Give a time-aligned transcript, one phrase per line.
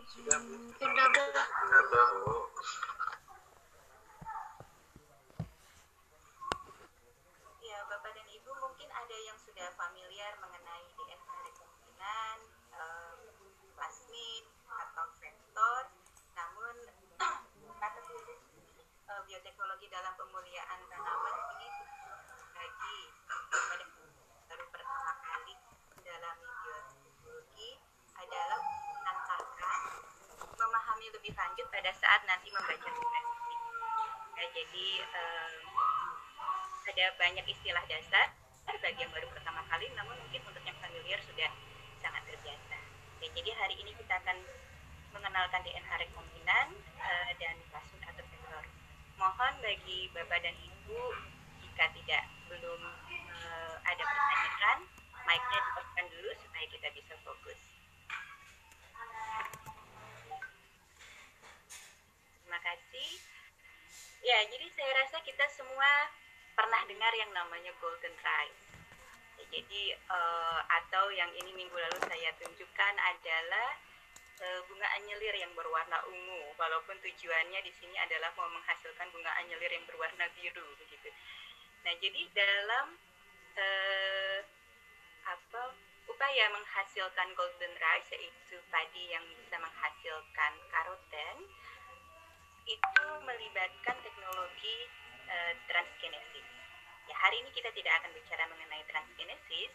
[0.00, 0.08] Bu.
[7.60, 12.36] Ya, Bapak dan Ibu mungkin ada yang sudah familiar mengenai DNA rekombinan,
[12.80, 13.14] eh,
[13.76, 15.82] plasmid, atau vektor.
[16.32, 16.76] Namun,
[17.76, 18.40] mata khusus
[19.04, 21.68] eh, bioteknologi dalam pemuliaan tanaman ini
[22.56, 22.96] bagi
[23.28, 23.84] pada
[24.48, 25.54] baru pertama kali
[25.92, 27.70] mendalami bioteknologi
[28.16, 28.60] adalah
[29.00, 29.70] antara
[30.60, 33.54] memahami lebih lanjut pada saat nanti membaca skripsi.
[34.36, 35.52] Ya, jadi eh,
[36.92, 38.36] ada banyak istilah dasar
[38.84, 41.48] bagi yang baru pertama kali, namun mungkin untuk yang familiar sudah
[42.04, 42.76] sangat terbiasa.
[43.24, 44.44] Ya, jadi hari ini kita akan
[45.16, 46.68] mengenalkan DNA rekombinan
[47.00, 48.64] eh, dan plasmid atau vektor.
[49.16, 51.00] Mohon bagi Bapak dan Ibu
[51.64, 54.78] jika tidak belum eh, ada pertanyaan,
[55.24, 55.60] mic-nya
[56.12, 57.60] dulu supaya kita bisa fokus.
[62.50, 63.10] Terima kasih.
[64.20, 66.12] Ya, jadi saya rasa kita semua
[66.52, 68.64] pernah dengar yang namanya golden rice.
[69.40, 73.80] Ya, jadi eh, atau yang ini minggu lalu saya tunjukkan adalah
[74.44, 76.52] eh, bunga anyelir yang berwarna ungu.
[76.60, 81.08] Walaupun tujuannya di sini adalah mau menghasilkan bunga anyelir yang berwarna biru begitu.
[81.88, 83.00] Nah, jadi dalam
[83.56, 84.44] eh,
[85.24, 85.62] apa
[86.12, 91.36] upaya menghasilkan golden rice yaitu padi yang bisa menghasilkan karoten
[92.66, 94.88] itu melibatkan teknologi
[95.28, 96.46] eh, transgenesis.
[97.08, 99.72] Ya, hari ini kita tidak akan bicara mengenai transgenesis,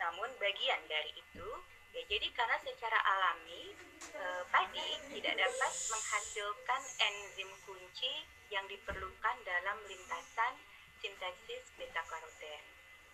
[0.00, 1.48] namun bagian dari itu,
[1.94, 3.72] ya jadi karena secara alami
[4.14, 8.12] eh, padi tidak dapat menghasilkan enzim kunci
[8.50, 10.54] yang diperlukan dalam lintasan
[11.00, 12.62] sintesis beta karoten.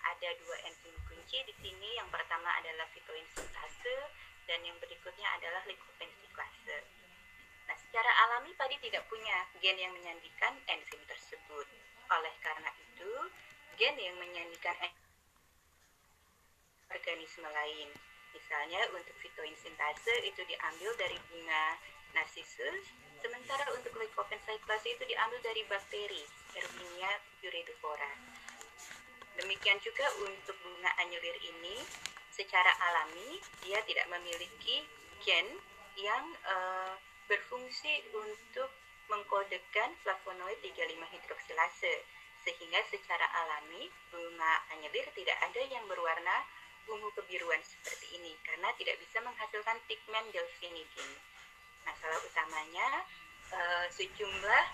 [0.02, 1.94] Ada dua enzim kunci di sini.
[1.94, 3.96] Yang pertama adalah fitoinsintase
[4.50, 7.01] dan yang berikutnya adalah likopensiklase.
[7.72, 11.64] Nah, secara alami padi tidak punya gen yang menyandikan enzim tersebut.
[12.12, 13.32] Oleh karena itu,
[13.80, 15.00] gen yang menyandikan en-
[16.92, 17.88] organisme lain.
[18.36, 21.80] Misalnya untuk fitoinsintase itu diambil dari bunga
[22.12, 22.92] narcissus,
[23.24, 26.20] sementara untuk leukopencyclase itu diambil dari bakteri
[26.52, 28.12] Erwinia puridifora.
[29.40, 31.80] Demikian juga untuk bunga anyelir ini,
[32.36, 34.84] secara alami dia tidak memiliki
[35.24, 35.56] gen
[35.96, 38.70] yang eh, berfungsi untuk
[39.10, 41.94] mengkodekan flavonoid 35 hidroksilase
[42.42, 46.42] sehingga secara alami bunga anyelir tidak ada yang berwarna
[46.90, 51.10] ungu kebiruan seperti ini karena tidak bisa menghasilkan pigmen delfinidin.
[51.86, 52.88] Masalah utamanya
[53.54, 54.64] eh, sejumlah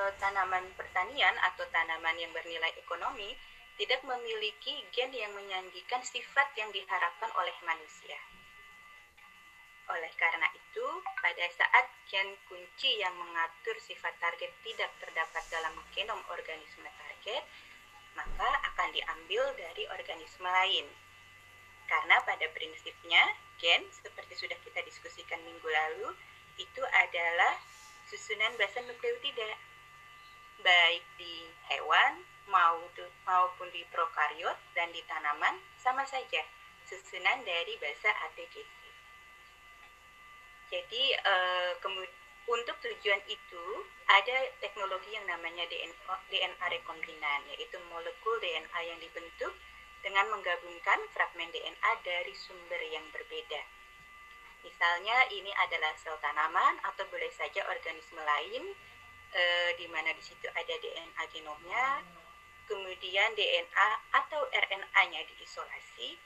[0.00, 3.36] eh, tanaman pertanian atau tanaman yang bernilai ekonomi
[3.76, 8.16] tidak memiliki gen yang menyandikan sifat yang diharapkan oleh manusia.
[9.86, 10.86] Oleh karena itu,
[11.22, 17.46] pada saat gen kunci yang mengatur sifat target tidak terdapat dalam genom organisme target,
[18.18, 20.90] maka akan diambil dari organisme lain.
[21.86, 23.22] Karena pada prinsipnya,
[23.62, 26.18] gen seperti sudah kita diskusikan minggu lalu,
[26.58, 27.54] itu adalah
[28.10, 29.54] susunan basa nukleotida.
[30.66, 36.42] Baik di hewan maupun di prokariot dan di tanaman sama saja
[36.86, 38.85] susunan dari basa ATGC.
[40.66, 41.72] Jadi eh,
[42.46, 43.64] untuk tujuan itu
[44.06, 49.50] ada teknologi yang namanya DNA, DNA rekombinan, yaitu molekul DNA yang dibentuk
[50.02, 53.62] dengan menggabungkan fragmen DNA dari sumber yang berbeda.
[54.62, 58.74] Misalnya ini adalah sel tanaman atau boleh saja organisme lain
[59.34, 62.02] eh, di mana di situ ada DNA genomnya,
[62.66, 66.18] kemudian DNA atau RNA-nya diisolasi.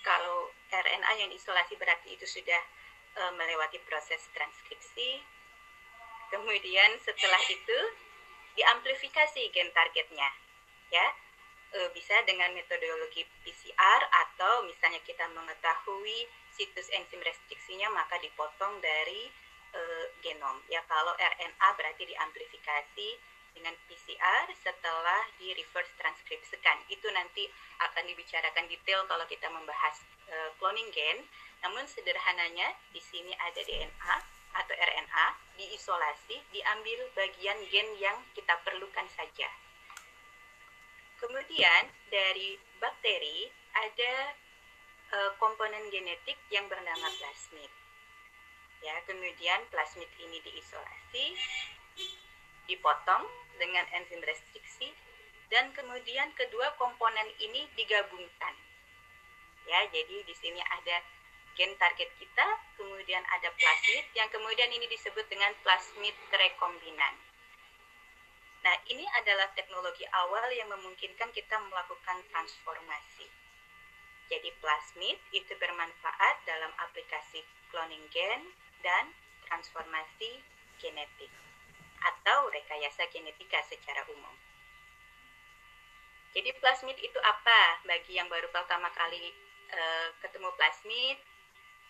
[0.00, 2.60] Kalau RNA yang diisolasi berarti itu sudah
[3.16, 5.22] e, melewati proses transkripsi.
[6.30, 7.78] Kemudian setelah itu
[8.54, 10.30] diamplifikasi gen targetnya,
[10.90, 11.06] ya
[11.74, 19.30] e, bisa dengan metodologi PCR atau misalnya kita mengetahui situs enzim restriksinya maka dipotong dari
[19.74, 19.80] e,
[20.22, 20.62] genom.
[20.66, 23.08] Ya kalau RNA berarti diamplifikasi
[23.54, 26.86] dengan PCR setelah di reverse transkripsikan.
[26.86, 27.50] Itu nanti
[27.82, 31.26] akan dibicarakan detail kalau kita membahas e, cloning gen.
[31.60, 34.14] Namun sederhananya di sini ada DNA
[34.50, 35.26] atau RNA
[35.60, 39.48] diisolasi, diambil bagian gen yang kita perlukan saja.
[41.20, 44.14] Kemudian dari bakteri ada
[45.12, 47.68] e, komponen genetik yang bernama plasmid.
[48.80, 51.36] Ya, kemudian plasmid ini diisolasi,
[52.64, 53.28] dipotong
[53.60, 54.88] dengan enzim restriksi
[55.52, 58.56] dan kemudian kedua komponen ini digabungkan.
[59.68, 61.04] Ya, jadi di sini ada
[61.60, 62.46] gen target kita,
[62.80, 67.20] kemudian ada plasmid, yang kemudian ini disebut dengan plasmid rekombinan.
[68.64, 73.28] Nah, ini adalah teknologi awal yang memungkinkan kita melakukan transformasi.
[74.32, 78.40] Jadi plasmid itu bermanfaat dalam aplikasi cloning gen
[78.80, 79.12] dan
[79.44, 80.40] transformasi
[80.80, 81.28] genetik
[82.00, 84.32] atau rekayasa genetika secara umum.
[86.32, 87.84] Jadi plasmid itu apa?
[87.84, 89.34] Bagi yang baru pertama kali
[89.74, 91.18] uh, ketemu plasmid,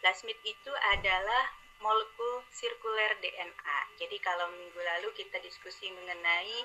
[0.01, 1.45] plasmid itu adalah
[1.81, 3.79] molekul sirkuler DNA.
[3.97, 6.57] Jadi kalau minggu lalu kita diskusi mengenai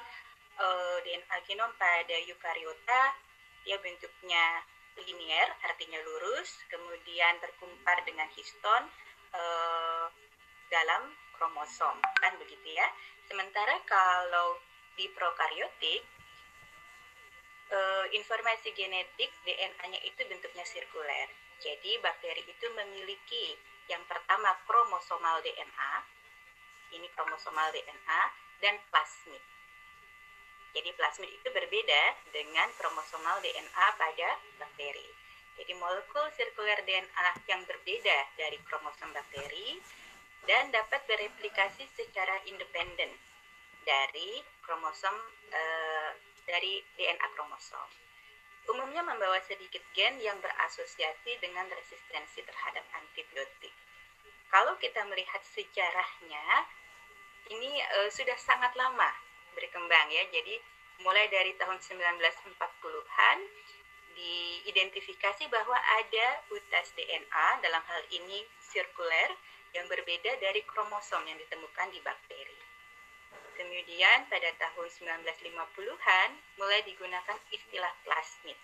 [0.60, 3.02] uh, eh, DNA genom pada eukariota,
[3.64, 4.64] dia bentuknya
[4.96, 8.84] linier, artinya lurus, kemudian terkumpar dengan histon
[9.36, 10.08] uh,
[10.72, 12.88] dalam kromosom, kan begitu ya.
[13.28, 14.60] Sementara kalau
[14.96, 16.04] di prokaryotik
[17.72, 21.45] uh, informasi genetik DNA-nya itu bentuknya sirkuler.
[21.66, 23.58] Jadi bakteri itu memiliki
[23.90, 25.94] yang pertama kromosomal DNA,
[26.94, 28.22] ini kromosomal DNA
[28.62, 29.42] dan plasmid.
[30.78, 34.30] Jadi plasmid itu berbeda dengan kromosomal DNA pada
[34.62, 35.10] bakteri.
[35.56, 39.82] Jadi molekul sirkuler DNA yang berbeda dari kromosom bakteri
[40.46, 43.10] dan dapat bereplikasi secara independen
[43.88, 45.16] dari kromosom
[45.50, 46.12] uh,
[46.46, 48.05] dari DNA kromosom.
[48.66, 53.74] Umumnya membawa sedikit gen yang berasosiasi dengan resistensi terhadap antibiotik.
[54.50, 56.66] Kalau kita melihat sejarahnya,
[57.54, 59.12] ini uh, sudah sangat lama
[59.54, 60.26] berkembang ya.
[60.34, 60.58] Jadi
[61.04, 63.38] mulai dari tahun 1940-an
[64.16, 69.36] diidentifikasi bahwa ada utas DNA dalam hal ini sirkuler
[69.76, 72.55] yang berbeda dari kromosom yang ditemukan di bakteri.
[73.56, 76.30] Kemudian pada tahun 1950-an
[76.60, 78.60] mulai digunakan istilah plasmid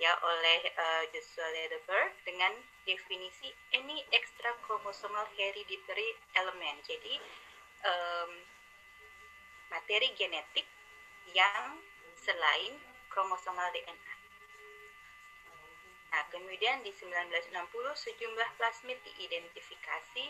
[0.00, 2.50] ya oleh uh, Joshua Lederberg dengan
[2.88, 6.82] definisi any extra chromosomal hereditary element.
[6.82, 7.22] Jadi
[7.86, 8.30] um,
[9.70, 10.66] materi genetik
[11.32, 11.78] yang
[12.18, 12.76] selain
[13.08, 14.12] kromosomal DNA.
[16.12, 17.56] Nah, kemudian di 1960
[17.96, 20.24] sejumlah plasmid diidentifikasi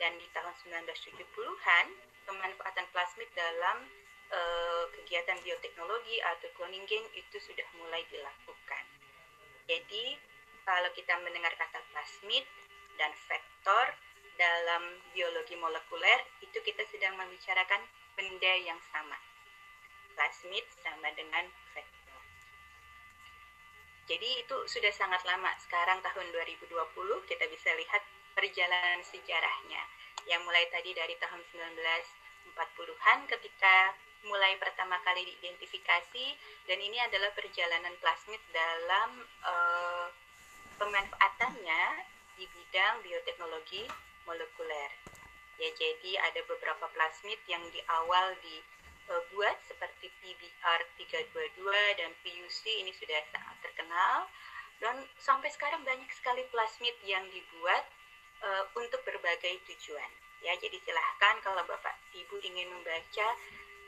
[0.00, 1.86] dan di tahun 1970-an
[2.26, 3.86] pemanfaatan plasmid dalam
[4.34, 8.84] uh, kegiatan bioteknologi atau cloning gen itu sudah mulai dilakukan.
[9.66, 10.18] Jadi
[10.66, 12.42] kalau kita mendengar kata plasmid
[12.98, 13.86] dan vektor
[14.36, 14.82] dalam
[15.16, 17.80] biologi molekuler itu kita sedang membicarakan
[18.18, 19.16] benda yang sama.
[20.12, 22.22] Plasmid sama dengan vektor.
[24.06, 25.50] Jadi itu sudah sangat lama.
[25.66, 26.70] Sekarang tahun 2020
[27.26, 28.02] kita bisa lihat
[28.36, 29.82] perjalanan sejarahnya
[30.26, 33.94] yang mulai tadi dari tahun 1940-an ketika
[34.26, 36.26] mulai pertama kali diidentifikasi
[36.66, 40.10] dan ini adalah perjalanan plasmid dalam uh,
[40.82, 41.84] pemanfaatannya
[42.36, 43.86] di bidang bioteknologi
[44.26, 44.90] molekuler.
[45.56, 52.92] Ya, jadi ada beberapa plasmid yang di awal dibuat seperti PBR 322 dan PUC ini
[52.92, 54.28] sudah sangat terkenal
[54.84, 57.88] dan sampai sekarang banyak sekali plasmid yang dibuat
[58.42, 60.10] uh, untuk berbagai tujuan.
[60.44, 63.28] Ya, jadi silahkan kalau Bapak Ibu ingin membaca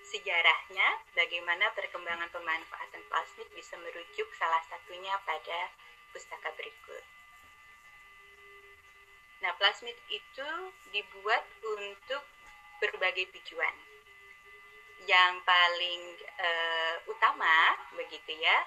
[0.08, 5.68] sejarahnya, bagaimana perkembangan pemanfaatan plasmid bisa merujuk salah satunya pada
[6.10, 7.04] pustaka berikut.
[9.44, 10.48] Nah, plasmid itu
[10.90, 12.24] dibuat untuk
[12.82, 13.74] berbagai tujuan.
[15.06, 16.02] Yang paling
[16.42, 18.58] uh, utama, begitu ya,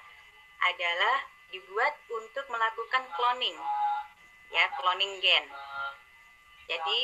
[0.62, 3.60] adalah dibuat untuk melakukan cloning
[4.52, 5.46] ya cloning gen.
[6.68, 7.00] Jadi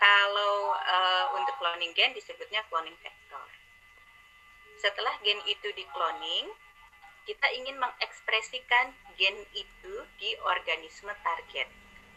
[0.00, 3.46] kalau uh, untuk cloning gen disebutnya cloning vector.
[4.80, 6.48] Setelah gen itu dikloning,
[7.28, 11.68] kita ingin mengekspresikan gen itu di organisme target.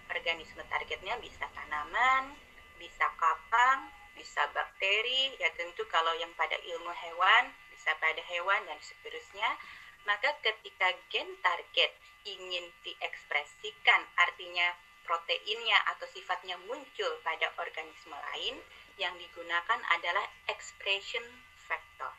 [0.08, 2.32] Organisme targetnya bisa tanaman,
[2.80, 8.80] bisa kapang, bisa bakteri, ya tentu kalau yang pada ilmu hewan, bisa pada hewan dan
[8.80, 9.60] seterusnya.
[10.04, 11.92] Maka ketika gen target
[12.28, 18.60] ingin diekspresikan, artinya proteinnya atau sifatnya muncul pada organisme lain,
[18.96, 21.24] yang digunakan adalah expression
[21.68, 22.12] factor.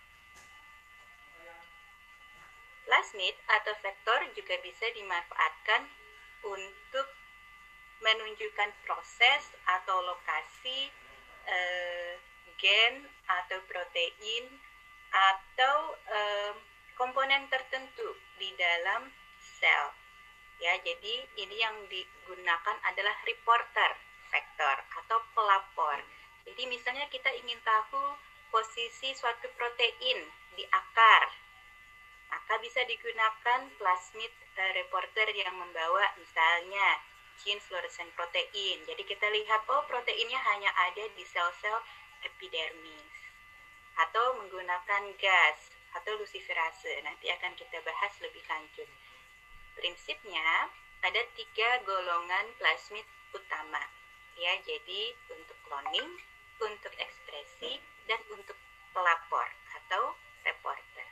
[2.84, 5.88] Plasmid atau vektor juga bisa dimanfaatkan
[6.44, 7.08] untuk
[8.04, 10.92] menunjukkan proses atau lokasi
[11.48, 12.12] eh,
[12.60, 14.44] gen atau protein
[15.08, 16.52] atau eh,
[16.94, 19.94] komponen tertentu di dalam sel.
[20.62, 23.90] Ya, jadi ini yang digunakan adalah reporter
[24.30, 25.98] vektor atau pelapor.
[26.46, 28.14] Jadi misalnya kita ingin tahu
[28.54, 30.22] posisi suatu protein
[30.54, 31.30] di akar,
[32.30, 37.02] maka bisa digunakan plasmid uh, reporter yang membawa misalnya
[37.42, 38.78] gene fluorescent protein.
[38.86, 41.82] Jadi kita lihat, oh proteinnya hanya ada di sel-sel
[42.22, 43.10] epidermis.
[43.98, 47.00] Atau menggunakan gas atau luciferase.
[47.06, 48.88] Nanti akan kita bahas lebih lanjut.
[49.74, 50.70] Prinsipnya,
[51.02, 53.82] ada tiga golongan plasmid utama.
[54.34, 56.18] Ya, jadi untuk cloning,
[56.58, 57.78] untuk ekspresi,
[58.10, 58.58] dan untuk
[58.90, 59.46] pelapor
[59.82, 60.14] atau
[60.46, 61.08] reporter.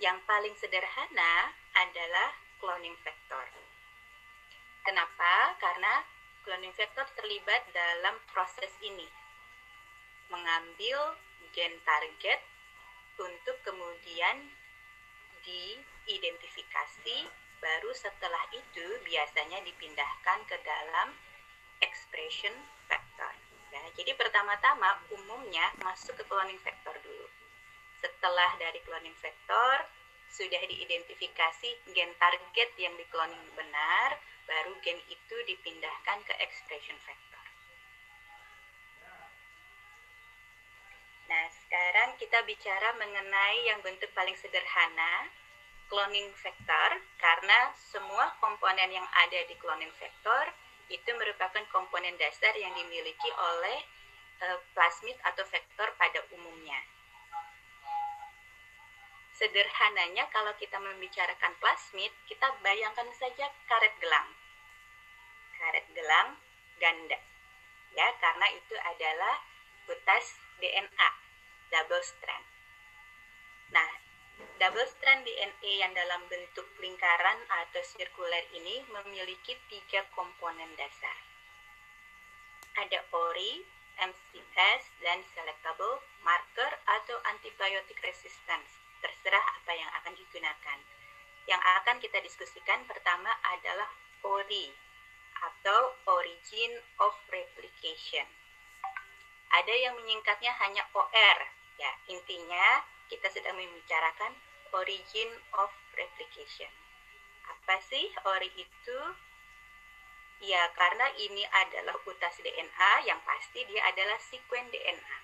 [0.00, 3.46] Yang paling sederhana adalah cloning vector.
[4.82, 5.54] Kenapa?
[5.62, 6.02] Karena
[6.42, 9.06] cloning vector terlibat dalam proses ini.
[10.26, 11.14] Mengambil
[11.54, 12.40] gen target
[13.22, 14.50] untuk kemudian
[15.46, 17.18] diidentifikasi,
[17.62, 21.14] baru setelah itu biasanya dipindahkan ke dalam
[21.82, 22.54] expression
[22.90, 23.32] vector.
[23.72, 27.26] Ya, jadi pertama-tama umumnya masuk ke cloning vector dulu.
[28.02, 29.86] Setelah dari cloning vector
[30.28, 37.31] sudah diidentifikasi gen target yang dikloning benar, baru gen itu dipindahkan ke expression vector.
[41.32, 45.32] Nah, sekarang kita bicara mengenai yang bentuk paling sederhana,
[45.88, 50.52] cloning vector, karena semua komponen yang ada di cloning vector
[50.92, 53.80] itu merupakan komponen dasar yang dimiliki oleh
[54.44, 56.76] uh, plasmid atau vektor pada umumnya.
[59.32, 64.28] Sederhananya kalau kita membicarakan plasmid, kita bayangkan saja karet gelang.
[65.56, 66.36] Karet gelang
[66.76, 67.16] ganda.
[67.96, 69.40] Ya, karena itu adalah
[69.88, 71.21] utas DNA,
[71.72, 72.44] double strand.
[73.72, 73.88] Nah,
[74.60, 81.16] double strand DNA yang dalam bentuk lingkaran atau sirkuler ini memiliki tiga komponen dasar.
[82.76, 83.64] Ada ori,
[83.96, 88.68] MCS, dan selectable marker atau antibiotic resistance.
[89.00, 90.78] Terserah apa yang akan digunakan.
[91.48, 93.88] Yang akan kita diskusikan pertama adalah
[94.22, 94.70] ori
[95.42, 98.28] atau origin of replication.
[99.52, 101.61] Ada yang menyingkatnya hanya OR.
[101.80, 104.32] Ya, intinya kita sedang membicarakan
[104.72, 106.72] origin of replication.
[107.48, 108.98] Apa sih ori itu?
[110.42, 115.16] Ya, karena ini adalah utas DNA, yang pasti dia adalah sekuen DNA.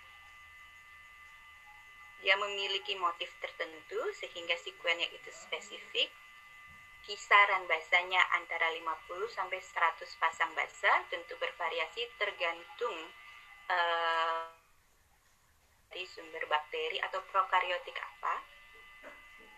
[2.23, 6.11] Dia memiliki motif tertentu sehingga sekuennya itu spesifik.
[7.03, 8.85] Kisaran basanya antara 50
[9.33, 12.97] sampai 100 pasang basa, tentu bervariasi tergantung
[13.71, 14.58] uh,
[15.89, 18.59] dari sumber bakteri atau prokariotik apa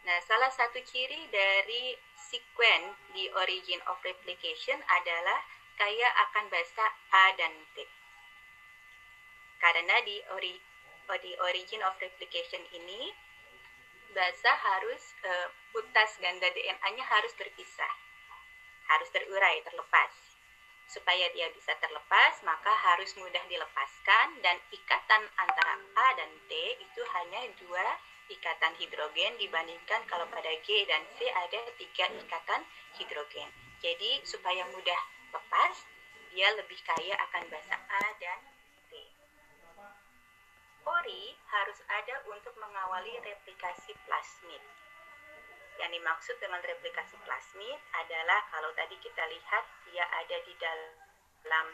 [0.00, 5.44] Nah, salah satu ciri dari sekuen di origin of replication adalah
[5.76, 7.84] kaya akan bahasa A dan T.
[9.60, 10.56] Karena di, ori,
[11.20, 13.12] di origin of replication ini,
[14.16, 17.92] bahasa harus, uh, utas ganda DNA-nya harus berpisah.
[18.88, 20.29] Harus terurai, terlepas.
[20.90, 27.02] Supaya dia bisa terlepas, maka harus mudah dilepaskan dan ikatan antara A dan T itu
[27.14, 27.86] hanya dua
[28.26, 32.66] ikatan hidrogen dibandingkan kalau pada G dan C ada tiga ikatan
[32.98, 33.46] hidrogen.
[33.78, 35.74] Jadi supaya mudah lepas,
[36.34, 38.38] dia lebih kaya akan basa A dan
[38.90, 38.98] T.
[40.90, 44.62] Ori harus ada untuk mengawali replikasi plasmid.
[45.80, 51.66] Yang dimaksud dengan replikasi plasmid adalah kalau tadi kita lihat dia ada di dalam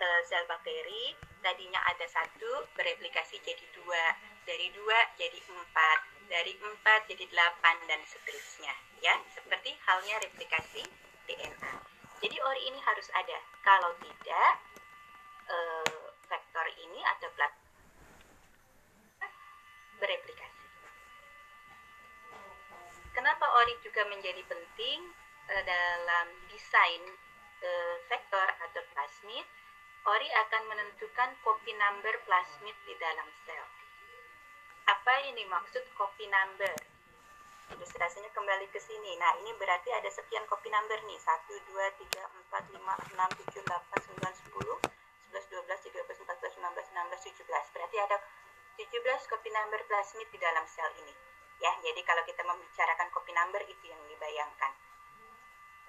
[0.00, 1.12] uh, sel bakteri,
[1.44, 4.16] tadinya ada satu bereplikasi jadi dua
[4.48, 5.98] dari dua jadi empat,
[6.32, 8.72] dari empat jadi delapan dan seterusnya.
[9.04, 10.82] Ya, seperti halnya replikasi
[11.28, 11.72] DNA.
[12.22, 13.38] Jadi ori ini harus ada.
[13.66, 14.52] Kalau tidak,
[15.50, 15.56] e,
[16.30, 17.52] vektor ini atau plat
[19.98, 20.62] bereplikasi.
[23.22, 24.98] Kenapa ori juga menjadi penting
[25.46, 27.06] e, dalam desain
[27.62, 27.70] e,
[28.10, 29.46] vektor atau plasmid?
[30.10, 33.62] Ori akan menentukan copy number plasmid di dalam sel.
[34.90, 36.74] Apa yang dimaksud copy number?
[37.70, 39.14] Ilustrasinya kembali ke sini.
[39.14, 41.14] Nah, ini berarti ada sekian copy number nih.
[41.22, 44.82] 1, 2, 3, 4, 5, 6, 7, 8, 9, 10,
[45.30, 47.70] 11, 12, 13, 14, 15, 16, 17.
[47.70, 48.18] Berarti ada
[48.82, 51.31] 17 copy number plasmid di dalam sel ini.
[51.62, 54.72] Ya, jadi kalau kita membicarakan copy number itu yang dibayangkan.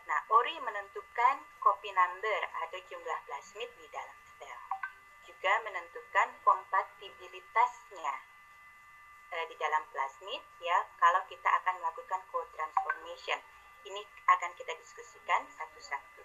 [0.06, 4.62] Nah, ORI menentukan copy number atau jumlah plasmid di dalam sel.
[5.26, 8.14] Juga menentukan kompatibilitasnya
[9.34, 13.42] Eh, di dalam plasmid ya kalau kita akan melakukan co-transformation.
[13.82, 16.22] Ini akan kita diskusikan satu-satu.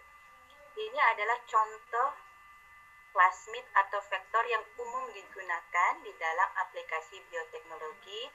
[0.77, 2.13] Ini adalah contoh
[3.17, 8.29] plasmid atau vektor yang umum digunakan di dalam aplikasi bioteknologi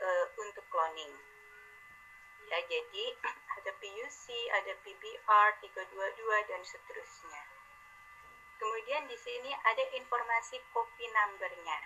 [0.00, 0.08] e,
[0.40, 1.12] untuk cloning.
[2.48, 3.04] Ya, jadi
[3.60, 4.24] ada PUC,
[4.56, 7.42] ada PBR 322 dan seterusnya.
[8.60, 11.80] Kemudian di sini ada informasi copy number-nya.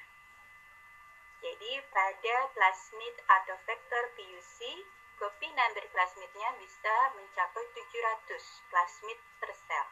[1.44, 4.58] Jadi pada plasmid atau vektor PUC,
[5.20, 9.86] copy number plasmidnya bisa mencapai 700 plasmid per sel.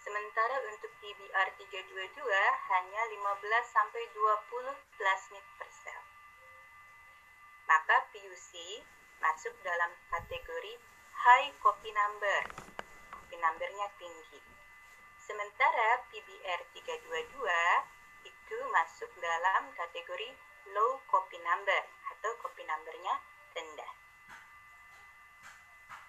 [0.00, 2.24] Sementara untuk PBR 322
[2.72, 6.09] hanya 15 sampai 20 plasmid per sel.
[7.70, 8.82] Maka PUC
[9.22, 10.74] masuk dalam kategori
[11.14, 12.42] high copy number.
[13.14, 14.42] Copy numbernya tinggi.
[15.22, 20.34] Sementara PBR 322 itu masuk dalam kategori
[20.74, 23.22] low copy number atau copy numbernya
[23.54, 23.92] rendah.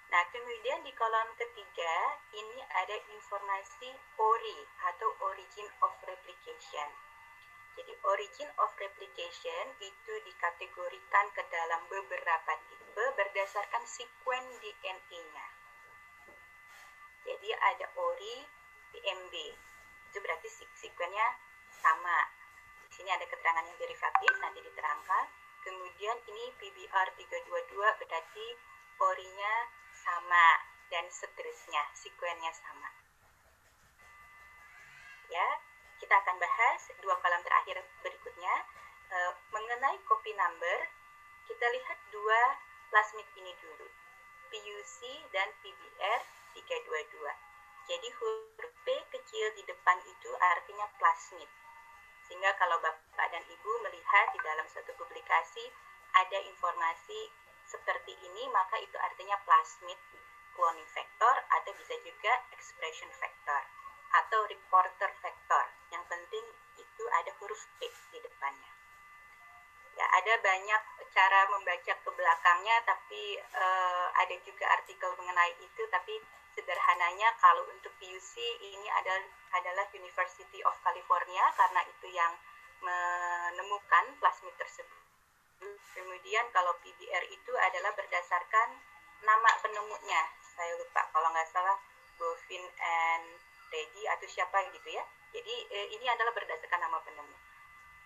[0.10, 1.94] Nah, kemudian di kolom ketiga
[2.34, 7.11] ini ada informasi ORI atau origin of replication.
[7.80, 15.48] Jadi origin of replication itu dikategorikan ke dalam beberapa tipe berdasarkan sekuen DNA-nya.
[17.22, 18.38] Jadi ada ORI,
[18.92, 19.34] PMB.
[20.12, 21.28] Itu berarti sekuennya
[21.80, 22.28] sama.
[22.92, 25.25] Di sini ada keterangan yang derivatif nanti diterangkan.
[25.62, 28.48] Kemudian ini PBR 322 berarti
[29.00, 29.54] ORI-nya
[29.94, 30.48] sama
[30.92, 32.90] dan seterusnya, sekuennya sama.
[35.32, 35.48] Ya,
[36.01, 38.53] kita akan bahas dua kolom terakhir berikutnya
[39.13, 39.17] e,
[39.53, 40.89] mengenai copy number.
[41.46, 42.58] Kita lihat dua
[42.89, 43.86] plasmid ini dulu,
[44.50, 44.98] PUC
[45.29, 46.22] dan PBR
[46.58, 47.05] 322.
[47.86, 51.50] Jadi huruf P kecil di depan itu artinya plasmid.
[52.25, 55.70] Sehingga kalau Bapak dan Ibu melihat di dalam suatu publikasi
[56.17, 57.29] ada informasi
[57.70, 60.00] seperti ini, maka itu artinya plasmid
[60.58, 63.62] cloning vector atau bisa juga expression vector
[64.12, 65.80] atau reporter vector.
[67.12, 68.72] Ada huruf P di depannya.
[70.00, 75.84] Ya, ada banyak cara membaca ke belakangnya, tapi uh, ada juga artikel mengenai itu.
[75.91, 76.15] Tapi
[76.56, 79.24] sederhananya kalau untuk PUC ini adalah
[79.56, 82.34] adalah University of California karena itu yang
[82.81, 85.00] menemukan plasmid tersebut.
[85.94, 88.81] Kemudian kalau PBR itu adalah berdasarkan
[89.22, 90.22] nama penemunya.
[90.42, 91.77] Saya lupa kalau nggak salah
[92.18, 93.25] Bovin and
[93.70, 95.05] Reddy atau siapa gitu ya.
[95.31, 97.37] Jadi eh, ini adalah berdasarkan nama penemu.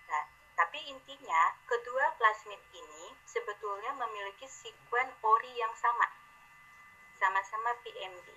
[0.09, 0.23] Nah,
[0.55, 6.07] tapi intinya kedua plasmid ini sebetulnya memiliki sekuen ori yang sama.
[7.17, 8.27] Sama-sama PMB.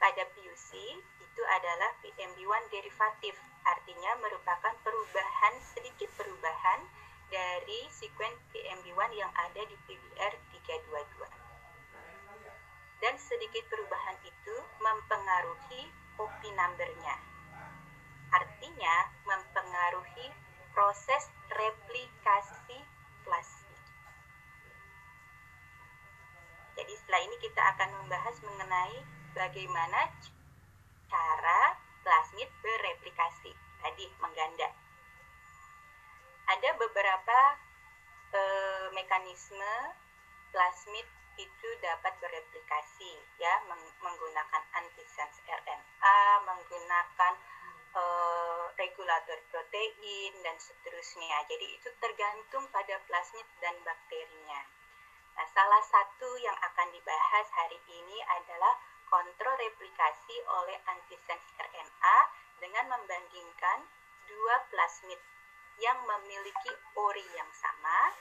[0.00, 0.70] Pada PUC
[1.20, 6.88] itu adalah PMB1 derivatif, artinya merupakan perubahan sedikit perubahan
[7.30, 11.30] dari sekuen PMB1 yang ada di PBR 322.
[13.00, 17.29] Dan sedikit perubahan itu mempengaruhi copy number-nya.
[18.30, 20.28] Artinya mempengaruhi
[20.70, 22.78] proses replikasi
[23.26, 23.82] plasmid.
[26.78, 28.98] Jadi setelah ini kita akan membahas mengenai
[29.34, 30.10] bagaimana
[31.10, 33.52] cara plasmid bereplikasi.
[33.80, 34.68] Tadi mengganda.
[36.50, 37.38] Ada beberapa
[38.34, 38.42] e,
[38.92, 39.74] mekanisme
[40.52, 41.06] plasmid
[41.40, 47.32] itu dapat bereplikasi ya meng menggunakan antisense RNA, menggunakan
[47.94, 51.46] uh, regulator protein dan seterusnya.
[51.50, 54.60] Jadi itu tergantung pada plasmid dan bakterinya.
[55.38, 58.76] Nah, salah satu yang akan dibahas hari ini adalah
[59.10, 62.18] kontrol replikasi oleh antisense RNA
[62.62, 63.78] dengan membandingkan
[64.30, 65.18] dua plasmid
[65.80, 68.14] yang memiliki ori yang sama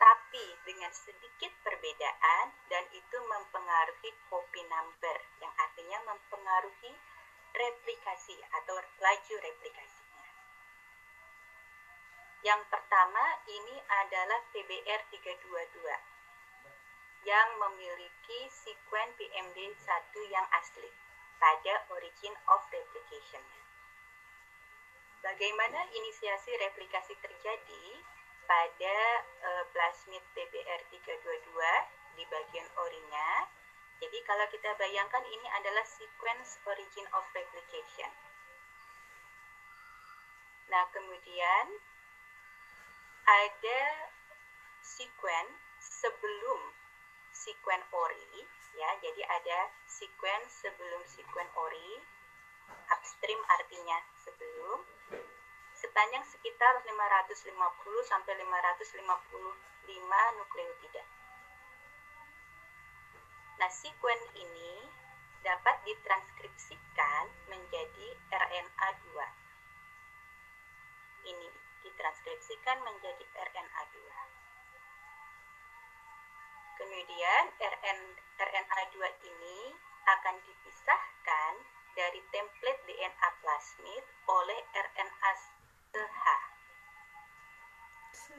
[0.00, 6.92] tapi dengan sedikit perbedaan dan itu mempengaruhi copy number yang artinya mempengaruhi
[7.54, 10.26] replikasi atau laju replikasinya.
[12.40, 20.88] Yang pertama ini adalah PBR 322 yang memiliki sekuen PMD1 yang asli
[21.36, 23.44] pada origin of replication.
[25.20, 27.86] Bagaimana inisiasi replikasi terjadi
[28.48, 28.96] pada
[29.44, 33.52] uh, plasmid PBR 322 di bagian orinya
[34.00, 38.08] jadi kalau kita bayangkan ini adalah sequence origin of replication.
[40.72, 41.66] Nah, kemudian
[43.28, 43.80] ada
[44.80, 45.52] sequence
[45.84, 46.72] sebelum
[47.28, 48.48] sequence ori
[48.80, 48.88] ya.
[49.04, 52.00] Jadi ada sequence sebelum sequence ori.
[52.88, 54.80] Upstream artinya sebelum
[55.76, 57.52] sepanjang sekitar 550
[58.06, 61.02] sampai 555 nukleotida.
[63.60, 64.88] Nah, sekuen ini
[65.44, 69.20] dapat ditranskripsikan menjadi RNA2.
[71.28, 71.48] Ini
[71.84, 73.96] ditranskripsikan menjadi RNA2.
[76.80, 78.00] Kemudian RN,
[78.40, 78.96] RNA2
[79.28, 79.58] ini
[80.08, 81.52] akan dipisahkan
[81.92, 85.32] dari template DNA plasmid oleh RNA
[85.92, 86.24] CH.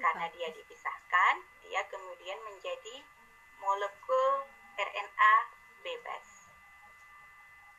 [0.02, 3.06] Karena dia dipisahkan, dia kemudian menjadi
[3.62, 5.34] molekul RNA
[5.82, 6.28] bebas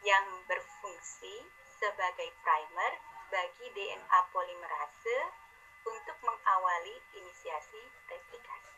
[0.02, 1.46] yang berfungsi
[1.78, 2.92] sebagai primer
[3.30, 5.18] bagi DNA polimerase
[5.86, 8.74] untuk mengawali inisiasi replikasi.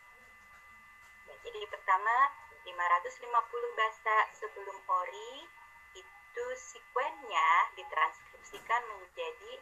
[1.29, 2.33] Ya, jadi pertama
[2.65, 3.29] 550
[3.77, 5.49] basa sebelum ori
[5.97, 9.53] itu sekuennya ditranskripsikan menjadi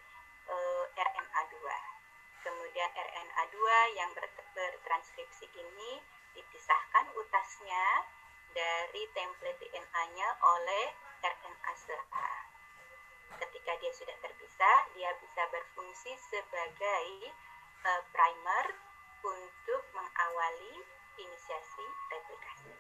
[0.47, 1.57] e, eh, RNA2.
[2.43, 3.57] Kemudian RNA2
[3.99, 4.11] yang
[4.55, 6.03] bertranskripsi ini
[6.35, 8.07] dipisahkan utasnya
[8.53, 10.87] dari template DNA-nya oleh
[11.25, 12.53] RNA serta
[13.43, 17.07] ketika dia sudah terpisah, dia bisa berfungsi sebagai
[17.87, 18.67] uh, primer
[19.23, 20.83] untuk mengawali
[21.19, 22.75] inisiasi replikasi.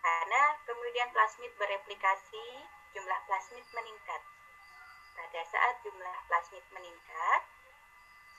[0.00, 2.46] Karena kemudian plasmid bereplikasi,
[2.94, 4.22] jumlah plasmid meningkat.
[5.16, 7.42] Pada saat jumlah plasmid meningkat,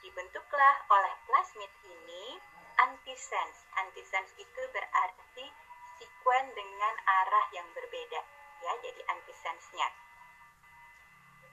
[0.05, 2.39] dibentuklah oleh plasmid ini
[2.77, 3.59] antisense.
[3.77, 5.45] Antisense itu berarti
[5.97, 8.21] sekuen dengan arah yang berbeda
[8.61, 9.89] ya jadi antisense-nya.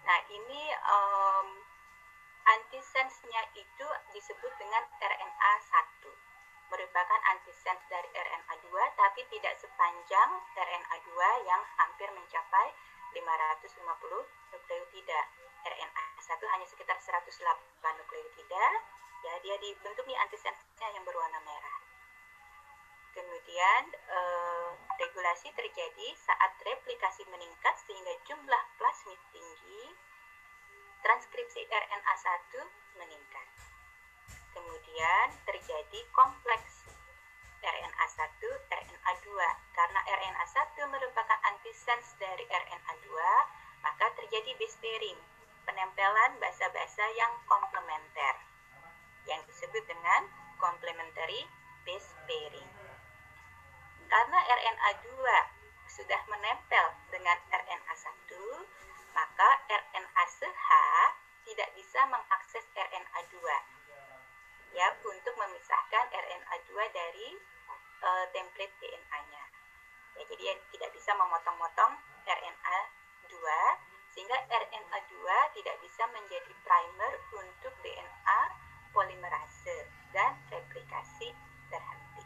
[0.04, 1.48] Nah ini um,
[2.44, 5.52] antisense-nya itu disebut dengan RNA
[6.04, 12.72] 1 merupakan antisense dari RNA 2 tapi tidak sepanjang RNA 2 yang hampir mencapai
[13.14, 13.78] 550
[14.52, 15.20] nukleotida.
[15.64, 17.30] RNA 1 hanya sekitar 108
[17.80, 18.64] nukleotida.
[19.24, 21.78] Ya, dia dibentuk nih antisense-nya yang berwarna merah.
[23.16, 24.68] Kemudian eh,
[25.00, 29.96] regulasi terjadi saat replikasi meningkat sehingga jumlah plasmid tinggi,
[31.00, 32.52] transkripsi RNA1
[33.00, 33.48] meningkat.
[34.52, 36.84] Kemudian terjadi kompleks
[37.64, 39.26] RNA1, RNA2.
[39.72, 43.08] Karena RNA1 merupakan antisense dari RNA2,
[43.80, 45.16] maka terjadi base pairing,
[45.64, 48.43] penempelan basa-basa yang komplementer,
[49.28, 50.28] yang disebut dengan
[50.60, 51.48] complementary
[51.84, 52.70] base pairing.
[54.08, 55.08] Karena RNA2
[55.88, 58.30] sudah menempel dengan RNA1,
[59.14, 60.68] maka RNA-CH
[61.44, 63.36] tidak bisa mengakses RNA2
[64.74, 67.28] ya untuk memisahkan RNA2 dari
[68.02, 69.44] uh, template DNA-nya.
[70.18, 71.94] Ya, jadi tidak bisa memotong-motong
[72.26, 73.34] RNA2
[74.14, 75.14] sehingga RNA2
[75.58, 78.63] tidak bisa menjadi primer untuk DNA
[78.94, 81.34] polimerase dan replikasi
[81.68, 82.22] terhenti.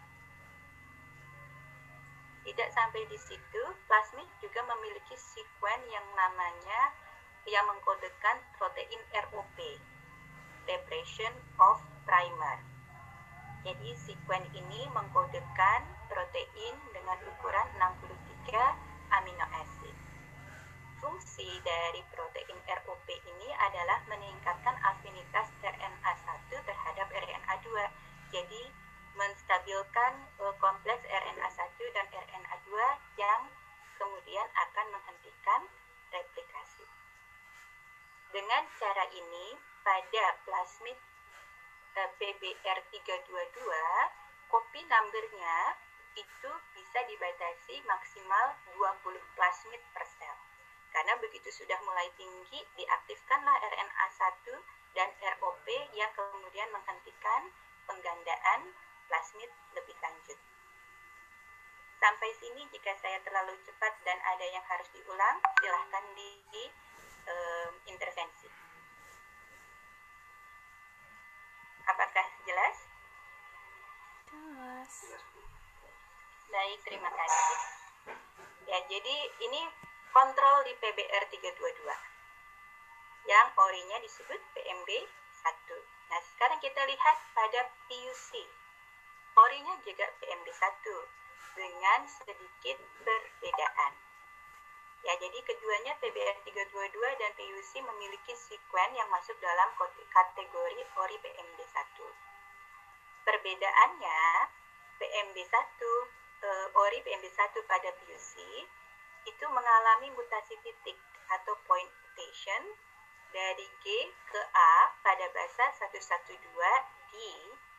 [2.44, 6.92] Tidak sampai di situ, plasmid juga memiliki sekuen yang namanya
[7.48, 9.00] yang mengkodekan protein
[9.32, 9.58] ROP,
[10.68, 12.60] Repression of Primer.
[13.64, 15.80] Jadi sekuen ini mengkodekan
[16.12, 19.96] protein dengan ukuran 63 amino acid.
[21.00, 25.57] Fungsi dari protein ROP ini adalah meningkatkan afinitas RNA1 terhadap
[27.68, 27.92] RNA2.
[28.32, 28.62] Jadi
[29.16, 32.70] menstabilkan uh, kompleks RNA1 dan RNA2
[33.20, 33.42] yang
[33.98, 35.68] kemudian akan menghentikan
[36.14, 36.86] replikasi.
[38.30, 40.94] Dengan cara ini, pada plasmid
[41.96, 43.58] eh, PBR322,
[44.52, 45.58] kopi numbernya
[46.14, 50.36] itu bisa dibatasi maksimal 20 plasmid per sel.
[50.92, 54.44] Karena begitu sudah mulai tinggi, diaktifkanlah RNA1
[54.96, 55.08] dan
[55.40, 57.52] ROP yang kemudian menghentikan
[57.88, 58.72] penggandaan
[59.08, 60.38] plasmid lebih lanjut.
[61.98, 66.64] Sampai sini jika saya terlalu cepat dan ada yang harus diulang, silahkan di, di
[67.26, 68.46] um, intervensi.
[71.88, 72.76] Apakah jelas?
[74.30, 74.92] Jelas.
[76.48, 77.58] Baik, terima kasih.
[78.68, 79.60] Ya, jadi ini
[80.12, 82.17] kontrol di PBR 322
[83.28, 84.88] yang orinya disebut PMB
[85.44, 86.08] 1.
[86.08, 88.48] Nah, sekarang kita lihat pada PUC
[89.38, 90.82] Orinya juga PMB1
[91.54, 92.74] dengan sedikit
[93.06, 93.92] perbedaan.
[95.06, 99.70] Ya, jadi keduanya PBR322 dan PUC memiliki sekuen yang masuk dalam
[100.10, 101.96] kategori ori PMB1.
[103.22, 104.22] Perbedaannya,
[104.98, 105.80] PMB1,
[106.42, 108.32] eh, ori PMB1 pada PUC
[109.22, 110.98] itu mengalami mutasi titik
[111.30, 112.74] atau point mutation
[113.32, 113.84] dari G
[114.28, 114.72] ke A
[115.04, 116.32] pada basa 112
[117.12, 117.30] di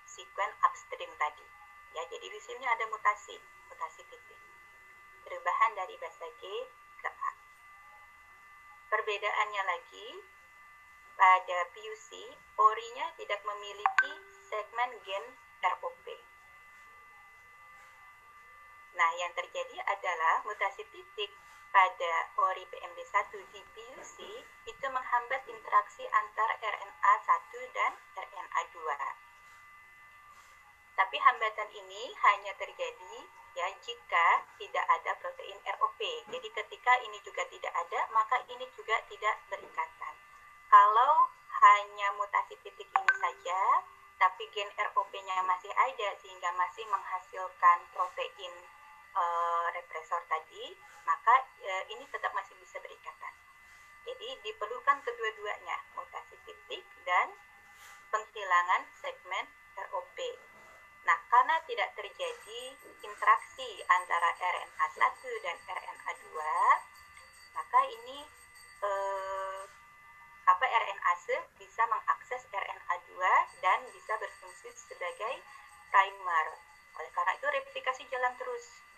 [0.05, 1.45] sekuen upstream tadi.
[1.97, 3.37] Ya, jadi di sini ada mutasi,
[3.69, 4.39] mutasi titik.
[5.25, 6.43] Perubahan dari bahasa G
[7.01, 7.31] ke A.
[8.89, 10.07] Perbedaannya lagi,
[11.19, 12.09] pada PUC,
[12.57, 14.11] orinya tidak memiliki
[14.49, 15.25] segmen gen
[15.61, 16.05] ROP.
[18.95, 21.31] Nah, yang terjadi adalah mutasi titik
[21.69, 22.13] pada
[22.49, 23.61] ori PMB1 di
[24.65, 28.77] itu menghambat interaksi antara RNA1 dan RNA2.
[30.99, 33.15] Tapi hambatan ini hanya terjadi
[33.55, 34.27] ya jika
[34.59, 35.99] tidak ada protein ROP.
[36.27, 40.15] Jadi ketika ini juga tidak ada, maka ini juga tidak berikatan.
[40.69, 41.27] Kalau
[41.59, 43.61] hanya mutasi titik ini saja,
[44.19, 48.53] tapi gen ROP-nya masih ada sehingga masih menghasilkan protein
[49.13, 49.23] e,
[49.73, 53.33] represor tadi, maka e, ini tetap masih bisa berikatan.
[54.05, 57.29] Jadi diperlukan kedua-duanya, mutasi titik dan
[58.09, 59.45] penghilangan segmen
[59.77, 60.17] ROP.
[61.05, 62.61] Nah, karena tidak terjadi
[63.05, 66.37] interaksi antara RNA1 dan RNA2,
[67.55, 68.19] maka ini
[68.83, 69.61] eh,
[70.49, 73.13] apa RNase bisa mengakses RNA2
[73.61, 75.45] dan bisa berfungsi sebagai
[75.93, 76.47] primer.
[76.97, 78.88] Oleh karena itu replikasi jalan terus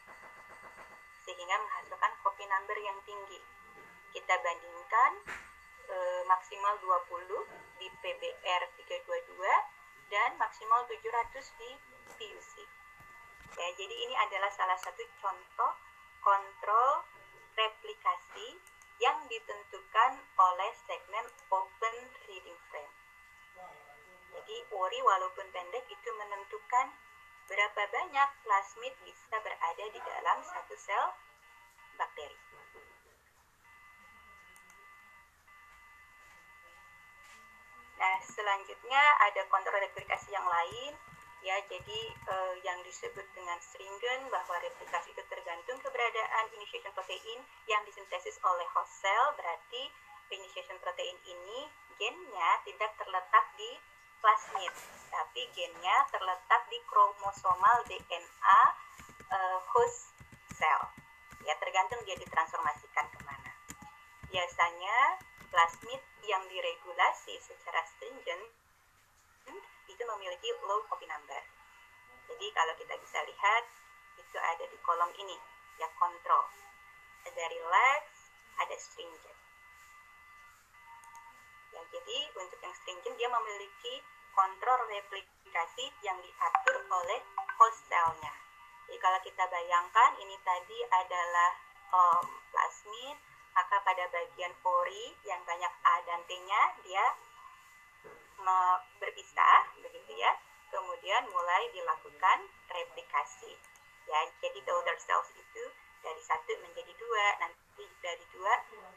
[1.26, 3.40] sehingga menghasilkan copy number yang tinggi.
[4.12, 5.12] Kita bandingkan
[5.88, 11.72] e, maksimal 20 di PBR 322 dan maksimal 700 di
[12.20, 12.54] PUC.
[13.52, 15.72] Ya, jadi ini adalah salah satu contoh
[16.24, 17.04] kontrol
[17.56, 18.60] replikasi
[19.02, 21.96] yang ditentukan oleh segmen open
[22.30, 22.94] reading frame.
[24.32, 26.94] Jadi ORI walaupun pendek itu menentukan
[27.52, 31.12] berapa banyak plasmid bisa berada di dalam satu sel
[32.00, 32.40] bakteri.
[38.02, 40.96] Nah, selanjutnya ada kontrol replikasi yang lain
[41.42, 47.82] ya jadi uh, yang disebut dengan stringent bahwa replikasi itu tergantung keberadaan initiation protein yang
[47.86, 49.90] disintesis oleh host cell berarti
[50.30, 51.66] initiation protein ini
[51.98, 53.74] gennya tidak terletak di
[54.22, 54.74] plasmid
[55.12, 60.14] tapi gennya terletak di kromosomal DNA uh, eh, host
[60.56, 60.82] cell
[61.44, 63.52] ya tergantung dia ditransformasikan ke mana
[64.32, 65.20] biasanya
[65.52, 68.46] plasmid yang diregulasi secara stringent
[70.02, 71.38] itu memiliki low copy number.
[72.32, 73.64] Jadi kalau kita bisa lihat
[74.18, 75.38] itu ada di kolom ini
[75.78, 76.48] ya kontrol.
[77.28, 78.04] Ada relax,
[78.58, 79.41] ada stringent.
[81.72, 84.04] Ya, jadi untuk yang stringent dia memiliki
[84.36, 87.20] kontrol replikasi yang diatur oleh
[87.56, 88.34] host cell-nya.
[88.88, 91.52] Jadi kalau kita bayangkan ini tadi adalah
[91.96, 93.16] um, plasmid,
[93.56, 97.06] maka pada bagian pori yang banyak A dan T-nya dia
[99.00, 100.36] berpisah begitu ya.
[100.72, 103.56] Kemudian mulai dilakukan replikasi.
[104.12, 105.64] Ya jadi daughter cells itu
[106.04, 108.54] dari satu menjadi dua nanti dari dua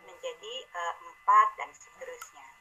[0.08, 2.54] menjadi uh, empat dan seterusnya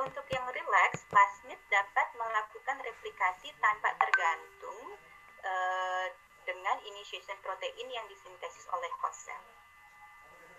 [0.00, 4.96] untuk yang relax plasmid dapat melakukan replikasi tanpa tergantung
[5.44, 6.06] uh,
[6.48, 9.44] dengan initiation protein yang disintesis oleh host cell.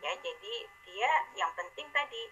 [0.04, 2.30] Ya jadi dia yang penting tadi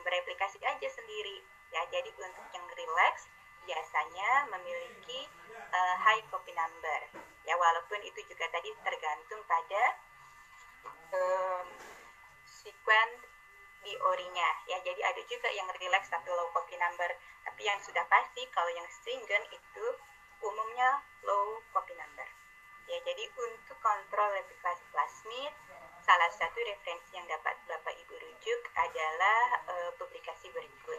[0.00, 1.42] bereplikasi aja sendiri.
[1.74, 3.26] Ya jadi untuk yang relax
[3.66, 5.26] biasanya memiliki
[5.70, 7.00] uh, high copy number.
[7.42, 9.82] Ya walaupun itu juga tadi tergantung pada
[11.14, 11.66] um,
[12.46, 13.31] sequence
[13.82, 17.10] di orinya ya jadi ada juga yang relax tapi low copy number
[17.42, 19.86] tapi yang sudah pasti kalau yang stringent itu
[20.42, 22.26] umumnya low copy number
[22.86, 25.52] ya jadi untuk kontrol replikasi plasmid
[26.02, 30.98] salah satu referensi yang dapat Bapak Ibu rujuk adalah uh, publikasi berikut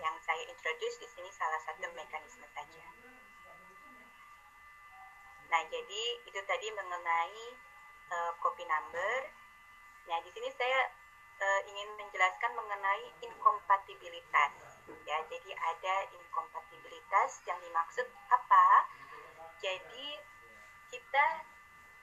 [0.00, 2.84] yang saya introduce di sini salah satu mekanisme saja.
[5.48, 7.44] Nah, jadi itu tadi mengenai
[8.12, 9.32] uh, copy number.
[10.10, 10.90] Nah, di sini saya
[11.40, 14.52] uh, ingin menjelaskan mengenai inkompatibilitas.
[15.08, 18.66] Ya, jadi ada inkompatibilitas yang dimaksud apa?
[19.60, 20.08] Jadi
[20.92, 21.26] kita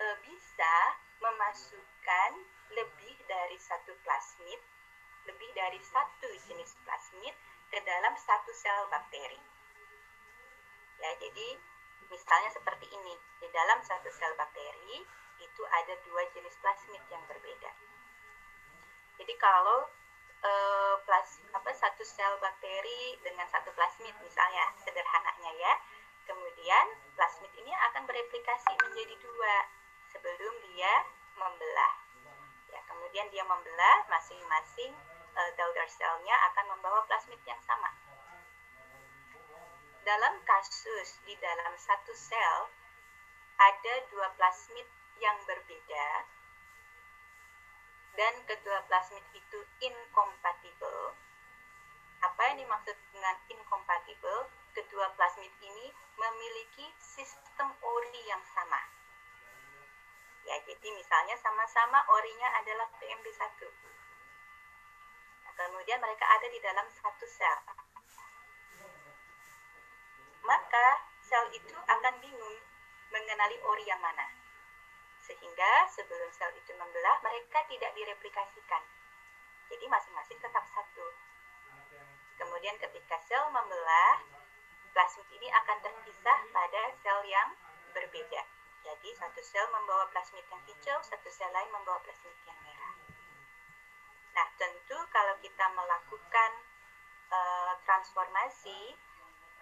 [0.02, 0.76] uh, bisa
[1.22, 2.32] memasukkan
[2.74, 4.60] lebih dari satu plasmid,
[5.30, 7.36] lebih dari satu jenis plasmid
[7.70, 9.40] ke dalam satu sel bakteri.
[11.02, 11.48] Ya, jadi
[12.10, 15.06] misalnya seperti ini, di dalam satu sel bakteri
[15.42, 17.91] itu ada dua jenis plasmid yang berbeda.
[19.22, 19.86] Jadi kalau
[20.42, 20.52] e,
[21.06, 25.74] plas, apa satu sel bakteri dengan satu plasmid misalnya sederhananya ya,
[26.26, 29.70] kemudian plasmid ini akan bereplikasi menjadi dua
[30.10, 31.06] sebelum dia
[31.38, 31.94] membelah.
[32.74, 34.90] Ya, kemudian dia membelah masing-masing
[35.38, 37.94] uh, daughter cell-nya akan membawa plasmid yang sama.
[40.02, 42.74] Dalam kasus di dalam satu sel
[43.62, 44.90] ada dua plasmid
[45.22, 46.26] yang berbeda
[48.16, 51.16] dan kedua plasmid itu incompatible.
[52.22, 54.52] Apa yang dimaksud dengan incompatible?
[54.72, 58.82] Kedua plasmid ini memiliki sistem ori yang sama.
[60.46, 63.60] Ya, jadi misalnya sama-sama orinya adalah PMB1.
[65.46, 67.58] Nah, kemudian mereka ada di dalam satu sel.
[70.42, 70.88] Maka
[71.22, 72.58] sel itu akan bingung
[73.14, 74.41] mengenali ori yang mana.
[75.32, 78.84] Sehingga sebelum sel itu membelah, mereka tidak direplikasikan.
[79.72, 81.08] Jadi masing-masing tetap satu.
[82.36, 84.20] Kemudian ketika sel membelah,
[84.92, 87.56] plasmid ini akan terpisah pada sel yang
[87.96, 88.44] berbeda.
[88.84, 92.96] Jadi satu sel membawa plasmid yang hijau, satu sel lain membawa plasmid yang merah.
[94.36, 96.52] Nah, tentu kalau kita melakukan
[97.32, 99.00] uh, transformasi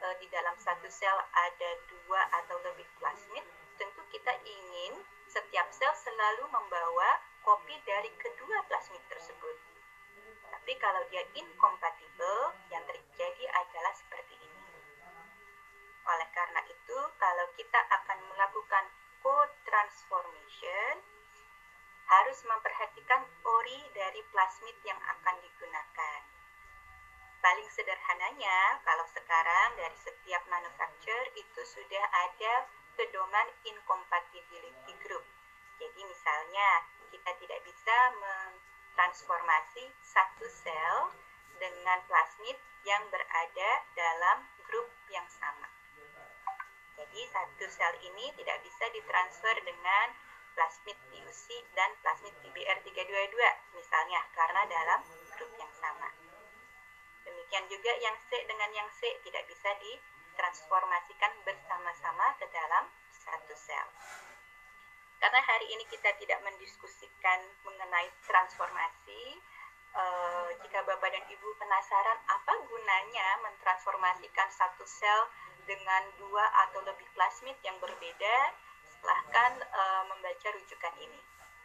[0.02, 3.46] uh, di dalam satu sel ada dua atau lebih plasmid,
[3.78, 9.58] tentu kita ingin setiap sel selalu membawa kopi dari kedua plasmid tersebut.
[10.50, 14.74] Tapi kalau dia incompatible, yang terjadi adalah seperti ini.
[16.10, 18.86] Oleh karena itu, kalau kita akan melakukan
[19.22, 20.98] co-transformation,
[22.10, 26.22] harus memperhatikan ori dari plasmid yang akan digunakan.
[27.40, 32.66] Paling sederhananya, kalau sekarang dari setiap manufacturer itu sudah ada
[33.00, 35.24] pedoman incompatibility group.
[35.80, 41.16] Jadi misalnya kita tidak bisa mentransformasi satu sel
[41.56, 45.72] dengan plasmid yang berada dalam grup yang sama.
[47.00, 50.12] Jadi satu sel ini tidak bisa ditransfer dengan
[50.60, 53.40] plasmid TUC dan plasmid TBR322
[53.80, 55.00] misalnya karena dalam
[55.40, 56.12] grup yang sama.
[57.24, 59.72] Demikian juga yang C dengan yang C tidak bisa
[60.40, 63.88] ditransformasikan bersama-sama ke dalam satu sel.
[65.20, 69.36] Karena hari ini kita tidak mendiskusikan mengenai transformasi,
[70.00, 75.28] eh, jika Bapak dan Ibu penasaran apa gunanya mentransformasikan satu sel
[75.68, 78.56] dengan dua atau lebih plasmid yang berbeda,
[78.88, 81.20] silahkan eh, membaca rujukan ini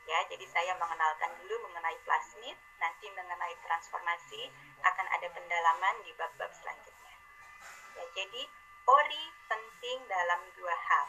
[0.05, 4.53] ya jadi saya mengenalkan dulu mengenai plasmid nanti mengenai transformasi
[4.85, 7.17] akan ada pendalaman di bab-bab selanjutnya
[7.97, 8.45] ya jadi
[8.85, 11.07] ori penting dalam dua hal.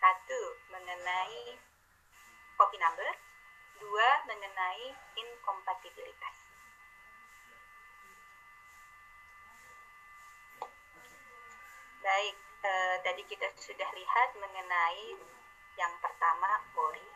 [0.00, 0.40] Satu
[0.72, 1.56] mengenai
[2.56, 3.10] copy number.
[3.82, 6.36] Dua mengenai inkompatibilitas
[12.02, 12.34] baik
[12.66, 15.14] eh, tadi kita sudah lihat mengenai
[15.78, 17.06] yang pertama ori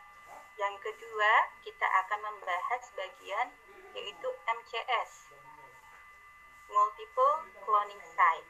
[0.57, 3.53] yang kedua, kita akan membahas bagian
[3.93, 5.29] yaitu MCS,
[6.65, 8.49] Multiple Cloning Site,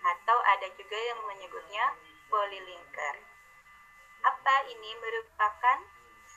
[0.00, 1.96] atau ada juga yang menyebutnya
[2.32, 3.16] polylinker.
[4.20, 5.78] Apa ini merupakan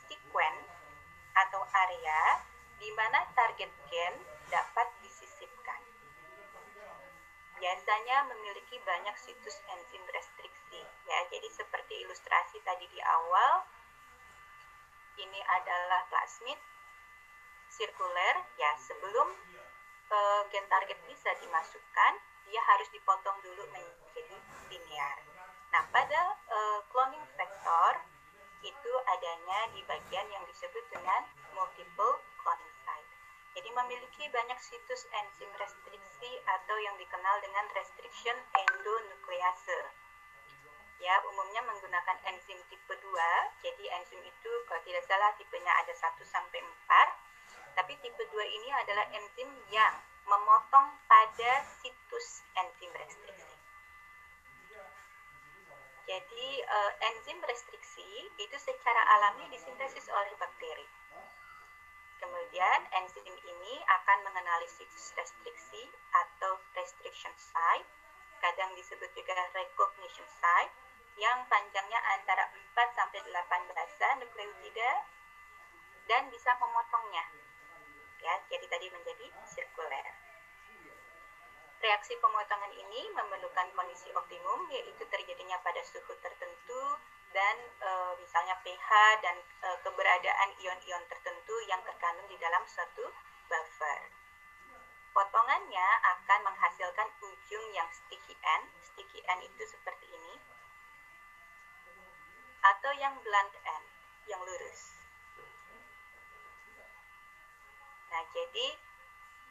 [0.08, 0.68] sequence
[1.34, 2.44] atau area
[2.80, 4.14] di mana target gen
[4.52, 5.82] dapat disisipkan.
[7.60, 11.20] Biasanya memiliki banyak situs enzim restriksi, ya.
[11.32, 13.64] Jadi seperti ilustrasi tadi di awal,
[15.16, 16.60] ini adalah plasmid
[17.74, 19.34] sirkuler ya sebelum
[20.14, 22.14] uh, gen target bisa dimasukkan
[22.54, 24.38] dia harus dipotong dulu menjadi
[24.70, 25.18] linear.
[25.74, 27.98] Nah pada uh, cloning vector
[28.62, 31.26] itu adanya di bagian yang disebut dengan
[31.58, 33.10] multiple cloning site.
[33.58, 39.82] Jadi memiliki banyak situs enzim restriksi atau yang dikenal dengan restriction endonuklease
[41.02, 43.66] ya umumnya menggunakan enzim tipe 2.
[43.66, 47.76] Jadi enzim itu kalau tidak salah tipenya ada 1 sampai 4.
[47.82, 53.56] Tapi tipe 2 ini adalah enzim yang memotong pada situs enzim restriksi.
[56.04, 60.88] Jadi uh, enzim restriksi itu secara alami disintesis oleh bakteri.
[62.20, 67.88] Kemudian enzim ini akan mengenali situs restriksi atau restriction site,
[68.40, 70.76] kadang disebut juga recognition site,
[71.20, 74.92] yang panjangnya antara 4 sampai 8 basa nukleotida
[76.10, 77.26] dan bisa memotongnya.
[78.24, 80.08] Ya, jadi tadi menjadi sirkuler.
[81.84, 86.96] Reaksi pemotongan ini memerlukan kondisi optimum yaitu terjadinya pada suhu tertentu
[87.36, 87.92] dan e,
[88.24, 93.12] misalnya pH dan e, keberadaan ion-ion tertentu yang terkandung di dalam suatu
[93.52, 94.00] buffer.
[95.12, 98.72] Potongannya akan menghasilkan ujung yang sticky end.
[98.80, 100.40] Sticky end itu seperti ini
[102.64, 103.86] atau yang blunt end,
[104.32, 105.03] yang lurus.
[108.14, 108.68] Nah, jadi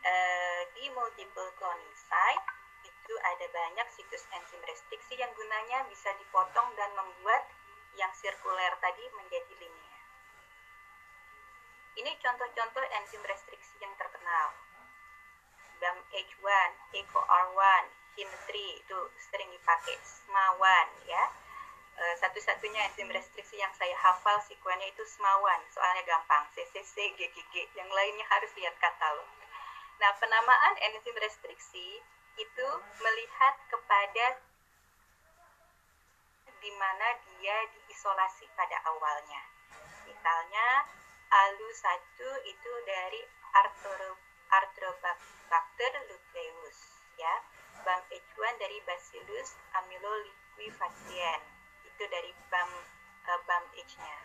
[0.07, 2.47] eh, di multiple cloning site
[2.87, 7.43] itu ada banyak situs enzim restriksi yang gunanya bisa dipotong dan membuat
[7.99, 10.03] yang sirkuler tadi menjadi linear.
[11.99, 14.55] Ini contoh-contoh enzim restriksi yang terkenal.
[15.83, 17.85] BAMH1, EcoR1,
[18.15, 21.42] HIN3 itu sering dipakai, SMA1 ya
[21.99, 27.91] uh, satu-satunya enzim restriksi yang saya hafal sekuennya itu SMAWAN, soalnya gampang, CCC, GGG, yang
[27.93, 29.29] lainnya harus lihat katalog.
[30.01, 32.01] Nah, penamaan enzim restriksi
[32.41, 32.69] itu
[33.03, 34.41] melihat kepada
[36.63, 39.43] di mana dia diisolasi pada awalnya.
[40.07, 40.87] Misalnya,
[41.29, 43.23] ALU1 itu dari
[44.53, 46.79] Arthrobacter luteus,
[47.19, 47.35] ya.
[47.83, 51.52] BAM-H1 dari Bacillus amyloliquefacien
[52.03, 52.67] itu dari BAM
[53.31, 54.19] uh, BAM H-nya.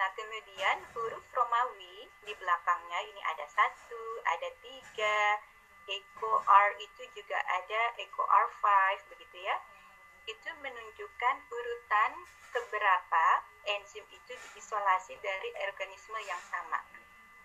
[0.00, 5.36] Nah kemudian huruf Romawi di belakangnya ini ada satu, ada tiga,
[5.84, 8.64] Eko R itu juga ada Eko R5
[9.12, 9.60] begitu ya.
[10.24, 12.24] Itu menunjukkan urutan
[12.56, 13.24] keberapa
[13.68, 16.80] enzim itu diisolasi dari organisme yang sama.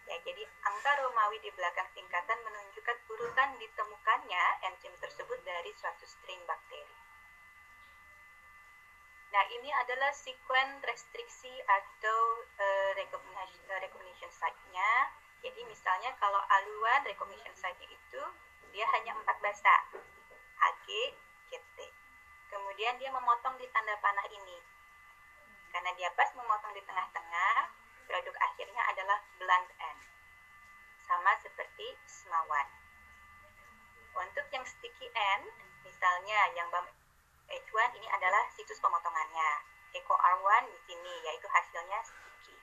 [0.07, 6.39] Ya, jadi angka Romawi di belakang tingkatan menunjukkan urutan ditemukannya enzim tersebut dari suatu strain
[6.47, 6.98] bakteri.
[9.29, 12.21] Nah, ini adalah sekuen restriksi atau
[12.57, 14.91] uh, recognition, site-nya.
[15.45, 18.21] Jadi misalnya kalau aluan recognition site-nya itu
[18.73, 19.73] dia hanya empat bahasa.
[20.59, 20.87] AG,
[21.53, 21.77] GT.
[22.49, 24.57] Kemudian dia memotong di tanda panah ini.
[25.69, 27.55] Karena dia pas memotong di tengah-tengah,
[28.09, 30.01] produk akhirnya adalah blunt end.
[31.05, 32.65] Sama seperti semawan.
[34.17, 35.53] Untuk yang sticky end,
[35.85, 36.65] misalnya yang
[37.49, 39.51] H1 ini adalah situs pemotongannya.
[39.97, 42.55] Eco R1 di sini yaitu hasilnya sticky.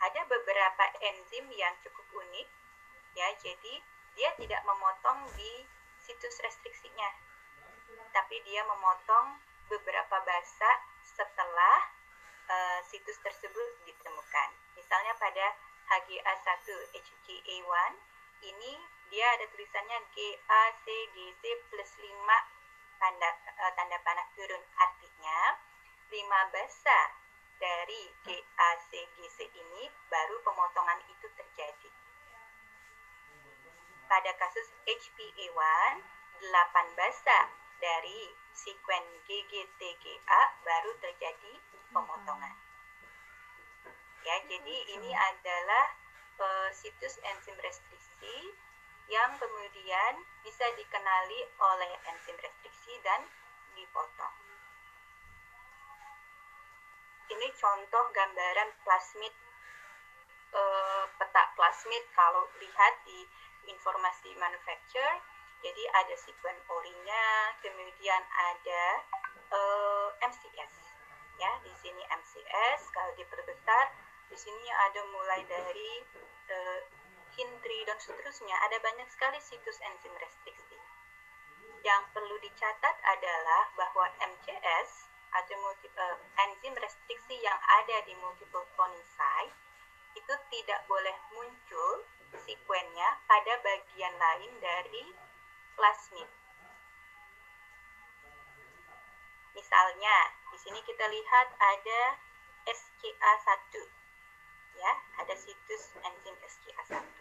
[0.00, 2.48] Ada beberapa enzim yang cukup unik
[3.16, 3.74] ya, jadi
[4.16, 5.64] dia tidak memotong di
[6.00, 7.12] situs restriksinya.
[8.12, 10.70] Tapi dia memotong beberapa basa
[11.04, 11.92] setelah
[12.48, 14.48] uh, situs tersebut ditemukan.
[14.76, 15.46] Misalnya pada
[15.86, 17.92] HGA1 HGA1
[18.46, 18.72] ini
[19.10, 22.10] dia ada tulisannya GACGC plus 5
[22.96, 23.30] tanda
[23.60, 25.40] uh, tanda panah turun artinya
[26.10, 27.00] 5 basa
[27.56, 31.90] dari GACGC ini baru pemotongan itu terjadi.
[34.06, 35.94] Pada kasus HPA1,
[36.46, 37.38] 8 basa
[37.82, 41.52] dari sekuen GGTGA baru terjadi
[41.90, 42.54] pemotongan.
[44.22, 45.86] Ya, jadi ini adalah
[46.38, 48.54] uh, situs enzim restriksi
[49.06, 53.22] yang kemudian bisa dikenali oleh enzim restriksi dan
[53.78, 54.34] dipotong.
[57.26, 59.34] Ini contoh gambaran plasmid
[60.54, 60.62] e,
[61.18, 63.26] peta plasmid kalau lihat di
[63.66, 65.22] informasi manufacture.
[65.64, 68.22] Jadi ada sekuen orinya, kemudian
[68.54, 68.84] ada
[69.50, 69.60] e,
[70.22, 70.74] MCS.
[71.36, 73.92] Ya, di sini MCS kalau diperbesar
[74.26, 76.02] di sini ada mulai dari
[76.50, 76.80] uh,
[77.36, 78.56] Hindri dan seterusnya.
[78.66, 80.80] Ada banyak sekali situs enzim restriksi.
[81.84, 85.06] Yang perlu dicatat adalah bahwa MCS
[85.36, 86.16] atau multi, uh,
[86.48, 88.64] enzim restriksi yang ada di multiple
[89.04, 89.54] site
[90.16, 92.08] itu tidak boleh muncul
[92.48, 95.12] sekuennya pada bagian lain dari
[95.76, 96.28] plasmid.
[99.52, 100.16] Misalnya,
[100.52, 102.00] di sini kita lihat ada
[102.66, 103.72] SCA1
[104.76, 107.15] ya ada situs enzim SCA1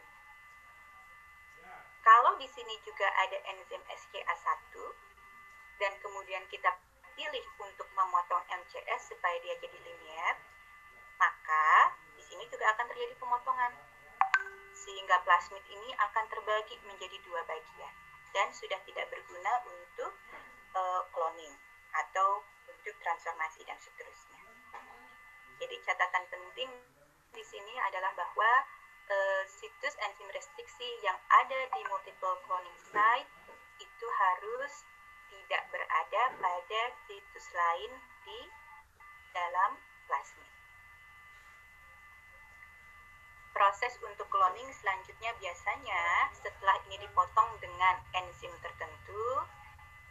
[2.05, 4.73] kalau di sini juga ada enzim SCA1
[5.81, 6.69] dan kemudian kita
[7.17, 10.35] pilih untuk memotong MCS supaya dia jadi linear
[11.17, 13.73] maka di sini juga akan terjadi pemotongan
[14.75, 17.93] sehingga plasmid ini akan terbagi menjadi dua bagian
[18.35, 20.11] dan sudah tidak berguna untuk
[20.75, 21.55] uh, cloning
[21.95, 24.41] atau untuk transformasi dan seterusnya.
[25.63, 26.69] Jadi catatan penting
[27.31, 28.51] di sini adalah bahwa
[29.09, 33.29] uh, situs enzim restriksi yang ada di multiple cloning site
[33.77, 34.73] itu harus
[35.29, 37.91] tidak berada pada situs lain
[38.25, 38.39] di
[39.35, 39.77] dalam
[40.07, 40.53] plasmid.
[43.55, 46.03] Proses untuk cloning selanjutnya biasanya
[46.35, 49.27] setelah ini dipotong dengan enzim tertentu,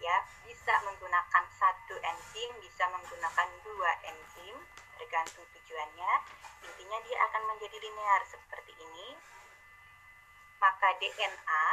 [0.01, 0.17] ya
[0.49, 4.57] bisa menggunakan satu enzim, bisa menggunakan dua enzim,
[4.99, 6.13] tergantung tujuannya.
[6.65, 9.19] Intinya dia akan menjadi linear seperti ini.
[10.63, 11.65] Maka DNA,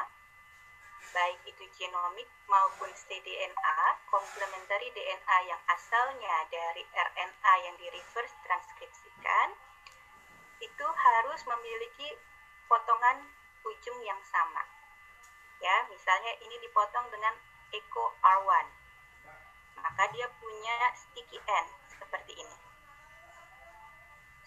[1.15, 3.79] baik itu genomik maupun cDNA,
[4.11, 9.55] komplementari DNA yang asalnya dari RNA yang di reverse transkripsikan,
[10.59, 12.19] itu harus memiliki
[12.67, 13.23] potongan
[13.63, 14.65] ujung yang sama.
[15.61, 17.37] Ya, misalnya ini dipotong dengan
[17.71, 18.67] echo R1.
[19.81, 22.60] Maka dia punya sticky end seperti ini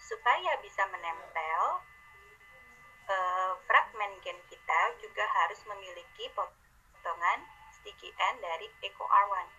[0.05, 1.61] supaya bisa menempel
[3.09, 7.41] uh, fragmen gen kita juga harus memiliki potongan
[7.81, 9.49] sticky end dari echo R1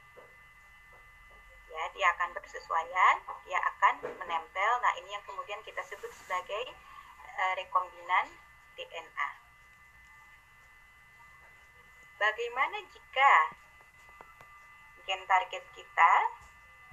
[1.67, 4.71] ya dia akan bersesuaian dia akan menempel.
[4.81, 6.73] Nah ini yang kemudian kita sebut sebagai
[7.37, 8.31] uh, rekombinan
[8.79, 9.47] DNA
[12.17, 13.33] bagaimana jika
[15.07, 16.13] gen target kita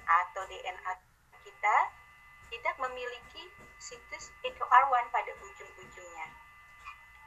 [0.04, 0.94] atau DNA
[1.48, 1.78] kita
[2.54, 3.50] tidak memiliki
[3.82, 6.28] situs HOR1 pada ujung-ujungnya.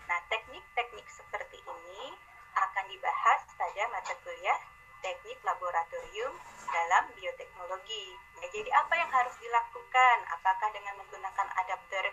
[0.07, 2.15] Nah, teknik-teknik seperti ini
[2.55, 4.55] akan dibahas pada mata kuliah
[5.03, 6.33] teknik laboratorium
[6.71, 8.15] dalam bioteknologi.
[8.39, 10.17] Nah, jadi apa yang harus dilakukan?
[10.31, 12.05] Apakah dengan menggunakan adapter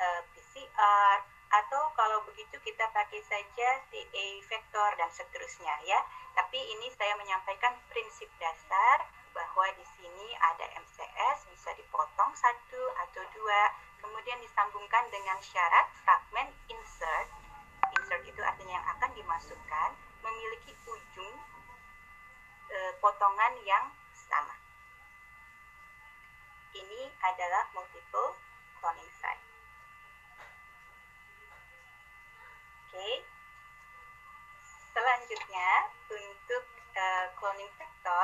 [0.00, 1.16] uh, eh, PCR
[1.54, 6.00] atau kalau begitu kita pakai saja TA vektor dan seterusnya ya.
[6.34, 13.22] Tapi ini saya menyampaikan prinsip dasar bahwa di sini ada MCS bisa dipotong satu atau
[13.34, 13.62] dua,
[13.98, 17.28] kemudian disambungkan dengan syarat fragment insert.
[17.98, 19.90] Insert itu artinya yang akan dimasukkan
[20.22, 21.36] memiliki ujung
[22.70, 24.54] e, potongan yang sama.
[26.74, 28.38] Ini adalah multiple
[28.78, 29.44] cloning site.
[32.88, 32.94] Oke.
[32.94, 33.14] Okay.
[34.94, 36.64] Selanjutnya untuk
[36.94, 38.23] uh, cloning vector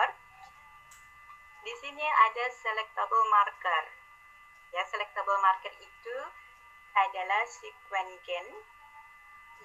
[1.91, 3.85] di sini ada selectable marker.
[4.71, 6.17] Ya, selectable marker itu
[6.95, 8.47] adalah sekuen gen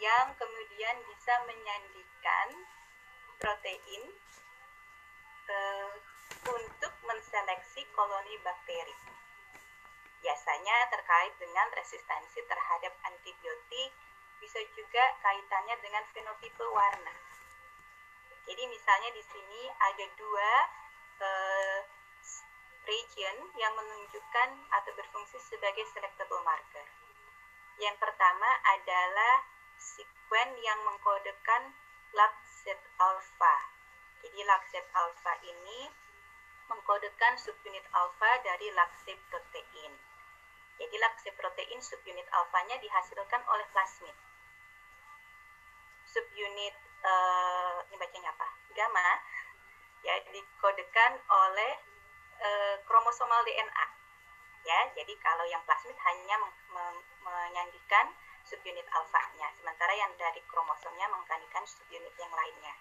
[0.02, 2.66] yang kemudian bisa menyandikan
[3.38, 4.10] protein
[5.54, 5.94] uh,
[6.50, 8.98] untuk menseleksi koloni bakteri.
[10.26, 13.94] Biasanya terkait dengan resistensi terhadap antibiotik,
[14.42, 17.14] bisa juga kaitannya dengan fenotipe warna.
[18.50, 20.52] Jadi misalnya di sini ada dua
[21.22, 21.95] uh,
[22.86, 26.88] region yang menunjukkan atau berfungsi sebagai selectable marker.
[27.82, 29.44] Yang pertama adalah
[29.76, 31.76] sekuen yang mengkodekan
[32.16, 33.56] lakset alpha.
[34.24, 35.92] Jadi lakset alpha ini
[36.72, 39.94] mengkodekan subunit alpha dari lakset protein.
[40.76, 44.16] Jadi lakset protein subunit alfanya dihasilkan oleh plasmid.
[46.10, 48.48] Subunit uh, ini bacanya apa?
[48.76, 49.10] Gamma
[50.06, 51.74] ya dikodekan oleh
[52.42, 52.50] e,
[52.88, 53.88] kromosomal DNA
[54.66, 58.10] ya jadi kalau yang plasmid hanya men men menyandikan
[58.46, 62.74] subunit alfanya sementara yang dari kromosomnya menggantikan subunit yang lainnya.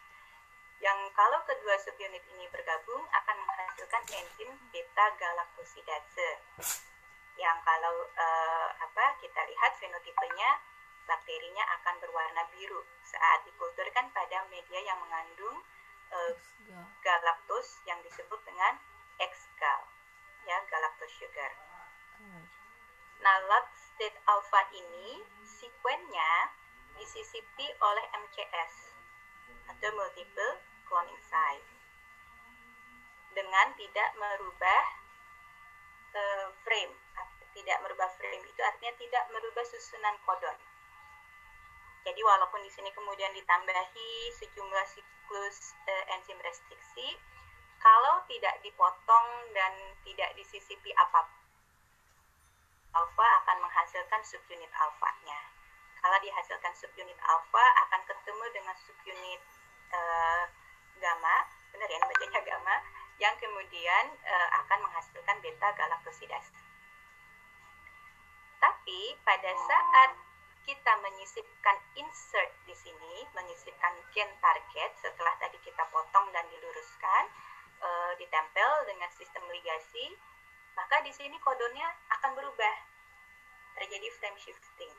[0.81, 6.45] Yang kalau kedua subunit ini bergabung akan menghasilkan enzim beta galaktosidase.
[7.41, 8.27] Yang kalau e,
[8.77, 10.61] apa kita lihat fenotipenya
[11.05, 15.61] bakterinya akan berwarna biru saat dikulturkan pada media yang mengandung
[16.13, 16.33] uh,
[17.05, 18.81] galaktos yang disebut dengan
[19.21, 19.81] X-gal
[20.45, 21.53] ya galactose sugar.
[23.25, 23.37] Nah,
[23.73, 26.53] state alpha ini sekuennya
[27.01, 28.93] disisipi oleh MCS
[29.73, 31.69] atau multiple cloning site
[33.33, 34.85] dengan tidak merubah
[36.13, 36.93] uh, frame.
[37.55, 40.59] Tidak merubah frame itu artinya tidak merubah susunan kodon
[42.05, 47.17] jadi walaupun di sini kemudian ditambahi sejumlah siklus uh, enzim restriksi,
[47.85, 49.73] kalau tidak dipotong dan
[50.09, 51.29] tidak disisipi apa
[52.97, 55.41] alfa akan menghasilkan subunit alfanya.
[56.01, 59.43] Kalau dihasilkan subunit alfa akan ketemu dengan subunit
[59.93, 60.45] uh,
[60.97, 61.37] gamma,
[61.77, 62.77] benar ya bacanya gamma,
[63.21, 66.55] yang kemudian uh, akan menghasilkan beta galaktosidase.
[68.63, 70.11] Tapi pada saat
[70.65, 77.29] kita menyisipkan insert di sini, menyisipkan gen target setelah tadi kita potong dan diluruskan,
[77.85, 80.17] e, ditempel dengan sistem ligasi,
[80.73, 82.77] maka di sini kodonnya akan berubah.
[83.77, 84.95] Terjadi frame shifting.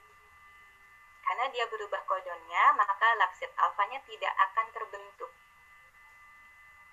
[1.26, 5.32] Karena dia berubah kodonnya, maka laksit alfanya tidak akan terbentuk.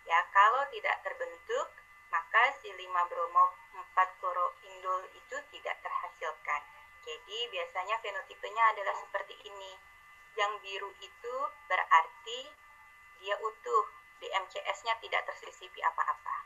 [0.08, 1.68] Ya, kalau tidak terbentuk,
[2.08, 3.44] maka si 5 bromo
[3.76, 6.62] 4 kloroindol itu tidak terhasilkan.
[7.02, 9.72] Jadi biasanya fenotipenya adalah seperti ini.
[10.36, 11.34] Yang biru itu
[11.68, 12.40] berarti
[13.20, 13.84] dia utuh,
[14.22, 16.36] di MCS-nya tidak tersisipi apa-apa.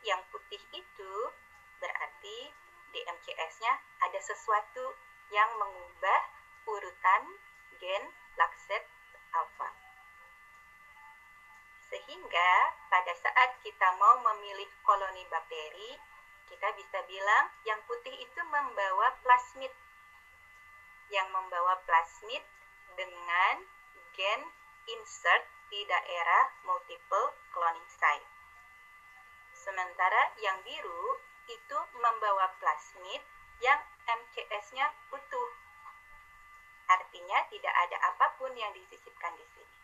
[0.00, 1.12] Yang putih itu
[1.76, 2.38] berarti
[2.96, 4.96] di MCS-nya ada sesuatu
[5.28, 6.20] yang mengubah
[6.64, 7.22] urutan
[7.76, 8.04] gen
[8.40, 8.88] lakset
[9.36, 9.70] alfa.
[11.92, 12.50] Sehingga
[12.88, 16.00] pada saat kita mau memilih koloni bakteri,
[16.48, 19.70] kita bisa bilang yang putih itu membawa plasmid.
[21.12, 22.42] Yang membawa plasmid
[22.94, 23.66] dengan
[24.14, 24.40] gen
[24.98, 28.26] insert di daerah multiple cloning site.
[29.54, 33.22] Sementara yang biru itu membawa plasmid
[33.62, 33.78] yang
[34.08, 35.50] MCS-nya utuh.
[36.90, 39.76] Artinya tidak ada apa pun yang disisipkan di sini.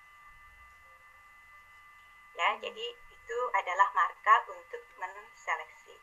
[2.36, 5.96] Ya, jadi itu adalah marka untuk menseleksi.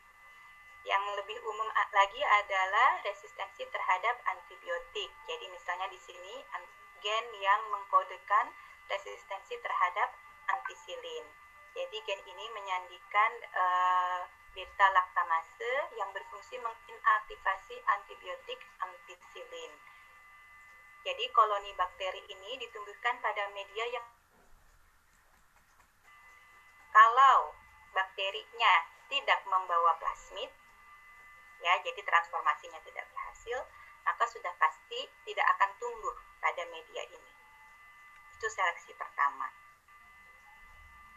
[0.84, 5.08] Yang lebih umum lagi adalah resistensi terhadap antibiotik.
[5.24, 6.44] Jadi misalnya di sini
[7.04, 8.48] gen yang mengkodekan
[8.88, 10.12] resistensi terhadap
[10.50, 11.24] antisilin.
[11.74, 14.22] Jadi gen ini menyandikan uh,
[14.54, 19.72] beta laktamase yang berfungsi menginaktivasi antibiotik antisilin.
[21.04, 24.06] Jadi koloni bakteri ini ditumbuhkan pada media yang
[26.94, 27.52] kalau
[27.90, 28.74] bakterinya
[29.10, 30.48] tidak membawa plasmid,
[31.58, 33.58] ya jadi transformasinya tidak berhasil,
[34.06, 37.33] maka sudah pasti tidak akan tumbuh pada media ini.
[38.34, 39.48] Itu seleksi pertama.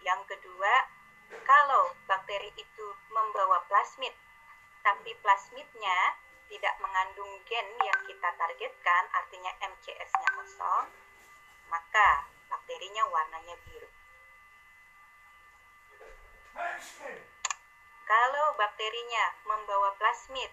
[0.06, 0.74] Yang kedua,
[1.44, 4.14] kalau bakteri itu membawa plasmid,
[4.86, 6.16] tapi plasmidnya
[6.48, 10.86] tidak mengandung gen yang kita targetkan, artinya MCS-nya kosong,
[11.68, 13.92] maka bakterinya warnanya biru.
[18.08, 20.50] Kalau bakterinya membawa plasmid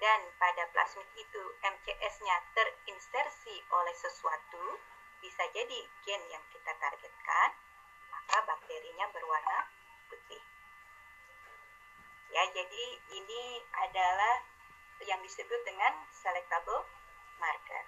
[0.00, 4.80] dan pada plasmid itu MCS-nya terinsersi oleh sesuatu,
[5.20, 7.50] bisa jadi gen yang kita targetkan,
[8.10, 9.68] maka bakterinya berwarna
[10.08, 10.42] putih.
[12.30, 13.42] Ya, jadi ini
[13.74, 14.44] adalah
[15.04, 16.84] yang disebut dengan selectable
[17.40, 17.84] marker.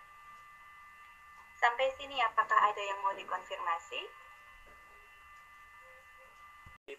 [1.60, 4.22] Sampai sini apakah ada yang mau dikonfirmasi?
[6.82, 6.98] di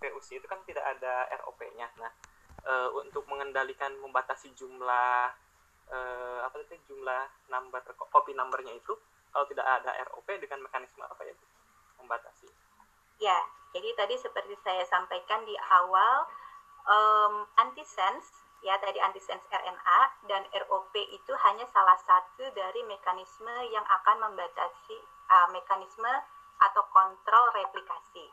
[0.00, 1.88] PUC itu kan tidak ada ROP-nya.
[2.00, 2.12] Nah,
[2.64, 5.28] e, untuk mengendalikan membatasi jumlah
[5.88, 5.98] e,
[6.42, 8.96] apa itu jumlah number copy numbernya itu
[9.32, 11.34] kalau tidak ada ROP dengan mekanisme apa ya
[12.00, 12.48] membatasi?
[13.18, 13.38] Ya,
[13.74, 16.26] jadi tadi seperti saya sampaikan di awal
[16.86, 23.86] um, antisense ya tadi antisense RNA dan ROP itu hanya salah satu dari mekanisme yang
[23.86, 24.98] akan membatasi
[25.30, 26.10] uh, mekanisme
[26.58, 28.26] atau kontrol replikasi.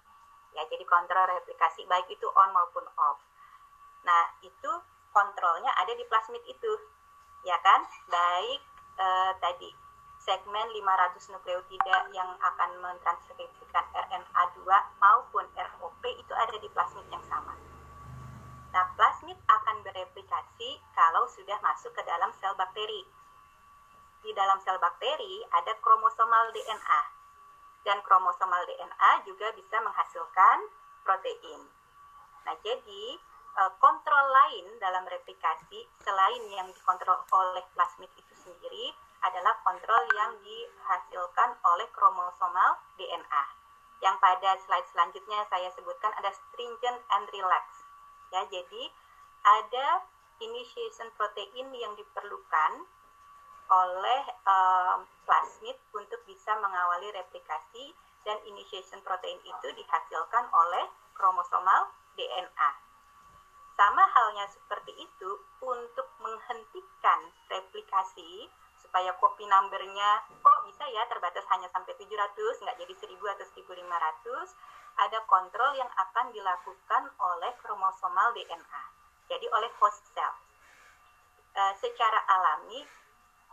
[0.58, 3.22] Ya jadi kontrol replikasi baik itu on maupun off.
[4.08, 4.72] Nah itu
[5.14, 6.74] kontrolnya ada di plasmid itu.
[7.46, 7.86] Ya kan?
[8.10, 8.62] Baik
[8.98, 9.70] eh, tadi
[10.26, 14.66] segmen 500 nukleotida yang akan mentranskripsikan RNA2
[14.98, 17.54] maupun ROP itu ada di plasmid yang sama.
[18.74, 23.06] Nah, plasmid akan bereplikasi kalau sudah masuk ke dalam sel bakteri.
[24.26, 27.02] Di dalam sel bakteri ada kromosomal DNA
[27.86, 30.58] dan kromosomal DNA juga bisa menghasilkan
[31.06, 31.70] protein.
[32.50, 33.04] Nah, jadi
[33.54, 38.90] e, kontrol lain dalam replikasi selain yang dikontrol oleh plasmid itu sendiri
[39.26, 43.44] adalah kontrol yang dihasilkan oleh kromosomal DNA.
[44.04, 47.66] Yang pada slide selanjutnya saya sebutkan ada stringent and relax.
[48.30, 48.84] Ya, jadi
[49.46, 50.06] ada
[50.42, 52.72] initiation protein yang diperlukan
[53.66, 60.86] oleh um, plasmid untuk bisa mengawali replikasi dan initiation protein itu dihasilkan oleh
[61.18, 62.72] kromosomal DNA.
[63.76, 67.20] Sama halnya seperti itu untuk menghentikan
[67.52, 68.48] replikasi
[68.96, 70.24] supaya copy numbernya.
[70.40, 74.56] Kok bisa ya terbatas hanya sampai 700 nggak jadi 1000 atau 1500
[74.96, 78.84] ada kontrol yang akan dilakukan oleh kromosomal DNA
[79.28, 80.32] jadi oleh host cell
[81.52, 82.88] e, secara alami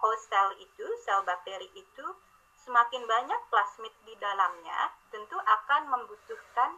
[0.02, 2.06] host cell itu, sel bakteri itu,
[2.58, 6.74] semakin banyak plasmid di dalamnya, tentu akan membutuhkan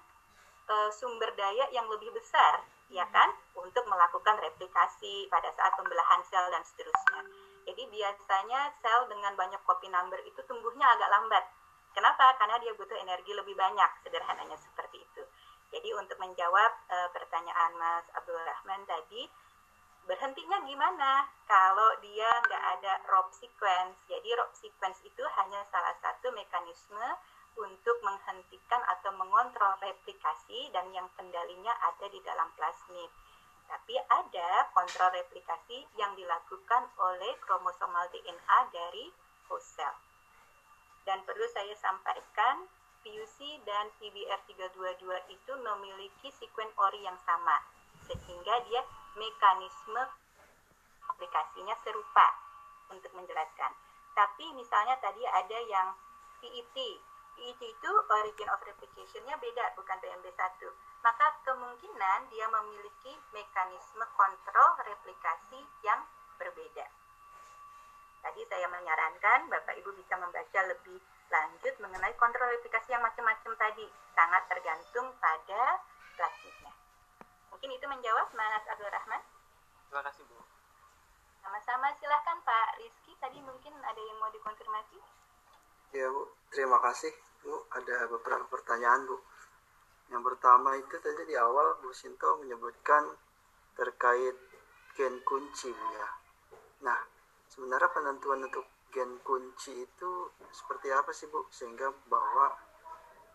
[0.68, 2.60] e, sumber daya yang lebih besar,
[2.92, 7.24] ya kan, untuk melakukan replikasi pada saat pembelahan sel dan seterusnya.
[7.64, 11.44] Jadi biasanya sel dengan banyak copy number itu tumbuhnya agak lambat.
[11.96, 12.34] Kenapa?
[12.36, 15.22] Karena dia butuh energi lebih banyak, sederhananya seperti itu.
[15.74, 19.26] Jadi untuk menjawab e, pertanyaan Mas Abdul Rahman tadi,
[20.04, 23.96] berhentinya gimana kalau dia nggak ada ROP sequence.
[24.10, 27.06] Jadi ROP sequence itu hanya salah satu mekanisme
[27.54, 33.10] untuk menghentikan atau mengontrol replikasi dan yang kendalinya ada di dalam plasmid.
[33.64, 39.08] Tapi ada kontrol replikasi yang dilakukan oleh kromosomal DNA dari
[39.48, 39.94] host cell.
[41.04, 42.64] Dan perlu saya sampaikan,
[43.04, 47.60] PUC dan PBR322 itu memiliki sekuen ori yang sama,
[48.08, 48.80] sehingga dia
[49.12, 50.00] mekanisme
[51.12, 52.26] aplikasinya serupa
[52.88, 53.72] untuk menjelaskan.
[54.16, 55.88] Tapi misalnya tadi ada yang
[56.40, 56.76] PET.
[57.34, 60.60] PET itu origin of replication-nya beda, bukan PMB1.
[61.04, 66.00] Maka kemungkinan dia memiliki mekanisme kontrol replikasi yang
[66.40, 66.88] berbeda.
[68.24, 70.96] Tadi saya menyarankan Bapak Ibu bisa membaca lebih
[71.28, 73.84] lanjut mengenai kontrol replikasi yang macam-macam tadi.
[74.16, 75.84] Sangat tergantung pada
[76.16, 76.72] plasmidnya.
[77.52, 79.20] Mungkin itu menjawab Mas Abdul Rahman.
[79.92, 80.40] Terima kasih Bu.
[81.44, 83.12] Sama-sama silahkan Pak Rizky.
[83.20, 84.96] Tadi mungkin ada yang mau dikonfirmasi.
[85.92, 87.12] Ya Bu, terima kasih
[87.44, 87.68] Bu.
[87.76, 89.20] Ada beberapa pertanyaan Bu.
[90.14, 93.02] Yang pertama itu tadi di awal Bu Sinto menyebutkan
[93.74, 94.38] terkait
[94.94, 96.08] gen kunci Bu ya.
[96.86, 97.02] Nah,
[97.50, 98.62] sebenarnya penentuan untuk
[98.94, 100.10] gen kunci itu
[100.54, 102.54] seperti apa sih Bu sehingga bahwa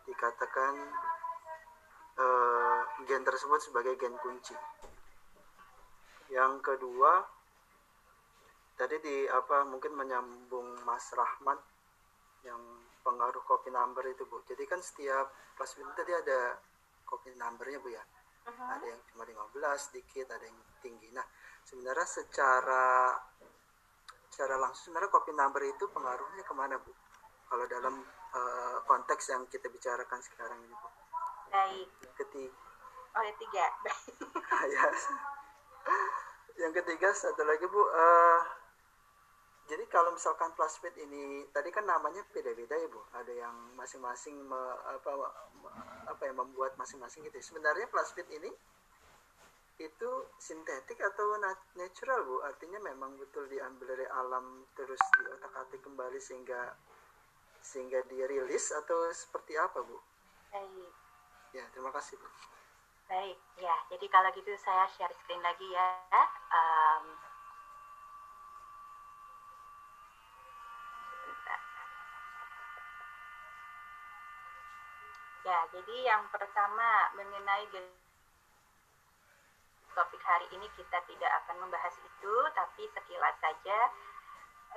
[0.07, 0.73] dikatakan
[2.15, 4.55] uh, gen tersebut sebagai gen kunci.
[6.31, 7.27] Yang kedua
[8.79, 11.59] tadi di apa mungkin menyambung Mas Rahmat
[12.47, 12.63] yang
[13.03, 14.39] pengaruh copy number itu Bu.
[14.47, 15.27] Jadi kan setiap
[15.59, 16.68] itu tadi ada
[17.09, 18.03] copy numbernya Bu ya.
[18.45, 18.73] Uh-huh.
[18.77, 21.09] Ada yang cuma 15 sedikit, ada yang tinggi.
[21.09, 21.25] Nah,
[21.65, 23.17] sebenarnya secara
[24.29, 26.93] secara langsung sebenarnya copy number itu pengaruhnya ke mana Bu?
[27.49, 28.05] Kalau dalam
[28.37, 30.89] uh, konteks yang kita bicarakan sekarang ini Bu.
[31.49, 31.89] Baik.
[32.13, 32.53] Ketiga.
[33.17, 33.65] Oh, ya tiga.
[34.77, 34.85] ya.
[36.61, 38.39] yang ketiga satu lagi Bu, uh,
[39.69, 43.05] jadi kalau misalkan plasmid ini tadi kan namanya beda-beda ya bu.
[43.13, 44.57] Ada yang masing-masing me,
[44.89, 45.13] apa
[46.09, 48.49] apa yang membuat masing-masing gitu sebenarnya plasmid ini
[49.77, 50.09] itu
[50.41, 51.37] sintetik atau
[51.77, 52.41] natural bu?
[52.49, 56.73] Artinya memang betul diambil dari alam terus diotak-atik kembali sehingga
[57.61, 60.01] sehingga dirilis atau seperti apa bu?
[60.49, 60.93] Baik.
[61.53, 62.25] Ya terima kasih bu.
[63.05, 63.77] Baik ya.
[63.93, 65.89] Jadi kalau gitu saya share screen lagi ya.
[66.49, 67.28] Um,
[75.49, 77.65] Ya, jadi yang pertama mengenai
[79.97, 83.79] topik hari ini kita tidak akan membahas itu, tapi sekilas saja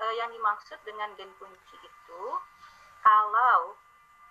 [0.00, 2.22] eh, yang dimaksud dengan gen kunci itu
[3.04, 3.76] kalau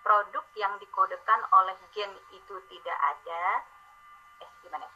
[0.02, 3.62] produk yang dikodekan oleh gen itu tidak ada,
[4.42, 4.90] eh gimana?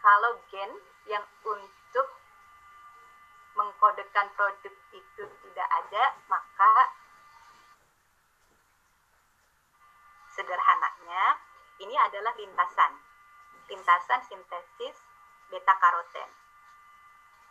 [0.00, 0.80] Kalau gen
[1.12, 2.08] yang untuk
[3.52, 7.04] mengkodekan produk itu tidak ada, maka
[10.36, 11.40] Sederhananya,
[11.80, 12.92] ini adalah lintasan.
[13.72, 14.96] Lintasan sintesis
[15.48, 16.28] beta karoten.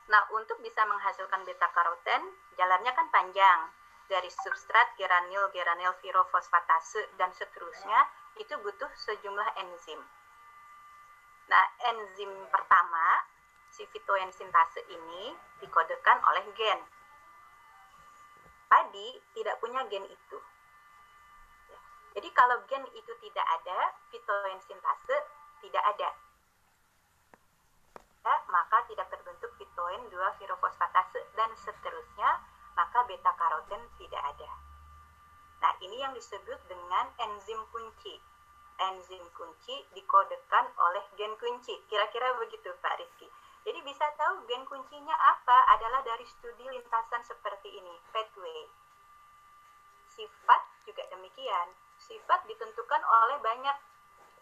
[0.05, 3.73] Nah, untuk bisa menghasilkan beta karoten, jalannya kan panjang.
[4.05, 8.05] Dari substrat, geranil, geranil virofosfatase, dan seterusnya,
[8.37, 9.97] itu butuh sejumlah enzim.
[11.49, 13.25] Nah, enzim pertama,
[13.73, 16.79] si fitoensintase ini dikodekan oleh gen.
[18.69, 20.37] Padi tidak punya gen itu.
[22.15, 25.15] Jadi kalau gen itu tidak ada, fitoensintase
[25.59, 26.09] tidak ada.
[28.25, 32.39] Ya, maka tidak terbentuk fitoen 2 virofosfatase dan seterusnya,
[32.73, 34.51] maka beta karoten tidak ada.
[35.59, 38.15] Nah, ini yang disebut dengan enzim kunci.
[38.79, 41.75] Enzim kunci dikodekan oleh gen kunci.
[41.91, 43.27] Kira-kira begitu Pak Rizky.
[43.67, 48.71] Jadi bisa tahu gen kuncinya apa adalah dari studi lintasan seperti ini, pathway.
[50.15, 53.77] Sifat juga demikian sifat ditentukan oleh banyak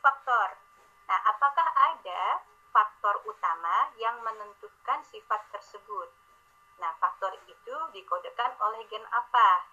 [0.03, 0.59] faktor.
[1.07, 2.43] Nah, apakah ada
[2.76, 6.11] faktor utama yang menentukan sifat tersebut?
[6.84, 9.64] Nah, faktor itu dikodekan oleh gen apa?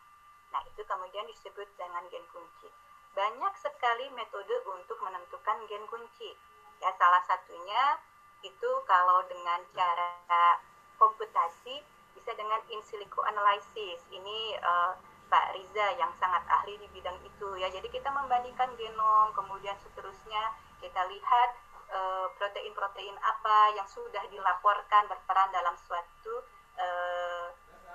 [0.54, 2.70] Nah, itu kemudian disebut dengan gen kunci.
[3.14, 6.34] Banyak sekali metode untuk menentukan gen kunci.
[6.78, 7.98] Ya, salah satunya
[8.40, 10.56] itu kalau dengan cara
[10.96, 11.82] komputasi
[12.14, 14.00] bisa dengan in silico analysis.
[14.12, 14.92] Ini uh,
[15.30, 17.70] Pak Riza yang sangat ahli di bidang itu ya.
[17.70, 21.50] Jadi kita membandingkan genom, kemudian seterusnya kita lihat
[21.86, 26.42] eh, protein-protein uh, apa yang sudah dilaporkan berperan dalam suatu
[26.76, 27.46] uh,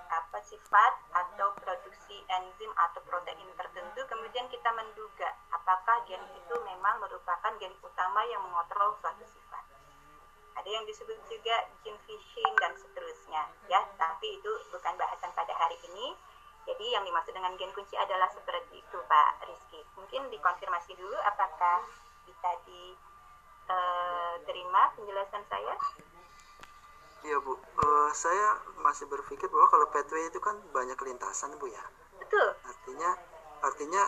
[0.05, 3.99] apa sifat atau produksi enzim atau protein tertentu.
[4.07, 9.65] Kemudian kita menduga apakah gen itu memang merupakan gen utama yang mengontrol suatu sifat.
[10.55, 13.81] Ada yang disebut juga gene fishing dan seterusnya ya.
[13.99, 16.15] Tapi itu bukan bahasan pada hari ini
[16.65, 19.85] jadi yang dimaksud dengan gen kunci adalah seperti itu Pak Rizky.
[19.95, 21.85] Mungkin dikonfirmasi dulu apakah
[22.25, 25.77] bisa diterima eh, penjelasan saya?
[27.25, 31.81] Iya Bu, uh, saya masih berpikir bahwa kalau pathway itu kan banyak lintasan Bu ya.
[32.21, 32.53] Betul.
[32.61, 33.09] Artinya,
[33.65, 34.03] artinya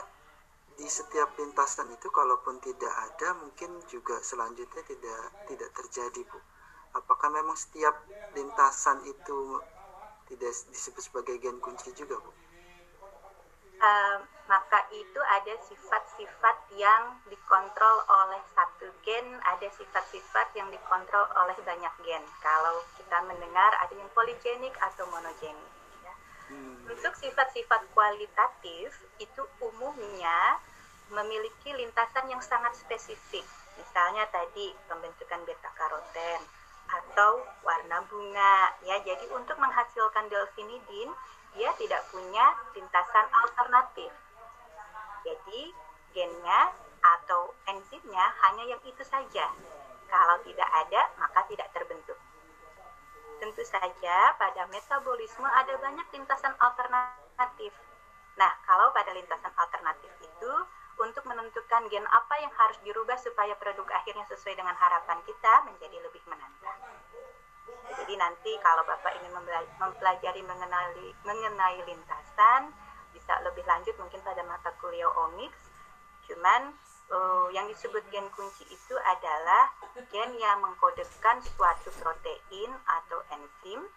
[0.77, 6.37] di setiap lintasan itu kalaupun tidak ada mungkin juga selanjutnya tidak tidak terjadi Bu.
[6.93, 8.05] Apakah memang setiap
[8.37, 9.65] lintasan itu
[10.29, 12.29] tidak disebut sebagai gen kunci juga Bu?
[13.81, 14.17] Uh,
[14.47, 21.93] maka itu ada sifat-sifat yang dikontrol oleh satu gen, ada sifat-sifat yang dikontrol oleh banyak
[22.07, 22.23] gen.
[22.39, 25.71] Kalau kita mendengar ada yang poligenik atau monogenik.
[26.03, 26.13] Ya.
[26.47, 26.79] Hmm.
[26.87, 30.63] Untuk sifat-sifat kualitatif itu umumnya
[31.11, 33.43] memiliki lintasan yang sangat spesifik.
[33.75, 36.41] Misalnya tadi pembentukan beta karoten
[36.87, 38.99] atau warna bunga ya.
[39.03, 41.11] Jadi untuk menghasilkan delfinidin
[41.55, 44.11] dia tidak punya lintasan alternatif.
[45.25, 45.73] Jadi
[46.15, 46.71] gennya
[47.01, 49.47] atau enzimnya hanya yang itu saja.
[50.07, 52.15] Kalau tidak ada, maka tidak terbentuk.
[53.37, 57.75] Tentu saja pada metabolisme ada banyak lintasan alternatif.
[58.39, 60.51] Nah, kalau pada lintasan alternatif itu
[60.97, 65.97] untuk menentukan gen apa yang harus dirubah supaya produk akhirnya sesuai dengan harapan kita menjadi
[66.01, 66.79] lebih menantang.
[67.97, 69.33] Jadi nanti kalau Bapak ingin
[69.79, 72.71] mempelajari mengenai, mengenai lintasan,
[73.11, 75.59] bisa lebih lanjut mungkin pada mata kuliah omics.
[76.27, 76.75] Cuman
[77.11, 79.71] uh, yang disebut gen kunci itu adalah
[80.11, 83.87] gen yang mengkodekan suatu protein atau enzim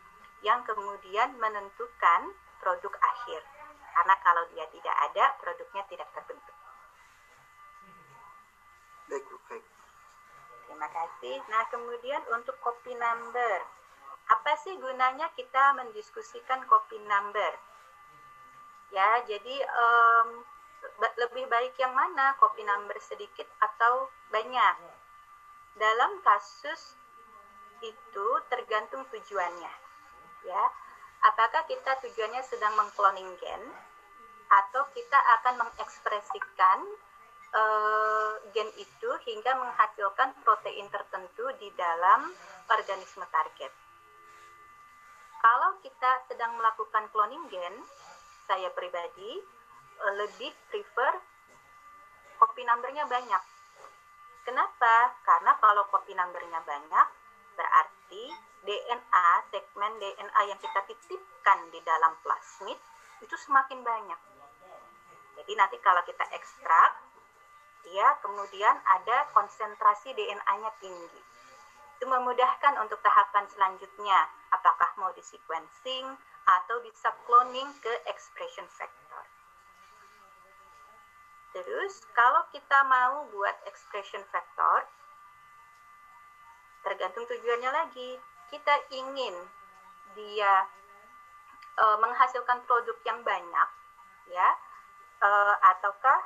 [0.40, 2.32] yang kemudian menentukan
[2.62, 3.42] produk akhir.
[3.90, 6.59] Karena kalau dia tidak ada, produknya tidak terbentuk.
[9.10, 9.66] Baik, baik.
[10.70, 11.42] Terima kasih.
[11.50, 13.58] Nah, kemudian untuk copy number.
[14.30, 17.58] Apa sih gunanya kita mendiskusikan copy number?
[18.94, 20.46] Ya, jadi um,
[21.18, 22.38] lebih baik yang mana?
[22.38, 24.78] Copy number sedikit atau banyak?
[25.74, 26.94] Dalam kasus
[27.82, 29.74] itu tergantung tujuannya.
[30.46, 30.62] Ya,
[31.26, 33.62] apakah kita tujuannya sedang mengcloning gen
[34.50, 36.78] atau kita akan mengekspresikan
[37.54, 42.30] uh, gen itu hingga menghasilkan protein tertentu di dalam
[42.70, 43.72] organisme target.
[45.40, 47.74] Kalau kita sedang melakukan cloning gen,
[48.44, 49.40] saya pribadi
[50.04, 51.12] uh, lebih prefer
[52.40, 53.42] copy numbernya banyak.
[54.44, 55.14] Kenapa?
[55.22, 57.06] Karena kalau copy numbernya banyak,
[57.54, 58.24] berarti
[58.64, 62.76] DNA, segmen DNA yang kita titipkan di dalam plasmid
[63.20, 64.20] itu semakin banyak.
[65.40, 66.92] Jadi nanti kalau kita ekstrak,
[67.86, 71.20] dia kemudian ada konsentrasi DNA-nya tinggi.
[71.96, 74.18] Itu memudahkan untuk tahapan selanjutnya,
[74.52, 76.16] apakah mau di sequencing
[76.48, 79.24] atau bisa cloning ke expression factor.
[81.50, 84.86] Terus kalau kita mau buat expression factor,
[86.86, 88.10] tergantung tujuannya lagi.
[88.50, 89.34] Kita ingin
[90.18, 90.66] dia
[91.78, 93.68] e, menghasilkan produk yang banyak,
[94.30, 94.48] ya,
[95.22, 95.30] e,
[95.74, 96.20] ataukah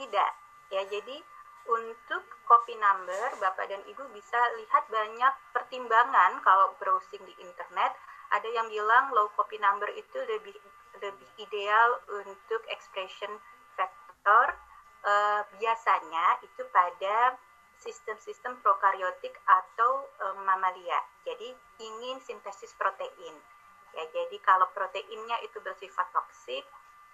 [0.00, 0.32] tidak?
[0.70, 1.18] Ya, jadi
[1.66, 7.94] untuk copy number, Bapak dan Ibu bisa lihat banyak pertimbangan kalau browsing di internet.
[8.30, 10.54] Ada yang bilang low copy number itu lebih
[11.02, 13.34] lebih ideal untuk expression
[13.74, 14.54] factor.
[15.00, 17.34] Uh, biasanya itu pada
[17.80, 21.00] sistem-sistem prokaryotik atau um, mamalia.
[21.24, 21.50] Jadi
[21.80, 23.34] ingin sintesis protein.
[23.96, 26.62] Ya, jadi kalau proteinnya itu bersifat toksik,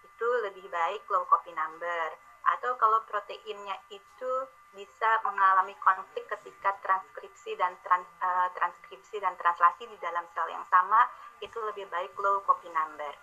[0.04, 4.32] itu lebih baik low copy number atau kalau proteinnya itu
[4.76, 10.62] bisa mengalami konflik ketika transkripsi dan trans, uh, transkripsi dan translasi di dalam sel yang
[10.68, 11.08] sama
[11.42, 13.14] itu lebih baik low copy number.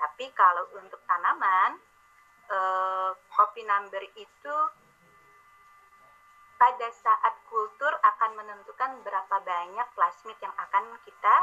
[0.00, 1.76] Tapi kalau untuk tanaman
[2.48, 4.56] uh, copy number itu
[6.60, 11.36] pada saat kultur akan menentukan berapa banyak plasmid yang akan kita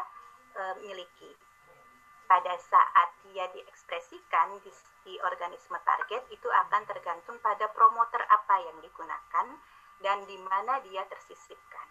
[0.55, 1.46] uh, miliki
[2.27, 4.71] pada saat dia diekspresikan di,
[5.07, 9.47] di organisme target itu akan tergantung pada promoter apa yang digunakan
[10.03, 11.87] dan di mana dia tersisipkan.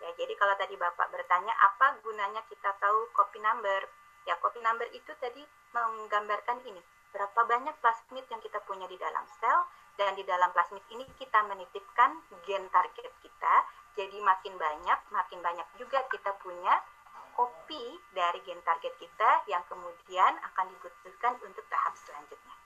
[0.00, 3.84] Ya, jadi kalau tadi Bapak bertanya apa gunanya kita tahu copy number?
[4.24, 5.44] Ya, copy number itu tadi
[5.76, 6.80] menggambarkan ini,
[7.12, 9.64] berapa banyak plasmid yang kita punya di dalam sel
[10.00, 12.16] dan di dalam plasmid ini kita menitipkan
[12.48, 13.54] gen target kita.
[13.98, 16.80] Jadi makin banyak, makin banyak juga kita punya
[17.40, 22.56] kopi dari gen target kita yang kemudian akan dibutuhkan untuk tahap selanjutnya.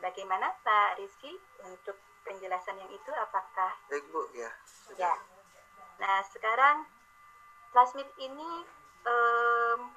[0.00, 3.12] Bagaimana Pak Rizky untuk penjelasan yang itu?
[3.12, 3.76] Apakah?
[3.92, 4.48] Baik Bu, ya.
[4.64, 5.12] Sudah.
[5.12, 5.14] Ya.
[6.00, 6.88] Nah sekarang
[7.76, 8.64] plasmid ini
[9.04, 9.92] um,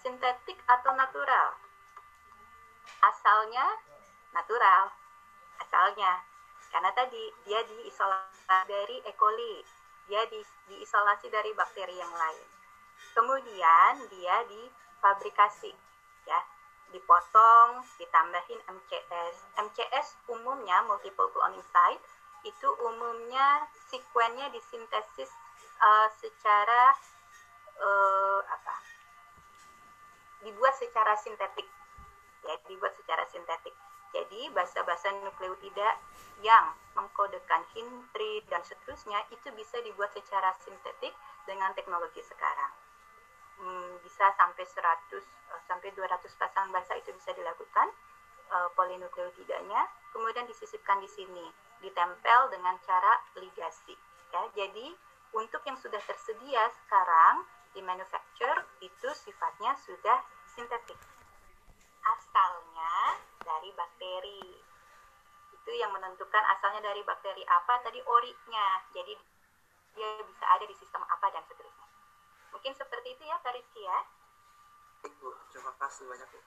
[0.00, 1.52] sintetik atau natural?
[3.04, 3.76] Asalnya
[4.32, 4.88] natural,
[5.60, 6.24] asalnya
[6.72, 9.12] karena tadi dia diisolasi dari E.
[9.20, 10.40] coli dia di,
[10.72, 12.48] diisolasi dari bakteri yang lain.
[13.12, 15.72] Kemudian dia difabrikasi,
[16.24, 16.40] ya,
[16.92, 19.34] dipotong, ditambahin MCS.
[19.58, 22.02] MCS umumnya multiple cloning site
[22.42, 25.30] itu umumnya sekuennya disintesis
[25.78, 26.94] uh, secara
[27.78, 28.76] uh, apa?
[30.42, 31.68] Dibuat secara sintetik,
[32.42, 33.74] ya, dibuat secara sintetik.
[34.12, 35.96] Jadi basa-basa nukleotida
[36.44, 41.16] yang mengkodekan hintri dan seterusnya itu bisa dibuat secara sintetik
[41.48, 42.72] dengan teknologi sekarang.
[43.62, 47.88] Hmm, bisa sampai 100 eh, sampai 200 pasang basa itu bisa dilakukan
[48.52, 51.46] uh, polinukleotidanya, kemudian disisipkan di sini,
[51.80, 53.94] ditempel dengan cara ligasi.
[54.32, 54.92] Ya, jadi
[55.32, 60.20] untuk yang sudah tersedia sekarang di manufacture itu sifatnya sudah
[60.52, 61.11] sintetik.
[63.42, 64.46] Dari bakteri.
[65.52, 68.82] Itu yang menentukan asalnya dari bakteri apa tadi orinya.
[68.94, 69.14] Jadi
[69.92, 71.88] dia bisa ada di sistem apa dan seterusnya.
[72.52, 73.98] Mungkin seperti itu ya Rizky ya?
[75.02, 76.40] Ibu, terima kasih banyak Bu.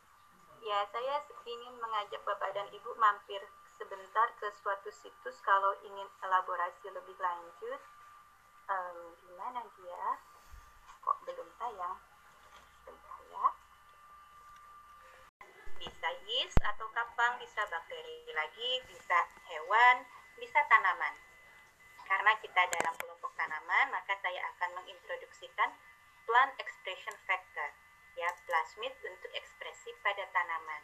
[0.65, 3.43] ya saya ingin mengajak Bapak dan Ibu mampir
[3.75, 7.81] sebentar ke suatu situs kalau ingin elaborasi lebih lanjut.
[8.65, 10.05] Um, di mana dia?
[11.05, 12.01] Kok belum tayang
[12.81, 13.45] sebentar ya
[15.85, 20.01] bisa yeast atau kapang, bisa bakteri lagi, bisa hewan,
[20.41, 21.13] bisa tanaman.
[22.09, 25.69] Karena kita dalam kelompok tanaman, maka saya akan mengintroduksikan
[26.25, 27.69] plant expression factor,
[28.17, 30.81] ya plasmid untuk ekspresi pada tanaman.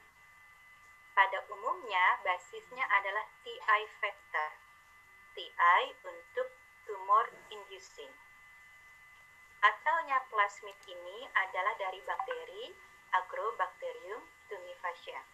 [1.18, 4.50] Pada umumnya, basisnya adalah TI factor.
[5.34, 6.48] TI untuk
[6.86, 8.14] tumor inducing.
[9.62, 12.74] Asalnya plasmid ini adalah dari bakteri
[13.12, 15.32] Agrobacterium tumefaciens.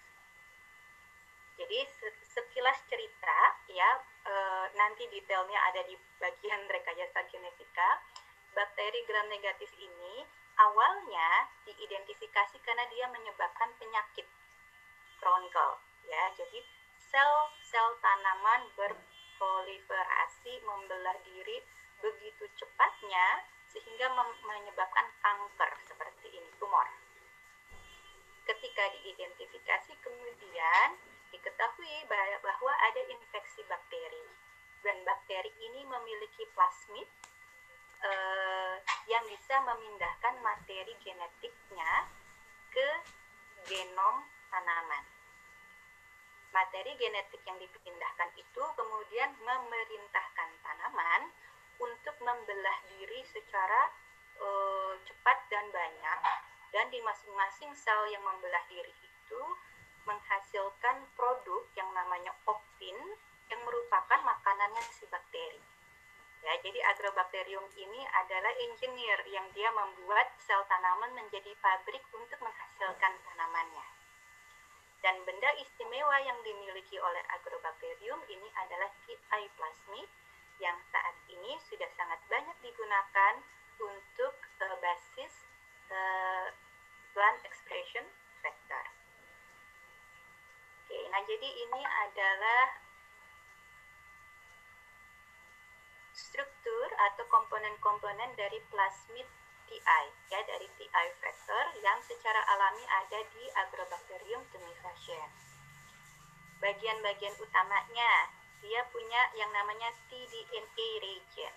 [1.57, 1.89] Jadi
[2.21, 3.39] sekilas cerita
[3.73, 3.97] ya
[4.29, 4.33] e,
[4.77, 7.97] nanti detailnya ada di bagian rekayasa genetika.
[8.53, 10.21] Bakteri gram negatif ini
[10.61, 14.29] awalnya diidentifikasi karena dia menyebabkan penyakit
[15.17, 16.29] kronikal ya.
[16.37, 16.61] Jadi
[17.01, 21.57] sel-sel tanaman berproliferasi membelah diri
[21.97, 24.13] begitu cepatnya sehingga
[24.45, 26.85] menyebabkan kanker seperti ini tumor
[28.47, 30.89] ketika diidentifikasi kemudian
[31.35, 34.23] diketahui bahwa ada infeksi bakteri
[34.81, 37.07] dan bakteri ini memiliki plasmid
[38.07, 38.75] eh,
[39.11, 42.07] yang bisa memindahkan materi genetiknya
[42.71, 42.89] ke
[43.67, 45.03] genom tanaman.
[46.55, 51.21] Materi genetik yang dipindahkan itu kemudian memerintahkan tanaman
[51.77, 53.91] untuk membelah diri secara
[54.41, 56.19] uh, cepat dan banyak
[56.77, 59.41] dan di masing-masing sel yang membelah diri itu
[60.05, 62.93] menghasilkan produk yang namanya opin
[63.49, 65.57] yang merupakan makanannya si bakteri.
[66.45, 73.13] Ya, jadi agrobakterium ini adalah engineer yang dia membuat sel tanaman menjadi pabrik untuk menghasilkan
[73.25, 73.87] tanamannya.
[75.01, 80.09] Dan benda istimewa yang dimiliki oleh agrobakterium ini adalah TI plasmid
[80.61, 83.33] yang saat ini sudah sangat banyak digunakan
[83.81, 85.33] untuk uh, basis
[85.89, 86.49] uh,
[87.17, 88.05] plant expression
[88.45, 88.85] factor.
[90.85, 92.77] Oke, nah jadi ini adalah
[96.13, 99.25] struktur atau komponen-komponen dari plasmid
[99.65, 105.57] TI, ya dari TI factor yang secara alami ada di Agrobacterium tumefaciens.
[106.61, 108.29] Bagian-bagian utamanya,
[108.61, 111.53] dia punya yang namanya tDNA region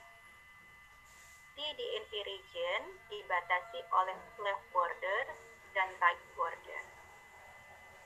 [1.60, 2.82] DNA region
[3.12, 6.82] dibatasi oleh left border dan right border.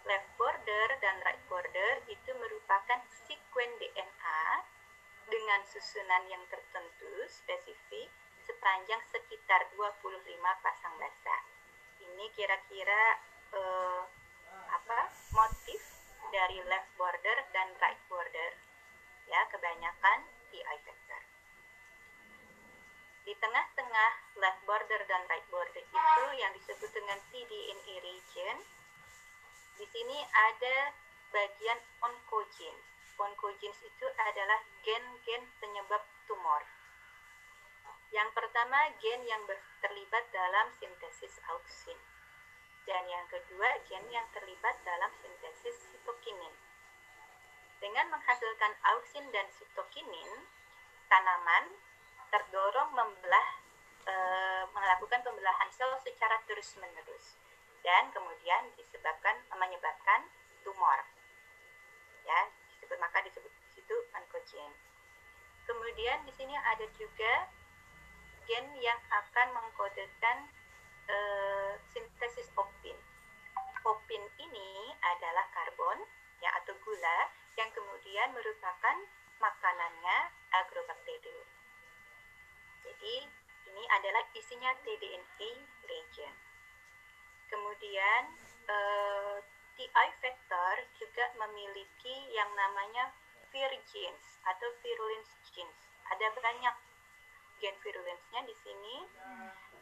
[0.05, 4.43] Left border dan right border itu merupakan sekuen DNA
[5.33, 8.13] dengan susunan yang tertentu spesifik
[8.45, 10.05] sepanjang sekitar 25
[10.61, 11.37] pasang basa.
[12.05, 13.17] Ini kira-kira
[13.57, 14.05] uh,
[14.69, 15.81] apa motif
[16.29, 18.53] dari left border dan right border
[19.25, 21.04] ya kebanyakan TI vector
[23.25, 28.57] di tengah-tengah left border dan right border itu yang disebut dengan cDNA region.
[29.81, 30.93] Di sini ada
[31.33, 32.85] bagian oncogenes.
[33.17, 36.63] Oncogenes itu adalah gen-gen penyebab tumor.
[38.13, 39.43] Yang pertama, gen yang
[39.81, 41.99] terlibat dalam sintesis auksin.
[42.85, 46.53] Dan yang kedua, gen yang terlibat dalam sintesis sitokinin.
[47.81, 50.47] Dengan menghasilkan auksin dan sitokinin,
[51.09, 51.75] tanaman
[52.35, 53.47] terdorong membelah
[54.03, 54.15] e,
[54.75, 57.39] melakukan pembelahan sel secara terus-menerus
[57.87, 60.27] dan kemudian disebabkan menyebabkan
[60.67, 60.99] tumor.
[62.27, 64.73] Ya, disebut maka disebut di situ oncogen.
[65.63, 67.47] Kemudian di sini ada juga
[68.51, 70.51] gen yang akan mengkodekan
[71.07, 71.17] e,
[71.95, 72.99] sintesis opin.
[73.87, 76.03] Opin ini adalah karbon
[76.43, 78.97] ya atau gula yang kemudian merupakan
[79.39, 80.19] makanannya
[80.51, 81.04] agrobacterium.
[83.05, 83.21] Jadi
[83.69, 85.51] ini adalah isinya tDNA
[85.85, 86.35] region.
[87.53, 88.33] Kemudian
[88.65, 89.37] eh,
[89.77, 93.13] TI vector juga memiliki yang namanya
[93.53, 95.85] vir genes atau virulence genes.
[96.17, 96.75] Ada banyak
[97.61, 98.97] gen virulence-nya di sini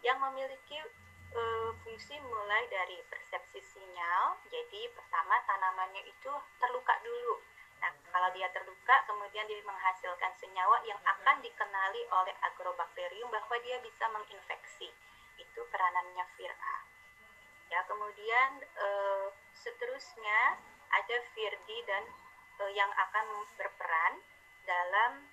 [0.03, 0.83] yang memiliki
[1.39, 4.35] uh, fungsi mulai dari persepsi sinyal.
[4.51, 7.39] Jadi pertama tanamannya itu terluka dulu
[7.83, 13.83] Nah, kalau dia terluka, kemudian dia menghasilkan senyawa yang akan dikenali oleh agrobakterium bahwa dia
[13.83, 14.95] bisa menginfeksi.
[15.35, 16.79] Itu peranannya vir A.
[17.75, 18.89] Ya, kemudian e,
[19.59, 20.63] seterusnya
[20.95, 22.05] ada vir D dan
[22.63, 23.27] e, yang akan
[23.59, 24.23] berperan
[24.63, 25.27] dalam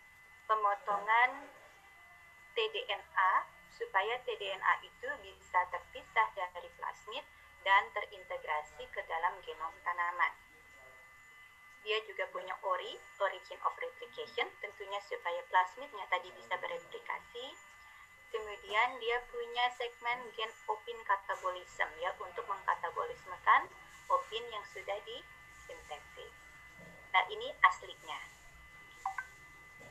[0.50, 1.54] pemotongan
[2.58, 3.32] tDNA
[3.70, 7.22] supaya tDNA itu bisa terpisah dari plasmid
[7.62, 10.34] dan terintegrasi ke dalam genom tanaman.
[11.84, 17.56] Dia juga punya ORI, origin of replication, tentunya supaya plasmidnya tadi bisa bereplikasi.
[18.30, 23.66] Kemudian dia punya segmen gen opin katabolism ya untuk mengkatabolismekan
[24.12, 26.36] opin yang sudah disintesis.
[27.10, 28.22] Nah, ini aslinya.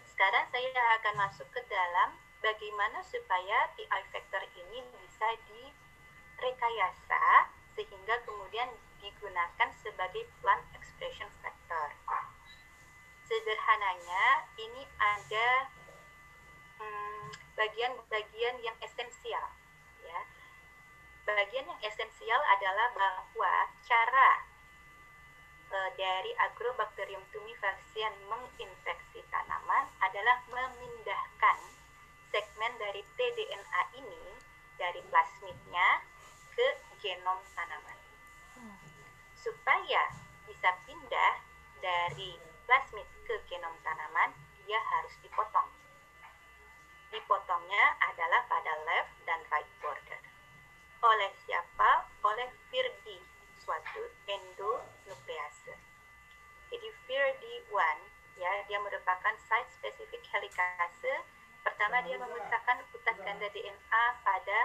[0.07, 0.71] Sekarang saya
[1.03, 8.71] akan masuk ke dalam bagaimana supaya TI factor ini bisa direkayasa sehingga kemudian
[9.03, 11.58] digunakan sebagai plant expression factor.
[13.29, 15.69] Sederhananya, ini ada
[16.81, 17.29] hmm,
[17.61, 19.47] bagian-bagian hmm, yang esensial.
[20.01, 20.21] Ya.
[21.29, 23.55] Bagian yang esensial adalah bahwa
[23.85, 24.49] cara
[25.69, 31.59] e, dari Agrobacterium tumefaciens menginfeksi tanaman adalah memindahkan
[32.33, 34.25] segmen dari tDNA ini
[34.81, 36.01] dari plasmidnya
[36.57, 36.69] ke
[37.05, 37.99] genom tanaman.
[39.37, 40.17] Supaya
[40.49, 41.48] bisa pindah
[41.79, 44.35] dari plasmid ke genom tanaman,
[44.67, 45.71] dia harus dipotong.
[47.09, 50.21] Dipotongnya adalah pada left dan right border.
[51.01, 52.05] Oleh siapa?
[52.27, 53.23] Oleh Virdi,
[53.63, 55.73] suatu endonuklease.
[56.69, 57.99] Jadi VIRD1
[58.37, 61.25] ya, dia merupakan site specific helicase
[61.69, 64.59] Pertama dia memisahkan utas ganda DNA pada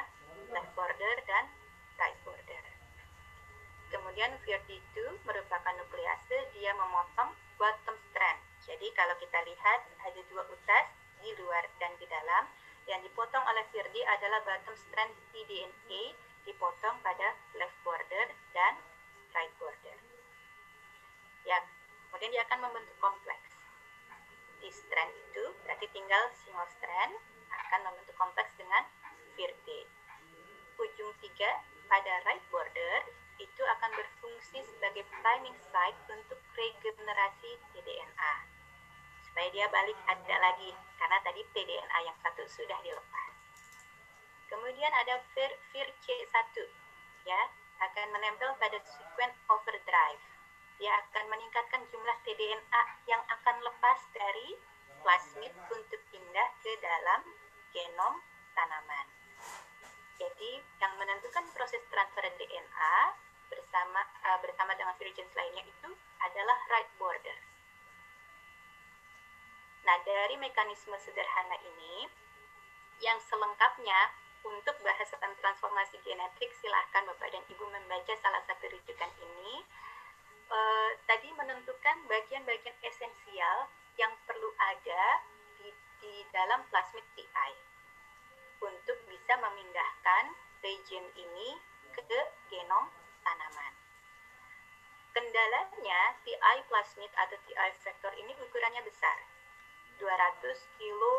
[0.56, 1.52] left border dan.
[3.94, 7.30] Kemudian VRD2 merupakan nuklease, dia memotong
[7.62, 8.42] bottom strand.
[8.66, 10.86] Jadi kalau kita lihat ada dua utas
[11.22, 12.50] di luar dan di dalam.
[12.84, 16.04] Yang dipotong oleh VRD adalah bottom strand cDNA
[16.44, 18.76] dipotong pada left border dan
[19.32, 19.96] right border.
[21.48, 21.64] Ya,
[22.10, 23.54] kemudian dia akan membentuk kompleks
[24.64, 27.12] di strand itu berarti tinggal single strand
[27.52, 28.88] akan membentuk kompleks dengan
[29.36, 29.80] virde.
[30.80, 31.60] Ujung tiga
[31.92, 33.23] pada right border
[33.64, 38.36] itu akan berfungsi sebagai priming site untuk regenerasi tDNA
[39.24, 43.32] supaya dia balik ada lagi karena tadi tDNA yang satu sudah dilepas.
[44.52, 46.36] Kemudian ada vir, vir C1
[47.24, 47.42] ya
[47.88, 50.20] akan menempel pada sequence overdrive
[50.76, 54.60] dia akan meningkatkan jumlah tDNA yang akan lepas dari
[55.08, 57.24] plasmid untuk pindah ke dalam
[57.72, 58.20] genom
[58.60, 59.08] tanaman.
[60.20, 60.52] Jadi
[60.84, 63.24] yang menentukan proses transfer DNA
[63.54, 65.90] bersama uh, bersama dengan virgens lainnya itu
[66.26, 67.38] adalah right border.
[69.84, 72.08] Nah, dari mekanisme sederhana ini
[73.04, 79.64] yang selengkapnya untuk bahasan transformasi genetik silahkan Bapak dan Ibu membaca salah satu rujukan ini
[80.52, 83.68] uh, tadi menentukan bagian-bagian esensial
[84.00, 85.22] yang perlu ada
[85.60, 85.70] di,
[86.02, 87.52] di dalam plasmid TI
[88.64, 90.24] untuk bisa memindahkan
[90.64, 91.60] region ini
[91.94, 92.02] ke
[92.50, 92.88] genom
[93.24, 93.74] tanaman.
[95.14, 99.18] Kendalanya TI plasmid atau TI vector ini ukurannya besar,
[99.98, 101.16] 200 kilo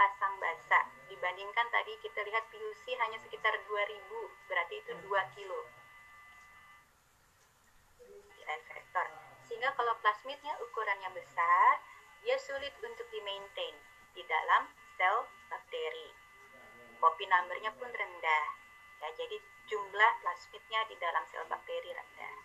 [0.00, 0.86] pasang basa.
[1.12, 5.60] Dibandingkan tadi kita lihat PUC hanya sekitar 2000, berarti itu 2 kilo
[8.90, 9.06] vektor.
[9.46, 11.78] Sehingga kalau plasmidnya ukurannya besar,
[12.26, 13.74] dia sulit untuk di-maintain
[14.12, 14.66] di dalam
[14.98, 16.10] sel bakteri.
[16.98, 18.59] Copy numbernya pun rendah.
[19.00, 19.36] Ya, jadi
[19.68, 22.36] jumlah plasmidnya di dalam sel bakteri rendah.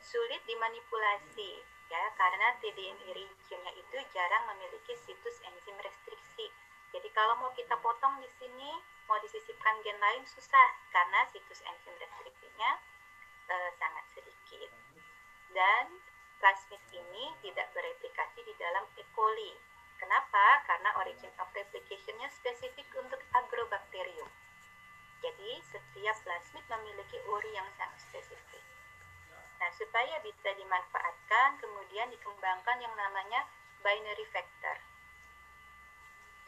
[0.00, 6.52] Sulit dimanipulasi, ya, karena tDNA regionnya itu jarang memiliki situs enzim restriksi.
[6.92, 8.76] Jadi kalau mau kita potong di sini,
[9.08, 12.78] mau disisipkan gen lain susah karena situs enzim restriksinya
[13.50, 14.70] eh, sangat sedikit
[15.54, 15.86] dan
[16.38, 19.02] plasmid ini tidak bereplikasi di dalam E.
[19.12, 19.52] coli.
[20.00, 20.64] Kenapa?
[20.64, 24.30] Karena origin of replication-nya spesifik untuk agrobacterium.
[25.20, 28.64] Jadi, setiap plasmid memiliki uri yang sangat spesifik.
[29.60, 33.44] Nah, supaya bisa dimanfaatkan, kemudian dikembangkan yang namanya
[33.84, 34.80] binary factor.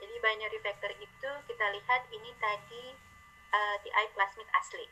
[0.01, 2.97] Jadi, binary factor itu kita lihat ini tadi
[3.53, 4.89] uh, eh, TI plasmid asli.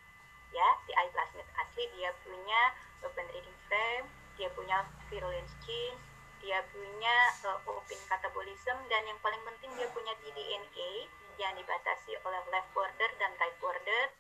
[0.53, 5.97] Ya, TI plasmid asli dia punya open reading frame, dia punya virulence gene,
[6.45, 7.17] dia punya
[7.49, 11.09] uh, open catabolism, dan yang paling penting dia punya tDNA
[11.41, 14.13] yang dibatasi oleh left border dan right border,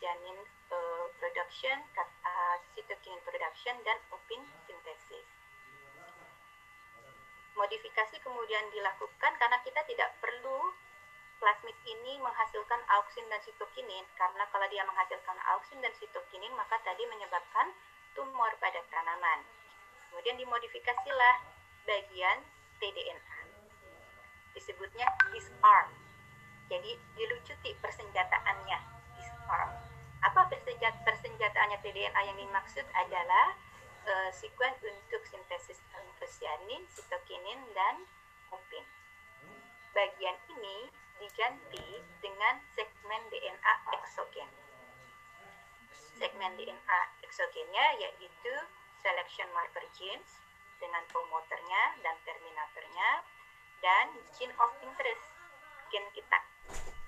[0.00, 0.38] cyanin
[0.72, 2.56] uh, production, uh,
[3.28, 5.28] production, dan open synthesis.
[7.60, 10.72] Modifikasi kemudian dilakukan karena kita tidak perlu
[11.40, 17.04] plasmid ini menghasilkan auksin dan sitokinin karena kalau dia menghasilkan auksin dan sitokinin maka tadi
[17.04, 17.72] menyebabkan
[18.16, 19.44] tumor pada tanaman.
[20.10, 21.36] kemudian dimodifikasilah
[21.86, 22.42] bagian
[22.82, 23.39] TDNA.
[24.54, 25.88] Disebutnya disarm.
[26.70, 28.78] Jadi dilucuti persenjataannya,
[29.18, 29.70] disarm.
[30.20, 33.56] Apa persenjata persenjataannya TDNA yang dimaksud adalah
[34.06, 38.04] uh, sekuen untuk sintesis anthocyanin, sitokinin, dan
[38.52, 38.84] mupin.
[39.90, 44.48] Bagian ini diganti dengan segmen DNA eksogen.
[46.20, 48.54] Segmen DNA eksogennya yaitu
[49.00, 50.40] selection marker genes
[50.80, 53.24] dengan promoternya dan terminatornya
[53.80, 55.24] dan gene of interest
[55.88, 56.40] gen kita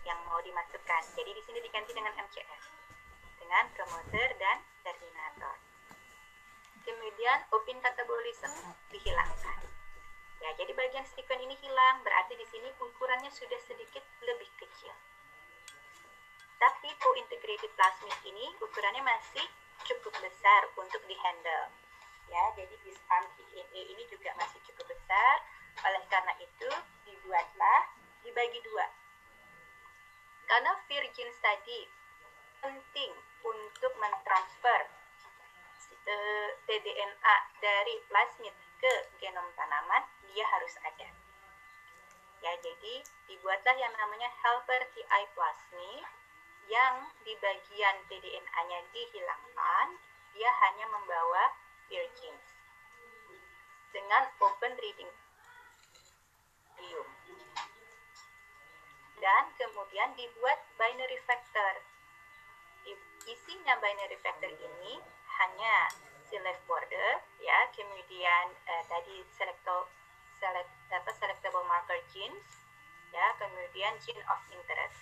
[0.03, 1.03] yang mau dimasukkan.
[1.15, 2.63] Jadi di sini diganti dengan MCF
[3.39, 5.57] dengan promoter dan terminator.
[6.83, 8.53] Kemudian open catabolism
[8.91, 9.61] dihilangkan.
[10.43, 14.91] Ya, jadi bagian sekuen ini hilang, berarti di sini ukurannya sudah sedikit lebih kecil.
[16.59, 19.47] Tapi co-integrated plasmid ini ukurannya masih
[19.87, 21.71] cukup besar untuk dihandle
[22.33, 25.37] ya jadi disarm DNA ini juga masih cukup besar
[25.81, 26.71] oleh karena itu
[27.09, 27.81] dibuatlah
[28.21, 28.87] dibagi dua.
[30.45, 31.89] Karena virgin tadi
[32.61, 33.13] penting
[33.43, 34.81] untuk mentransfer
[36.07, 38.93] eh, tDNA dari plasmid ke
[39.23, 41.09] genom tanaman dia harus ada.
[42.43, 42.95] Ya jadi
[43.31, 46.05] dibuatlah yang namanya helper TI plasmid
[46.71, 49.89] yang di bagian tDNA-nya dihilangkan
[50.33, 51.55] dia hanya membawa
[51.93, 52.47] genes
[53.93, 55.11] dengan open reading
[56.83, 57.03] view.
[59.23, 61.87] Dan kemudian dibuat binary factor.
[63.23, 64.99] Isinya binary factor ini
[65.39, 65.87] hanya
[66.27, 69.87] select border ya, kemudian eh, tadi selectable
[70.43, 72.67] select apa selectable marker genes
[73.15, 74.99] ya, kemudian gene of interest.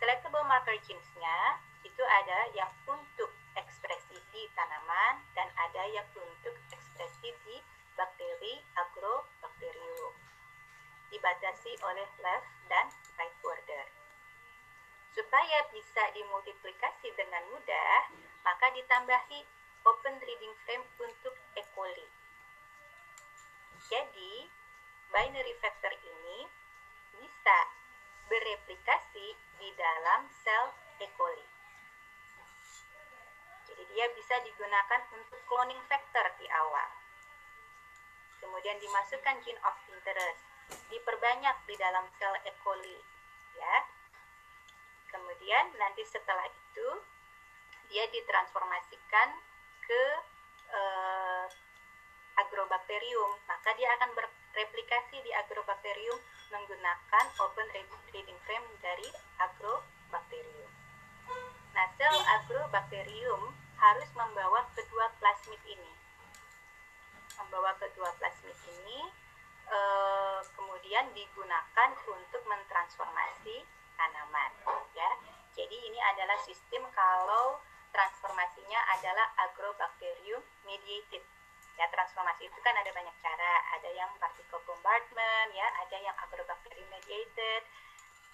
[0.00, 7.30] Selectable marker genes-nya itu ada yang untuk ekspresi di tanaman dan ada yang untuk ekspresi
[7.44, 7.56] di
[7.94, 10.14] bakteri agrobacterium.
[11.12, 12.88] Dibatasi oleh left dan
[13.20, 13.84] right border.
[15.14, 18.10] Supaya bisa dimultiplikasi dengan mudah,
[18.42, 19.46] maka ditambahi
[19.86, 21.62] open reading frame untuk E.
[21.76, 22.08] coli.
[23.92, 24.48] Jadi,
[25.12, 26.48] binary factor ini
[27.20, 27.58] bisa
[28.26, 31.06] bereplikasi di dalam sel E.
[31.14, 31.46] coli.
[33.70, 36.90] Jadi dia bisa digunakan untuk cloning factor di awal.
[38.40, 40.42] Kemudian dimasukkan gene of interest,
[40.88, 42.52] diperbanyak di dalam sel E.
[42.62, 42.98] coli,
[43.58, 43.76] ya.
[45.10, 46.88] Kemudian nanti setelah itu
[47.92, 49.28] dia ditransformasikan
[49.84, 50.02] ke
[50.74, 51.46] eh,
[52.34, 56.18] agrobacterium, maka dia akan bereplikasi di agrobacterium
[56.50, 57.66] menggunakan open
[58.10, 59.08] reading frame dari
[59.38, 60.70] agrobacterium.
[61.74, 65.92] Nah, sel agrobacterium harus membawa kedua plasmid ini.
[67.34, 69.10] Membawa kedua plasmid ini
[69.66, 69.78] e,
[70.84, 73.64] kemudian digunakan untuk mentransformasi
[73.96, 74.52] tanaman,
[74.92, 75.16] ya.
[75.56, 77.56] Jadi ini adalah sistem kalau
[77.88, 81.24] transformasinya adalah agrobacterium mediated.
[81.80, 83.80] Ya, transformasi itu kan ada banyak cara.
[83.80, 87.64] Ada yang particle bombardment, ya, ada yang agrobacterium mediated.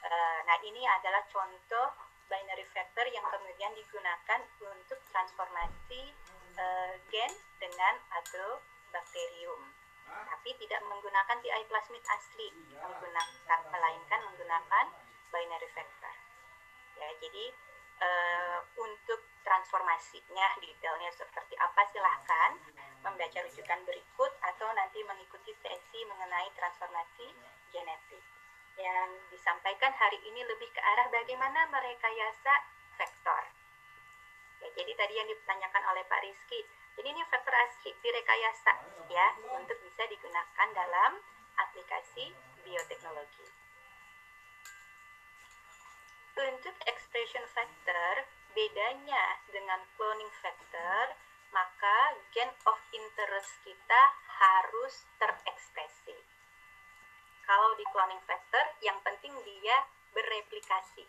[0.02, 0.10] E,
[0.43, 1.94] nah, ini adalah contoh
[2.27, 6.02] binary factor yang kemudian digunakan untuk transformasi
[6.59, 7.31] uh, gen
[7.62, 9.80] dengan agrobacterium
[10.10, 12.48] tapi tidak menggunakan TI plasmid asli.
[12.80, 14.86] Menggunakan melainkan menggunakan
[15.30, 16.14] binary factor
[17.00, 17.44] ya jadi
[18.04, 22.60] uh, untuk transformasinya detailnya seperti apa silahkan
[23.00, 27.32] membaca rujukan berikut atau nanti mengikuti sesi mengenai transformasi
[27.72, 28.20] genetik.
[28.76, 32.54] Yang disampaikan hari ini lebih ke arah bagaimana merekayasa
[33.00, 33.42] vektor.
[34.60, 36.60] Ya, jadi tadi yang ditanyakan oleh Pak Rizky,
[37.01, 38.77] jadi ini vektor asli direkayasa
[39.09, 41.16] ya untuk bisa digunakan dalam
[41.56, 42.28] aplikasi
[42.60, 43.48] bioteknologi.
[46.36, 51.16] Untuk expression factor, bedanya dengan cloning factor,
[51.56, 54.02] maka gen of interest kita
[54.36, 56.20] harus terekspresi.
[57.48, 61.09] Kalau di cloning factor yang penting dia bereplikasi.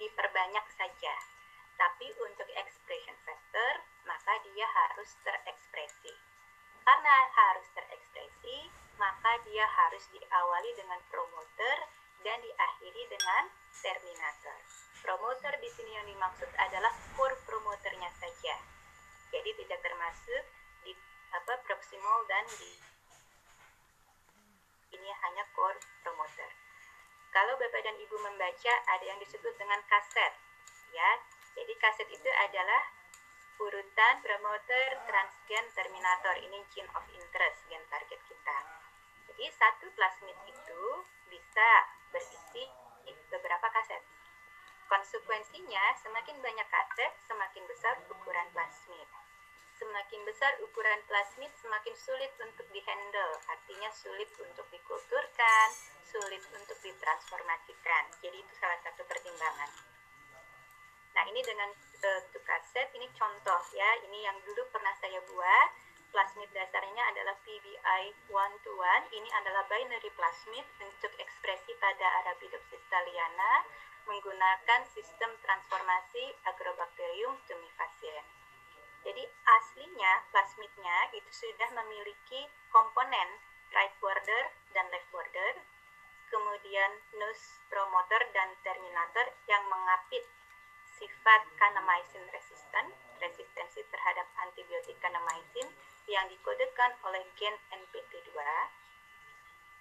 [0.00, 1.14] Diperbanyak saja.
[1.76, 6.14] Tapi untuk expression factor maka dia harus terekspresi
[6.86, 11.76] karena harus terekspresi maka dia harus diawali dengan promoter
[12.24, 14.58] dan diakhiri dengan terminator
[15.04, 18.56] promoter di sini yang dimaksud adalah core promoternya saja
[19.34, 20.42] jadi tidak termasuk
[20.86, 20.94] di
[21.34, 22.72] apa proximal dan di
[24.96, 26.50] ini hanya core promoter.
[27.34, 30.32] Kalau Bapak dan Ibu membaca ada yang disebut dengan kaset,
[30.94, 31.10] ya.
[31.52, 32.95] Jadi kaset itu adalah
[33.60, 36.34] urutan promoter, transgen, terminator.
[36.40, 38.58] Ini gene of interest, gen target kita.
[39.32, 40.82] Jadi satu plasmid itu
[41.28, 41.70] bisa
[42.12, 42.64] berisi
[43.28, 44.02] beberapa kaset.
[44.86, 49.08] Konsekuensinya, semakin banyak kaset, semakin besar ukuran plasmid.
[49.76, 53.34] Semakin besar ukuran plasmid, semakin sulit untuk dihandle.
[53.50, 55.68] Artinya sulit untuk dikulturkan,
[56.06, 58.08] sulit untuk ditransformasikan.
[58.22, 59.95] Jadi itu salah satu pertimbangan.
[61.16, 65.68] Nah ini dengan uh, kaset, ini contoh ya, ini yang dulu pernah saya buat.
[66.12, 69.16] Plasmid dasarnya adalah PBI 1 to 1.
[69.16, 73.64] Ini adalah binary plasmid untuk ekspresi pada Arabidopsis thaliana
[74.06, 78.28] menggunakan sistem transformasi Agrobacterium tumefaciens.
[79.02, 83.28] Jadi aslinya plasmidnya itu sudah memiliki komponen
[83.74, 85.52] right border dan left border,
[86.30, 90.26] kemudian nose promoter dan terminator yang mengapit
[90.96, 92.90] sifat kanamycin resistant,
[93.20, 95.68] resistensi terhadap antibiotik kanamycin
[96.08, 98.32] yang dikodekan oleh gen NPT2,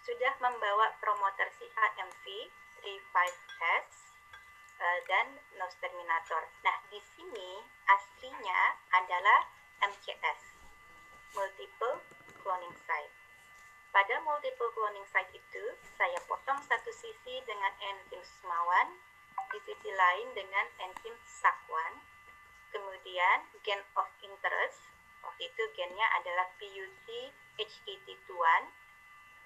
[0.06, 2.26] sudah membawa promoter CAMV
[2.84, 4.06] 35S
[4.76, 6.52] Eh, dan nose terminator.
[6.68, 9.48] Nah, di sini aslinya adalah
[9.80, 10.52] MCS,
[11.32, 12.04] multiple
[12.44, 13.16] cloning site.
[13.96, 15.64] Pada multiple cloning site itu,
[15.96, 19.00] saya potong satu sisi dengan enzim SMA1,
[19.52, 21.94] di sisi lain dengan enzim SAC1,
[22.76, 24.84] kemudian gen of interest,
[25.24, 27.07] waktu itu gennya adalah PUT
[27.56, 28.64] HKT21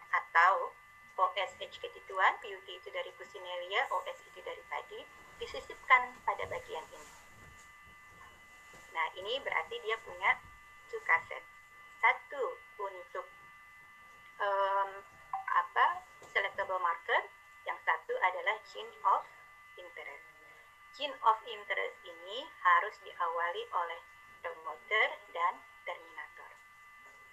[0.10, 0.74] atau
[1.20, 5.04] OSHKT1, PUT itu dari Puccineria, OS itu dari padi,
[5.38, 7.12] disisipkan pada bagian ini.
[8.96, 10.40] Nah, ini berarti dia punya
[10.90, 11.44] two kaset.
[12.00, 13.28] Satu untuk
[14.40, 14.90] um,
[15.48, 16.02] apa
[16.32, 17.28] selectable marker,
[17.68, 19.28] yang satu adalah gene of
[19.80, 20.26] interest.
[21.00, 24.00] Gene of interest ini harus diawali oleh
[24.44, 25.56] promoter dan
[25.88, 26.52] terminator.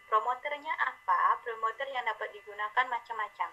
[0.06, 1.42] Promoternya apa?
[1.42, 3.50] Promoter yang dapat digunakan macam-macam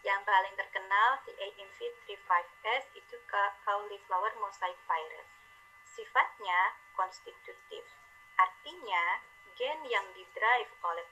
[0.00, 5.28] yang paling terkenal CAMV35S itu cauliflower mosaic virus.
[5.84, 7.84] Sifatnya konstitutif,
[8.40, 9.20] artinya
[9.60, 11.04] gen yang didrive oleh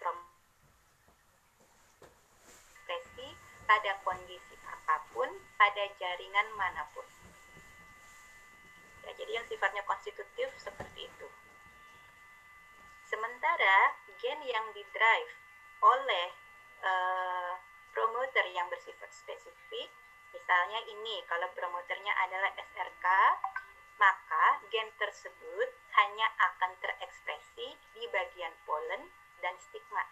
[2.89, 3.29] ekspresi
[3.69, 5.29] pada kondisi apa pun
[5.59, 7.05] pada jaringan mana pun.
[9.05, 11.29] Ya, jadi yang sifatnya konstitutif seperti itu.
[13.09, 15.33] Sementara gen yang didrive
[15.83, 16.29] oleh
[16.85, 17.53] uh,
[17.91, 19.91] promoter yang bersifat spesifik,
[20.31, 23.07] misalnya ini kalau promoternya adalah SRK,
[23.99, 25.69] maka gen tersebut
[25.99, 29.11] hanya akan terekspresi di bagian polen
[29.43, 30.07] dan stigma.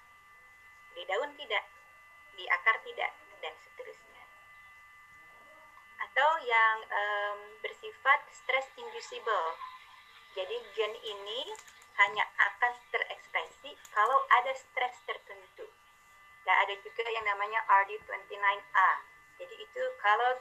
[0.97, 1.64] Di daun tidak,
[2.35, 3.12] di akar tidak,
[3.44, 4.16] dan seterusnya.
[5.97, 9.48] Atau yang um, bersifat stress inducible.
[10.36, 11.40] Jadi gen ini
[11.97, 15.64] hanya akan terekspresi kalau ada stres tertentu.
[16.44, 18.90] Dan ada juga yang namanya RD29A.
[19.40, 20.36] Jadi itu kalau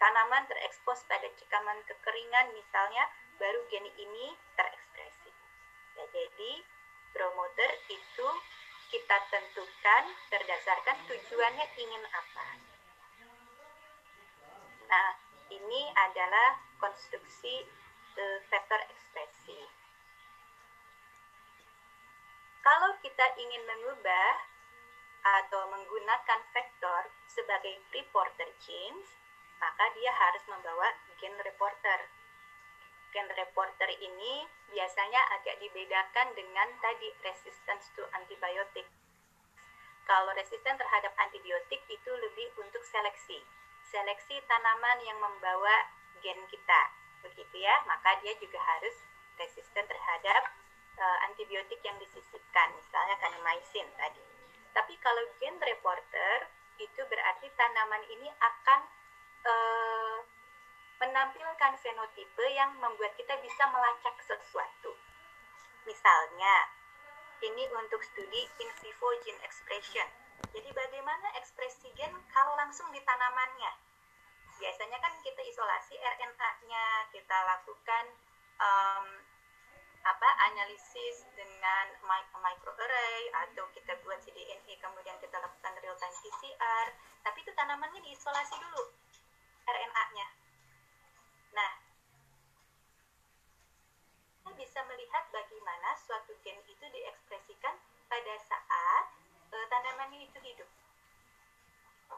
[0.00, 3.04] tanaman terekspos pada cekaman kekeringan misalnya,
[3.36, 5.30] baru gen ini terekspresi.
[6.00, 6.52] Ya, jadi
[7.12, 8.28] promoter itu
[8.90, 10.02] kita tentukan
[10.32, 12.69] berdasarkan tujuannya ingin apa.
[14.90, 15.14] Nah,
[15.54, 17.62] ini adalah konstruksi
[18.18, 19.62] uh, vektor ekspresi.
[22.60, 24.50] Kalau kita ingin mengubah
[25.20, 29.14] atau menggunakan vektor sebagai reporter genes,
[29.62, 30.90] maka dia harus membawa
[31.22, 32.10] gen reporter.
[33.14, 34.42] Gen reporter ini
[34.74, 38.90] biasanya agak dibedakan dengan tadi resistance to antibiotik.
[40.02, 43.38] Kalau resisten terhadap antibiotik itu lebih untuk seleksi.
[43.90, 45.90] Seleksi tanaman yang membawa
[46.22, 46.82] gen kita.
[47.26, 49.02] Begitu ya, maka dia juga harus
[49.34, 50.46] resisten terhadap
[50.94, 54.22] uh, antibiotik yang disisipkan, misalnya kanamycin tadi.
[54.70, 56.46] Tapi kalau gen reporter
[56.78, 58.80] itu berarti tanaman ini akan
[59.42, 60.16] uh,
[61.02, 64.94] menampilkan fenotipe yang membuat kita bisa melacak sesuatu.
[65.82, 66.70] Misalnya,
[67.42, 70.06] ini untuk studi in vivo gene expression.
[70.48, 73.72] Jadi bagaimana ekspresi gen kalau langsung di tanamannya?
[74.60, 78.04] Biasanya kan kita isolasi RNA-nya, kita lakukan
[78.60, 79.06] um,
[80.00, 81.92] apa analisis dengan
[82.40, 86.86] microarray atau kita buat cDNA kemudian kita lakukan real time PCR
[87.20, 88.96] tapi itu tanamannya diisolasi dulu
[89.68, 90.26] RNA-nya
[91.52, 91.72] nah
[94.40, 97.76] kita bisa melihat bagaimana suatu gen itu diekspresikan
[98.08, 98.59] pada saat
[100.00, 100.70] halamannya itu hidup.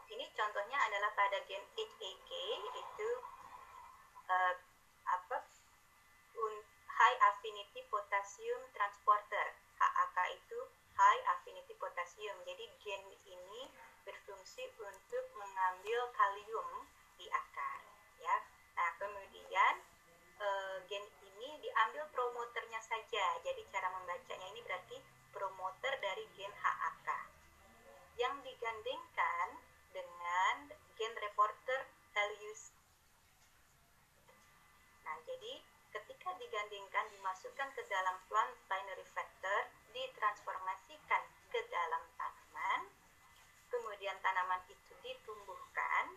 [0.07, 2.31] Ini contohnya adalah pada gen HAK
[2.79, 3.11] itu
[4.31, 4.55] uh,
[5.03, 5.43] apa
[6.87, 10.59] High Affinity Potassium Transporter HAK itu
[10.95, 12.39] High Affinity Potassium.
[12.47, 13.67] Jadi gen ini
[14.07, 16.87] berfungsi untuk mengambil kalium
[17.19, 17.83] di akar,
[18.23, 18.47] ya.
[18.79, 19.75] Nah kemudian
[20.39, 21.03] uh, gen
[21.35, 23.43] ini diambil promoternya saja.
[23.43, 25.03] Jadi cara membacanya ini berarti
[25.35, 27.22] promoter dari gen HAK
[28.23, 29.59] yang digandingkan
[29.91, 32.71] dengan gen reporter values.
[35.03, 35.59] Nah, jadi
[35.91, 42.95] ketika digandingkan dimasukkan ke dalam plant binary factor, ditransformasikan ke dalam tanaman,
[43.75, 46.15] kemudian tanaman itu ditumbuhkan,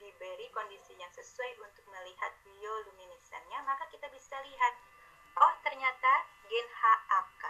[0.00, 4.74] diberi kondisi yang sesuai untuk melihat bioluminesennya, maka kita bisa lihat,
[5.36, 7.44] oh ternyata gen HAK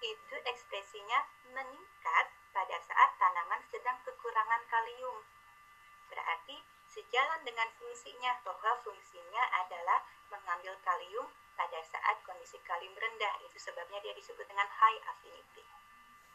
[0.00, 1.20] itu ekspresinya
[1.52, 5.26] meningkat pada saat tanaman sedang kekurangan kalium.
[6.06, 11.26] Berarti sejalan dengan fungsinya bahwa fungsinya adalah mengambil kalium
[11.58, 13.42] pada saat kondisi kalium rendah.
[13.42, 15.66] Itu sebabnya dia disebut dengan high affinity.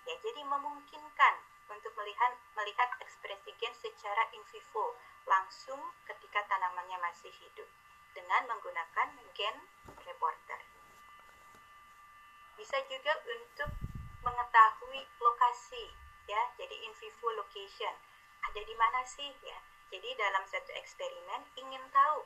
[0.03, 1.35] Ya, jadi memungkinkan
[1.71, 7.69] untuk melihat melihat ekspresi gen secara in vivo langsung ketika tanamannya masih hidup
[8.11, 9.55] dengan menggunakan gen
[10.03, 10.59] reporter.
[12.59, 13.71] Bisa juga untuk
[14.19, 17.95] mengetahui lokasi ya, jadi in vivo location.
[18.45, 19.57] Ada di mana sih ya?
[19.89, 22.21] Jadi dalam satu eksperimen ingin tahu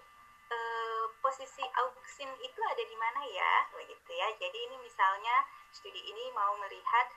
[0.51, 4.27] eh, posisi auksin itu ada di mana ya, begitu ya.
[4.35, 7.07] Jadi ini misalnya studi ini mau melihat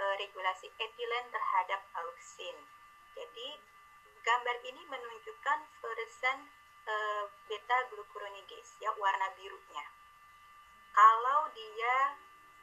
[0.00, 2.56] eh, regulasi etilen terhadap auksin.
[3.12, 3.48] Jadi
[4.24, 6.48] gambar ini menunjukkan fluoresan
[6.88, 9.86] eh, beta glucuronidase ya warna birunya.
[10.96, 12.16] Kalau dia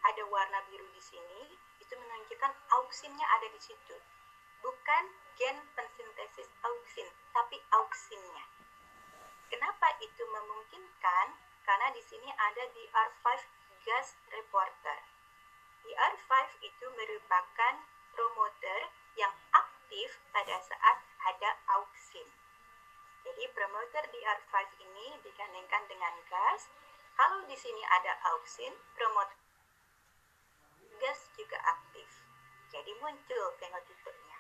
[0.06, 1.56] ada warna biru di sini,
[1.96, 3.96] itu menunjukkan auksinnya ada di situ.
[4.60, 5.04] Bukan
[5.40, 8.44] gen pensintesis auksin, tapi auksinnya.
[9.48, 11.40] Kenapa itu memungkinkan?
[11.64, 13.24] Karena di sini ada DR5
[13.88, 15.00] gas reporter.
[15.88, 16.32] DR5
[16.68, 17.74] itu merupakan
[18.12, 22.28] promoter yang aktif pada saat ada auksin.
[23.24, 24.52] Jadi promoter DR5
[24.84, 26.68] ini digandingkan dengan gas.
[27.16, 29.45] Kalau di sini ada auksin, promoter
[31.02, 32.10] gas juga aktif.
[32.72, 34.40] Jadi muncul fenotipenya.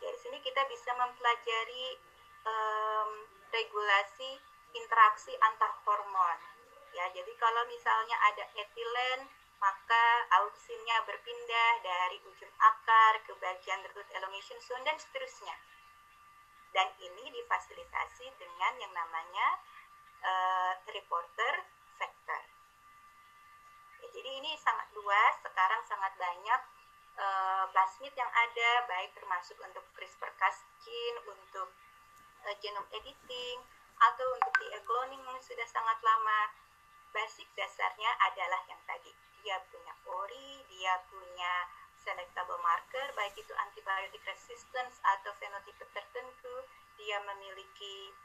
[0.00, 1.98] Dari sini kita bisa mempelajari
[2.44, 3.10] um,
[3.52, 4.38] regulasi
[4.76, 6.38] interaksi antar hormon.
[6.92, 9.28] Ya, jadi kalau misalnya ada etilen,
[9.60, 10.04] maka
[10.40, 15.56] auksinnya berpindah dari ujung akar ke bagian root elongation zone dan seterusnya.
[16.72, 19.48] Dan ini difasilitasi dengan yang namanya
[20.20, 21.64] uh, reporter
[24.16, 26.60] jadi ini sangat luas, sekarang sangat banyak
[27.20, 31.68] uh, plasmid yang ada, baik termasuk untuk CRISPR-Cas gene, untuk
[32.48, 33.60] uh, genome editing,
[34.00, 36.48] atau untuk DNA cloning yang sudah sangat lama.
[37.12, 39.12] Basic dasarnya adalah yang tadi,
[39.44, 41.68] dia punya ORI, dia punya
[42.00, 46.54] selectable marker, baik itu antibiotic resistance atau fenotipe tertentu,
[46.96, 48.16] dia memiliki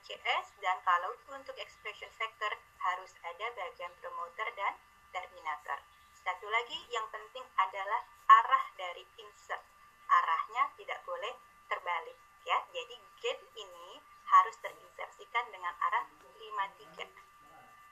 [0.00, 4.72] MCS dan kalau untuk expression factor harus ada bagian promoter dan
[5.12, 5.78] terminator.
[6.20, 9.60] Satu lagi yang penting adalah arah dari insert.
[10.08, 11.36] Arahnya tidak boleh
[11.68, 12.16] terbalik
[12.48, 12.58] ya.
[12.72, 16.04] Jadi gen ini harus terinsersikan dengan arah
[16.38, 17.08] 53.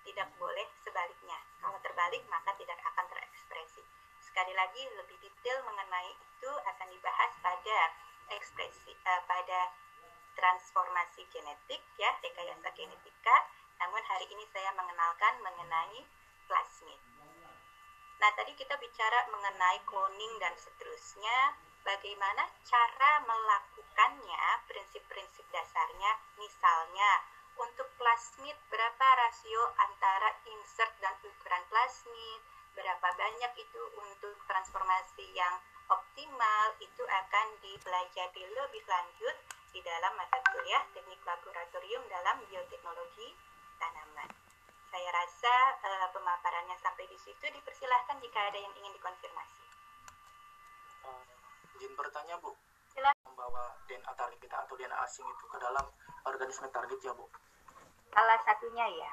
[0.08, 1.38] Tidak boleh sebaliknya.
[1.60, 3.84] Kalau terbalik maka tidak akan terekspresi.
[4.22, 7.78] Sekali lagi lebih detail mengenai itu akan dibahas pada
[8.28, 9.72] ekspresi uh, pada
[10.38, 13.36] transformasi genetik ya rekayasa genetika
[13.78, 16.02] namun hari ini saya mengenalkan mengenai
[16.50, 17.00] plasmid.
[18.18, 21.54] Nah tadi kita bicara mengenai cloning dan seterusnya.
[21.86, 26.12] Bagaimana cara melakukannya prinsip-prinsip dasarnya?
[26.36, 27.10] Misalnya
[27.56, 32.40] untuk plasmid berapa rasio antara insert dan ukuran plasmid?
[32.74, 35.54] Berapa banyak itu untuk transformasi yang
[35.86, 36.74] optimal?
[36.82, 39.36] Itu akan dipelajari lebih lanjut
[39.72, 43.36] di dalam mata kuliah teknik laboratorium dalam bioteknologi
[43.76, 44.30] tanaman.
[44.88, 45.54] Saya rasa
[45.84, 49.64] uh, pemaparannya sampai di situ dipersilahkan jika ada yang ingin dikonfirmasi.
[51.04, 51.24] Uh,
[51.76, 52.56] izin bertanya Bu.
[52.88, 53.20] Silakan.
[53.28, 55.84] Membawa DNA target kita atau DNA asing itu ke dalam
[56.24, 57.28] organisme target ya Bu.
[58.16, 59.12] Salah satunya ya.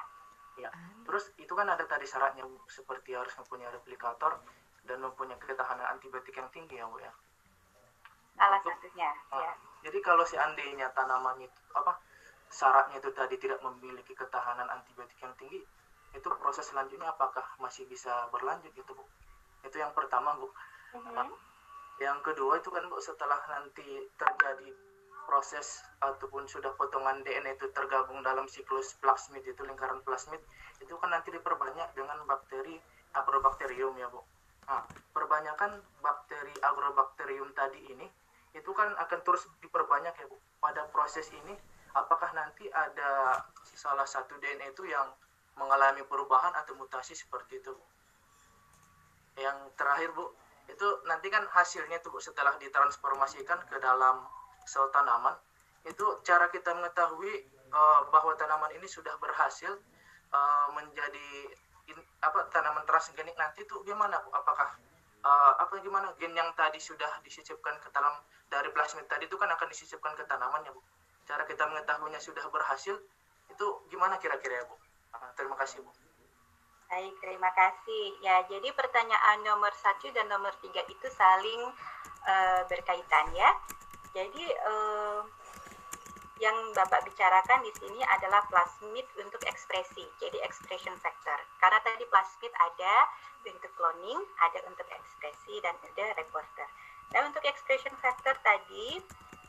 [0.56, 0.70] Ya.
[1.04, 4.40] Terus itu kan ada tadi syaratnya Bu, seperti harus mempunyai replikator
[4.88, 7.12] dan mempunyai ketahanan antibiotik yang tinggi ya Bu ya.
[8.40, 9.52] Salah Untuk, satunya uh, ya
[9.86, 11.94] jadi kalau seandainya tanaman itu apa
[12.50, 15.62] syaratnya itu tadi tidak memiliki ketahanan antibiotik yang tinggi,
[16.10, 19.06] itu proses selanjutnya apakah masih bisa berlanjut gitu bu?
[19.62, 20.50] Itu yang pertama bu.
[20.90, 21.30] Mm-hmm.
[22.02, 24.74] Yang kedua itu kan bu setelah nanti terjadi
[25.30, 30.38] proses ataupun sudah potongan DNA itu tergabung dalam siklus plasmid itu lingkaran plasmid
[30.82, 32.74] itu kan nanti diperbanyak dengan bakteri
[33.14, 34.18] agrobakterium ya bu.
[34.66, 34.82] Nah,
[35.14, 38.06] perbanyakan bakteri agrobakterium tadi ini
[38.56, 40.36] itu kan akan terus diperbanyak ya Bu.
[40.56, 41.52] Pada proses ini
[41.92, 45.12] apakah nanti ada salah satu DNA itu yang
[45.56, 47.84] mengalami perubahan atau mutasi seperti itu Bu?
[49.36, 50.32] Yang terakhir Bu,
[50.72, 54.24] itu nanti kan hasilnya tuh Bu setelah ditransformasikan ke dalam
[54.64, 55.36] sel tanaman,
[55.86, 59.70] itu cara kita mengetahui uh, bahwa tanaman ini sudah berhasil
[60.32, 61.30] uh, menjadi
[61.86, 64.74] in, apa tanaman transgenik nanti itu gimana bu apakah
[65.26, 68.14] uh, apa gimana gen yang tadi sudah disisipkan ke dalam
[68.46, 70.80] dari plasmid tadi itu kan akan disisipkan ke tanaman ya bu
[71.26, 72.94] cara kita mengetahuinya sudah berhasil
[73.50, 74.76] itu gimana kira-kira ya bu
[75.18, 75.90] uh, terima kasih bu
[76.86, 78.14] Baik, terima kasih.
[78.22, 81.74] Ya, jadi pertanyaan nomor satu dan nomor tiga itu saling
[82.22, 83.50] uh, berkaitan ya.
[84.14, 85.05] Jadi uh,
[86.36, 91.36] yang Bapak bicarakan di sini adalah plasmid untuk ekspresi, jadi expression factor.
[91.56, 93.08] Karena tadi plasmid ada
[93.48, 96.68] untuk cloning, ada untuk ekspresi, dan ada reporter.
[97.16, 99.00] Nah, untuk expression factor tadi,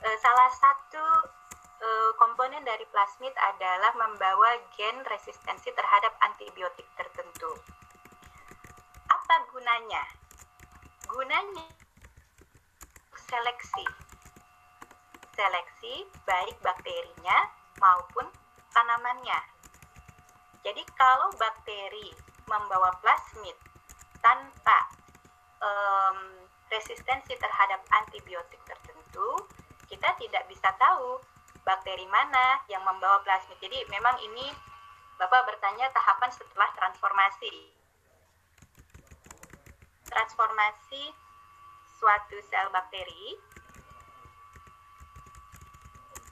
[0.04, 1.06] eh, salah satu
[1.78, 7.54] eh, komponen dari plasmid adalah membawa gen resistensi terhadap antibiotik tertentu.
[9.12, 10.02] Apa gunanya?
[11.06, 11.70] Gunanya
[13.30, 14.07] seleksi
[15.38, 18.26] seleksi baik bakterinya maupun
[18.74, 19.38] tanamannya.
[20.66, 22.10] Jadi kalau bakteri
[22.50, 23.54] membawa plasmid
[24.20, 24.80] tanpa
[25.62, 26.42] um,
[26.74, 29.46] resistensi terhadap antibiotik tertentu,
[29.86, 31.22] kita tidak bisa tahu
[31.62, 33.62] bakteri mana yang membawa plasmid.
[33.62, 34.50] Jadi memang ini
[35.18, 37.74] Bapak bertanya tahapan setelah transformasi.
[40.06, 41.10] Transformasi
[41.98, 43.34] suatu sel bakteri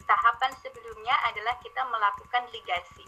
[0.06, 3.06] tahapan sebelumnya adalah kita melakukan ligasi.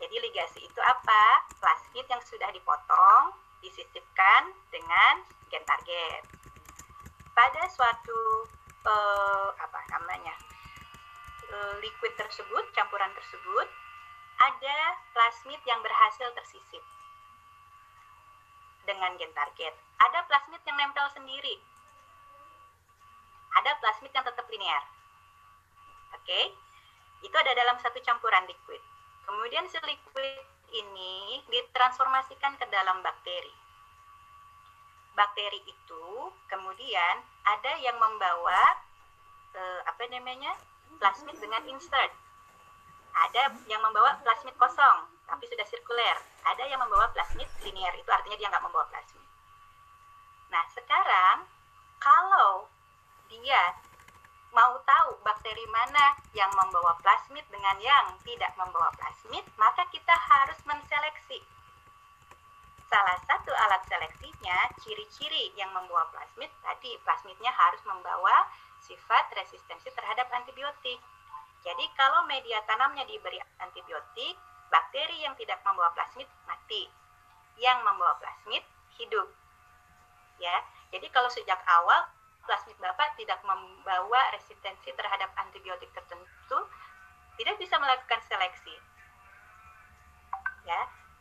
[0.00, 1.44] Jadi ligasi itu apa?
[1.60, 5.22] Plasmid yang sudah dipotong, disisipkan dengan
[5.52, 6.22] gen target.
[7.36, 8.48] Pada suatu
[8.86, 10.34] eh, apa namanya
[11.50, 13.68] eh, liquid tersebut, campuran tersebut,
[14.40, 14.78] ada
[15.12, 16.82] plasmid yang berhasil tersisip
[18.88, 19.76] dengan gen target.
[20.00, 21.60] Ada plasmid yang nempel sendiri.
[23.60, 24.99] Ada plasmid yang tetap linear.
[26.30, 26.46] Oke,
[27.26, 28.78] itu ada dalam satu campuran liquid.
[29.26, 33.50] Kemudian si liquid ini ditransformasikan ke dalam bakteri.
[35.18, 36.06] Bakteri itu
[36.46, 38.78] kemudian ada yang membawa
[39.58, 40.54] eh, apa namanya
[41.02, 42.14] plasmid dengan insert.
[43.10, 46.14] Ada yang membawa plasmid kosong, tapi sudah sirkuler.
[46.46, 49.26] Ada yang membawa plasmid linear, itu artinya dia nggak membawa plasmid.
[50.54, 51.42] Nah, sekarang
[51.98, 52.70] kalau
[53.26, 53.89] dia
[54.50, 60.58] mau tahu bakteri mana yang membawa plasmid dengan yang tidak membawa plasmid, maka kita harus
[60.66, 61.38] menseleksi.
[62.90, 68.50] Salah satu alat seleksinya, ciri-ciri yang membawa plasmid, tadi plasmidnya harus membawa
[68.82, 70.98] sifat resistensi terhadap antibiotik.
[71.62, 74.34] Jadi kalau media tanamnya diberi antibiotik,
[74.72, 76.90] bakteri yang tidak membawa plasmid mati.
[77.60, 78.64] Yang membawa plasmid
[78.98, 79.28] hidup.
[80.40, 80.56] Ya.
[80.90, 82.10] Jadi kalau sejak awal
[82.44, 86.58] plasmid Bapak tidak membawa resistensi terhadap antibiotik tertentu,
[87.40, 88.76] tidak bisa melakukan seleksi.
[90.68, 90.80] Ya,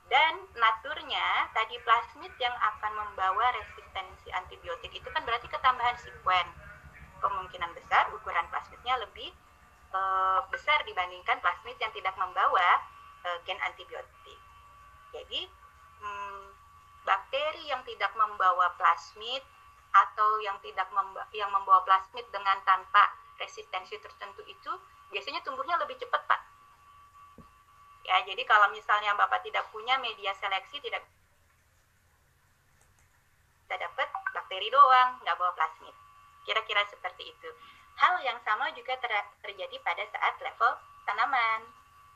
[0.10, 6.48] dan naturnya tadi plasmid yang akan membawa resistensi antibiotik itu kan berarti ketambahan sekuen.
[7.22, 9.30] Kemungkinan besar ukuran plasmidnya lebih
[9.94, 10.02] e,
[10.50, 12.82] besar dibandingkan plasmid yang tidak membawa
[13.22, 14.40] e, gen antibiotik.
[15.14, 15.46] Jadi
[16.02, 16.44] hmm,
[17.06, 19.46] bakteri yang tidak membawa plasmid
[19.90, 23.10] atau yang tidak memba yang membawa plasmid dengan tanpa
[23.42, 24.72] resistensi tertentu itu
[25.10, 26.42] biasanya tumbuhnya lebih cepat pak.
[28.06, 31.06] Ya jadi kalau misalnya bapak tidak punya media seleksi tidak
[33.66, 35.94] bisa dapat bakteri doang nggak bawa plasmid.
[36.46, 37.50] Kira-kira seperti itu.
[38.00, 39.12] Hal yang sama juga ter
[39.46, 40.72] terjadi pada saat level
[41.06, 41.62] tanaman.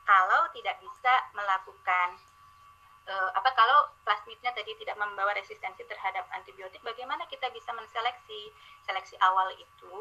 [0.03, 2.19] Kalau tidak bisa melakukan
[3.07, 8.51] uh, apa kalau plasmidnya tadi tidak membawa resistensi terhadap antibiotik, bagaimana kita bisa menseleksi?
[8.83, 9.95] Seleksi awal itu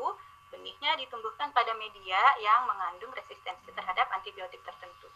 [0.53, 5.09] benihnya ditumbuhkan pada media yang mengandung resistensi terhadap antibiotik tertentu.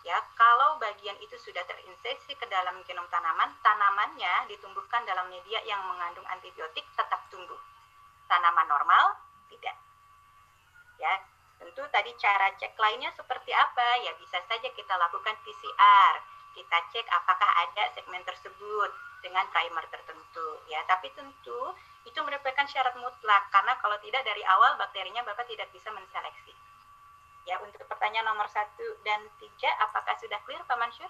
[0.00, 5.84] Ya, kalau bagian itu sudah terinfeksi ke dalam genom tanaman, tanamannya ditumbuhkan dalam media yang
[5.84, 7.60] mengandung antibiotik tetap tumbuh.
[8.24, 9.20] Tanaman normal
[9.52, 9.76] tidak.
[10.96, 11.20] Ya,
[11.60, 14.00] tentu tadi cara cek lainnya seperti apa?
[14.00, 18.90] Ya bisa saja kita lakukan PCR kita cek apakah ada segmen tersebut
[19.20, 21.74] dengan primer tertentu ya tapi tentu
[22.08, 26.56] itu merupakan syarat mutlak karena kalau tidak dari awal bakterinya bapak tidak bisa menseleksi
[27.44, 31.08] ya untuk pertanyaan nomor satu dan tiga apakah sudah clear pak Mansur?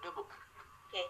[0.00, 0.22] Udah bu.
[0.88, 1.04] Oke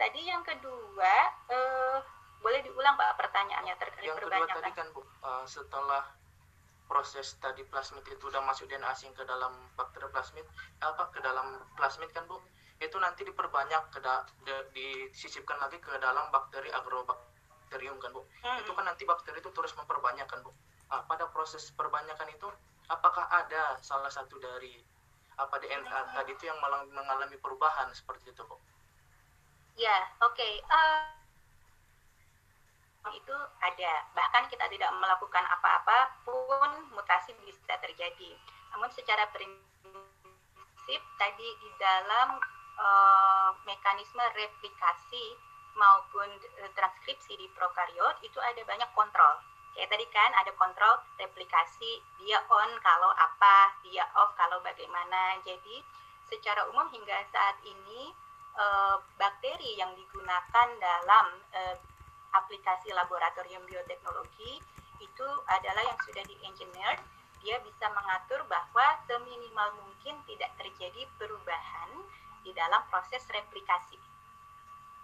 [0.00, 1.14] tadi yang kedua
[1.52, 1.96] eh,
[2.40, 6.08] boleh diulang pak pertanyaannya terkait yang kedua tadi kan bu uh, setelah
[6.90, 10.42] proses tadi plasmid itu udah masuk DNA asing ke dalam bakteri plasmid
[10.82, 12.42] apa ke dalam plasmid kan bu
[12.80, 18.66] itu nanti diperbanyak ke da, de, disisipkan lagi ke dalam bakteri agrobakterium kan bu hmm.
[18.66, 20.50] itu kan nanti bakteri itu terus memperbanyak kan bu
[20.90, 22.50] nah, pada proses perbanyakan itu
[22.90, 24.82] apakah ada salah satu dari
[25.40, 26.58] apa DNA tadi itu yang
[26.92, 28.60] mengalami perubahan seperti itu, Bu?
[29.80, 30.36] Ya, oke.
[30.36, 30.60] Okay.
[30.68, 31.00] Uh, eh,
[33.16, 33.92] itu ada.
[34.12, 38.36] Bahkan kita tidak melakukan apa-apa pun mutasi bisa terjadi.
[38.76, 42.36] Namun secara prinsip tadi di dalam
[42.76, 45.24] uh, mekanisme replikasi
[45.74, 46.28] maupun
[46.76, 49.38] transkripsi di prokariot itu ada banyak kontrol
[49.74, 55.38] Kayak tadi kan ada kontrol replikasi, dia on kalau apa, dia off kalau bagaimana.
[55.46, 55.82] Jadi
[56.26, 58.10] secara umum hingga saat ini
[58.58, 58.66] e,
[59.14, 61.60] bakteri yang digunakan dalam e,
[62.34, 64.62] aplikasi laboratorium bioteknologi
[65.00, 66.96] itu adalah yang sudah di-engineer.
[67.40, 71.90] Dia bisa mengatur bahwa seminimal mungkin tidak terjadi perubahan
[72.44, 73.96] di dalam proses replikasi.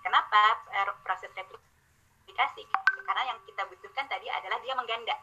[0.04, 2.68] Kenapa eh, proses replikasi?
[3.06, 5.16] karena yang kita butuhkan tadi adalah dia mengganda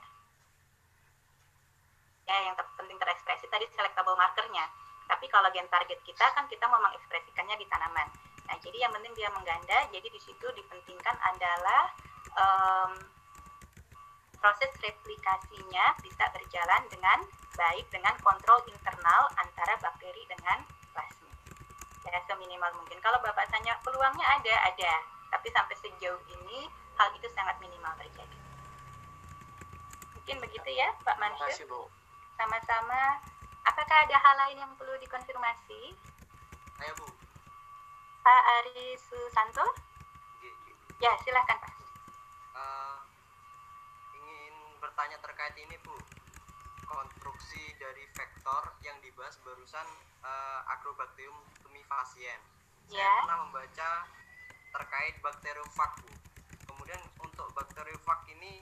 [2.24, 4.66] ya yang terpenting terekspresi tadi selectable markernya
[5.12, 8.08] tapi kalau gen target kita kan kita mau mengekspresikannya di tanaman
[8.50, 11.84] nah jadi yang penting dia mengganda jadi di situ dipentingkan adalah
[12.36, 12.92] um,
[14.40, 17.20] proses replikasinya bisa berjalan dengan
[17.56, 21.36] baik dengan kontrol internal antara bakteri dengan plasmid
[22.04, 24.94] ya seminimal mungkin kalau bapak tanya peluangnya ada ada
[25.34, 28.38] tapi sampai sejauh ini hal itu sangat minimal terjadi.
[30.14, 31.50] Mungkin begitu ya, Pak Mansur.
[32.38, 33.18] Sama-sama.
[33.64, 35.98] Apakah ada hal lain yang perlu dikonfirmasi?
[36.78, 37.08] Saya Bu.
[38.24, 39.68] Pak Ari Susanto?
[41.04, 41.74] Ya, silahkan Pak.
[42.56, 42.98] Uh,
[44.16, 45.94] ingin bertanya terkait ini Bu.
[46.88, 49.88] Konstruksi dari vektor yang dibahas barusan
[50.24, 52.40] uh, Agrobacterium tumifacien.
[52.88, 53.14] Saya ya.
[53.28, 53.92] pernah membaca
[54.74, 56.14] terkait bakteriofag Bu
[56.84, 58.58] kemudian untuk bakteriofag ini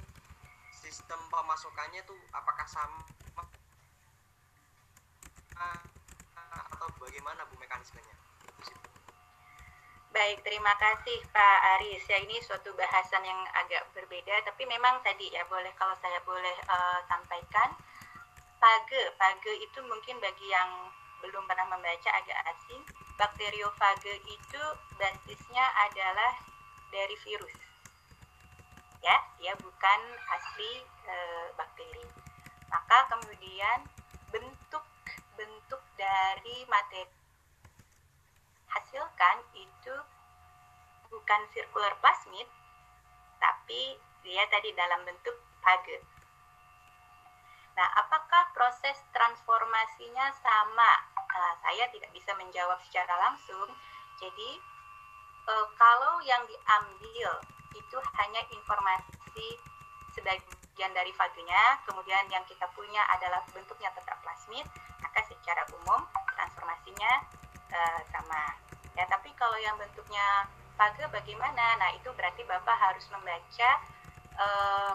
[0.76, 3.02] sistem pemasukannya tuh apakah sama
[6.52, 7.31] atau bagaimana
[10.22, 12.06] Baik, terima kasih Pak Aris.
[12.06, 16.54] Ya ini suatu bahasan yang agak berbeda, tapi memang tadi ya boleh kalau saya boleh
[16.70, 17.74] uh, sampaikan,
[18.62, 20.94] page, page itu mungkin bagi yang
[21.26, 22.86] belum pernah membaca agak asing.
[23.18, 24.64] Bakteriofage itu
[25.02, 26.38] basisnya adalah
[26.94, 27.58] dari virus
[29.02, 30.00] ya dia bukan
[30.30, 31.16] asli e,
[31.58, 32.06] bakteri
[32.70, 33.82] maka kemudian
[34.30, 34.86] bentuk
[35.34, 37.10] bentuk dari materi
[38.70, 39.96] hasilkan itu
[41.12, 42.48] bukan circular plasmid
[43.38, 46.02] tapi dia tadi dalam bentuk page
[47.72, 50.92] Nah, apakah proses transformasinya sama?
[51.32, 53.72] Nah, saya tidak bisa menjawab secara langsung.
[54.20, 54.60] Jadi,
[55.48, 57.32] e, kalau yang diambil
[57.72, 59.56] itu hanya informasi
[60.12, 64.68] sebagian dari fagenya, kemudian yang kita punya adalah bentuknya tetap plasmid,
[65.00, 66.04] maka secara umum
[66.36, 67.24] transformasinya
[67.72, 68.60] uh, sama.
[69.00, 70.52] Ya, tapi kalau yang bentuknya
[71.14, 71.78] bagaimana?
[71.78, 73.70] Nah, itu berarti Bapak harus membaca
[74.40, 74.94] uh,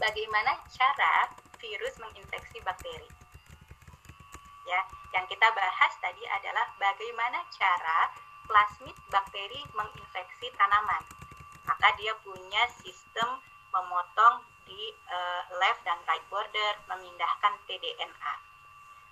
[0.00, 1.28] bagaimana cara
[1.60, 3.08] virus menginfeksi bakteri.
[4.66, 4.80] Ya,
[5.14, 8.10] yang kita bahas tadi adalah bagaimana cara
[8.48, 11.04] plasmid bakteri menginfeksi tanaman
[11.66, 13.42] maka dia punya sistem
[13.74, 18.34] memotong di uh, left dan right border, memindahkan tDNA.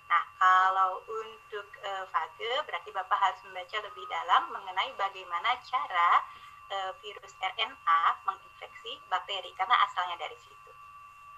[0.05, 6.21] Nah, kalau untuk uh, fage, berarti Bapak harus membaca lebih dalam mengenai bagaimana cara
[6.69, 10.71] uh, virus RNA menginfeksi bakteri, karena asalnya dari situ.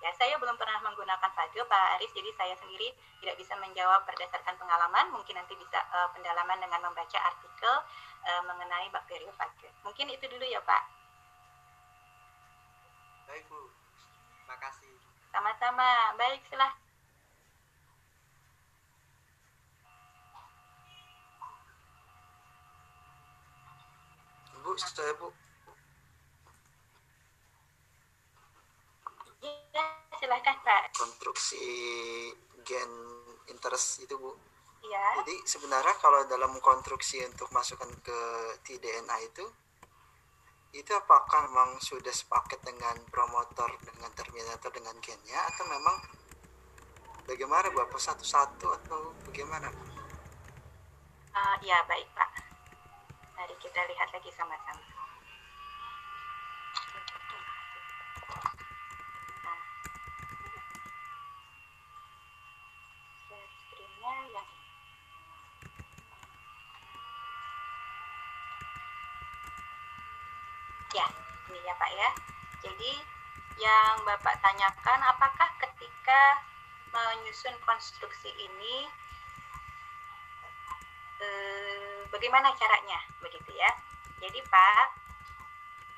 [0.04, 4.56] Ya, saya belum pernah menggunakan fage, Pak Aris, jadi saya sendiri tidak bisa menjawab berdasarkan
[4.60, 5.10] pengalaman.
[5.10, 7.74] Mungkin nanti bisa uh, pendalaman dengan membaca artikel
[8.28, 9.74] uh, mengenai bakteriofage.
[9.82, 10.84] Mungkin itu dulu ya, Pak.
[13.32, 13.74] Baik Bu,
[14.48, 14.96] makasih.
[15.34, 16.87] Sama-sama, baik silah.
[24.68, 25.32] Bu, saya Bu.
[29.72, 29.86] Ya,
[30.20, 30.92] silahkan Pak.
[30.92, 31.64] Konstruksi
[32.68, 32.92] gen
[33.48, 34.36] interest itu Bu.
[34.84, 35.24] Iya.
[35.24, 38.20] Jadi sebenarnya kalau dalam konstruksi untuk masukkan ke
[38.68, 39.48] tDNA itu
[40.76, 45.96] itu apakah memang sudah sepaket dengan promotor dengan terminator dengan gennya atau memang
[47.24, 49.72] bagaimana bu apa satu-satu atau bagaimana
[51.34, 52.47] uh, ya baik pak
[53.38, 54.82] mari kita lihat lagi sama-sama
[59.46, 59.62] nah,
[63.78, 64.26] yang
[70.96, 71.04] Ya,
[71.52, 72.10] ini ya Pak ya.
[72.64, 72.92] Jadi
[73.60, 76.42] yang Bapak tanyakan apakah ketika
[76.96, 78.88] menyusun konstruksi ini
[81.22, 81.67] eh,
[82.12, 83.72] bagaimana caranya begitu ya.
[84.18, 84.88] Jadi Pak,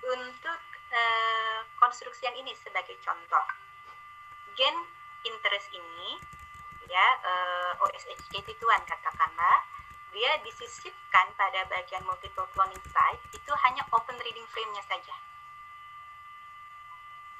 [0.09, 0.59] untuk
[0.91, 3.45] eh, konstruksi yang ini sebagai contoh,
[4.57, 4.75] gen
[5.23, 6.19] interest ini
[6.89, 9.61] ya eh, OSHK Tituan katakanlah
[10.09, 15.15] dia disisipkan pada bagian multiple cloning site itu hanya open reading frame-nya saja.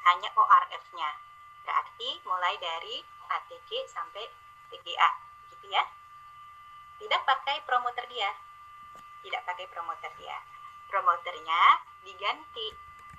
[0.06, 1.10] Hanya ORF-nya.
[1.66, 4.26] Berarti mulai dari ATG sampai
[4.70, 5.12] TGA,
[5.54, 5.84] gitu ya.
[7.02, 8.32] Tidak pakai promoter dia.
[9.24, 10.40] Tidak pakai promoter dia.
[10.88, 12.68] Promoternya diganti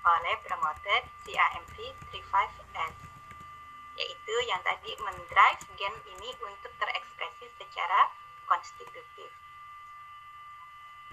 [0.00, 1.76] oleh promoter CAMV
[2.08, 3.10] 35S
[4.00, 8.08] yaitu yang tadi mendrive gen ini untuk terekspresi secara
[8.48, 9.28] konstitutif.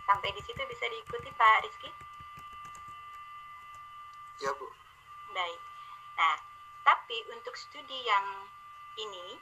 [0.07, 1.91] Sampai di situ bisa diikuti Pak Rizky?
[4.39, 4.72] Ya Bu.
[5.35, 5.59] Baik.
[6.15, 6.38] Nah,
[6.88, 8.47] tapi untuk studi yang
[8.95, 9.35] ini,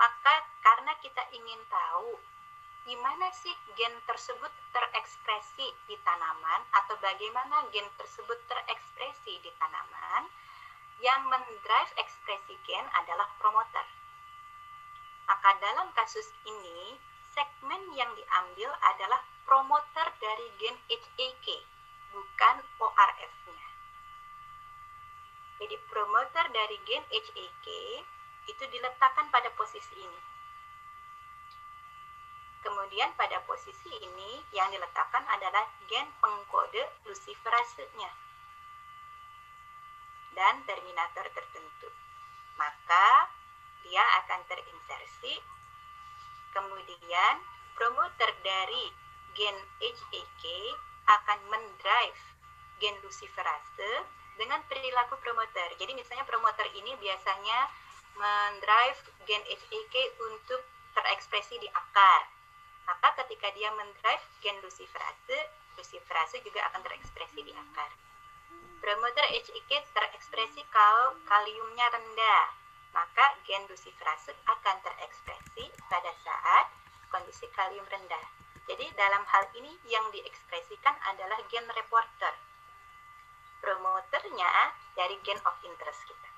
[0.00, 2.16] maka karena kita ingin tahu
[2.88, 10.24] gimana sih gen tersebut terekspresi di tanaman atau bagaimana gen tersebut terekspresi di tanaman,
[11.04, 13.84] yang mendrive ekspresi gen adalah promoter.
[15.28, 16.96] Maka dalam kasus ini,
[17.36, 21.46] segmen yang diambil adalah promoter dari gen HAK,
[22.16, 23.68] bukan ORF-nya.
[25.60, 27.66] Jadi promoter dari gen HAK
[28.48, 30.37] itu diletakkan pada posisi ini.
[32.58, 38.10] Kemudian pada posisi ini yang diletakkan adalah gen pengkode luciferase-nya
[40.38, 41.90] dan terminator tertentu.
[42.54, 43.30] Maka
[43.82, 45.38] dia akan terinsersi.
[46.54, 47.34] Kemudian
[47.74, 48.90] promoter dari
[49.34, 50.44] gen HAK
[51.06, 52.22] akan mendrive
[52.78, 53.90] gen luciferase
[54.38, 55.74] dengan perilaku promoter.
[55.78, 57.70] Jadi misalnya promoter ini biasanya
[58.18, 60.62] mendrive gen HAK untuk
[60.94, 62.37] terekspresi di akar.
[62.88, 65.38] Maka ketika dia mendrive gen luciferase,
[65.76, 67.92] luciferase juga akan terekspresi di akar.
[68.80, 72.56] Promoter HIK terekspresi kalau kaliumnya rendah,
[72.96, 76.72] maka gen luciferase akan terekspresi pada saat
[77.12, 78.24] kondisi kalium rendah.
[78.68, 82.32] Jadi dalam hal ini yang diekspresikan adalah gen reporter.
[83.60, 86.30] Promoternya dari gen of interest kita.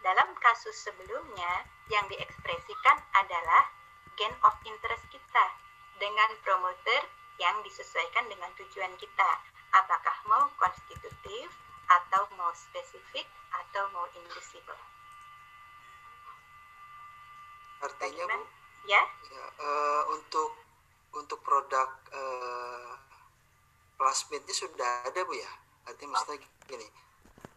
[0.00, 3.68] Dalam kasus sebelumnya, yang diekspresikan adalah
[4.18, 5.44] gen of interest kita
[6.00, 7.02] dengan promoter
[7.40, 9.30] yang disesuaikan dengan tujuan kita
[9.70, 11.48] apakah mau konstitutif
[11.90, 14.78] atau mau spesifik atau mau invisible.
[17.80, 18.40] Artinya Bu,
[18.88, 20.56] Ya, ya, eh, untuk
[21.12, 22.96] untuk produk uh,
[24.00, 25.52] plasmidnya sudah ada Bu ya?
[25.84, 26.88] Artinya maksudnya gini,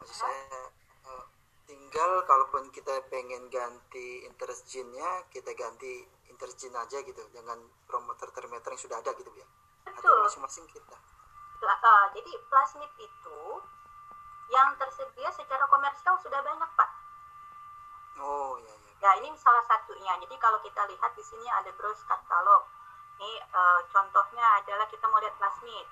[0.04, 0.68] maksud saya
[1.08, 1.26] eh,
[1.70, 6.04] tinggal kalaupun kita pengen ganti interest gene-nya, kita ganti
[6.34, 9.46] interest gene aja gitu dengan promoter termometer yang sudah ada gitu ya?
[9.86, 10.26] Betul.
[10.26, 10.98] masing-masing kita?
[11.62, 13.42] Pla- uh, jadi plasmid itu
[14.50, 16.90] yang tersedia secara komersial sudah banyak Pak.
[18.20, 18.92] Oh ya ya.
[19.04, 20.14] Ya ini salah satunya.
[20.22, 22.66] Jadi kalau kita lihat di sini ada browse katalog.
[23.20, 25.88] Ini uh, contohnya adalah kita mau lihat plasmid.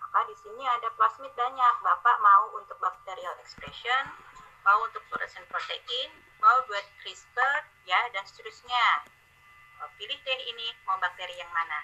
[0.00, 1.74] Maka di sini ada plasmid banyak.
[1.80, 4.12] Bapak mau untuk bacterial expression,
[4.66, 6.10] mau untuk fluorescent protein,
[6.42, 9.08] mau buat CRISPR, ya dan seterusnya.
[9.98, 11.82] Pilih deh ini mau bakteri yang mana.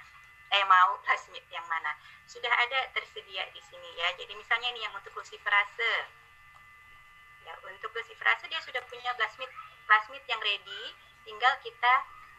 [0.48, 1.92] Eh mau plasmid yang mana.
[2.24, 4.08] Sudah ada tersedia di sini ya.
[4.16, 5.92] Jadi misalnya ini yang untuk luciferase.
[7.44, 9.48] Ya, untuk luciferase dia sudah punya plasmid
[9.88, 10.82] plasmid yang ready,
[11.24, 11.94] tinggal kita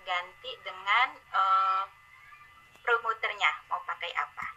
[0.06, 1.84] ganti dengan eh,
[2.86, 4.48] promoternya mau pakai apa.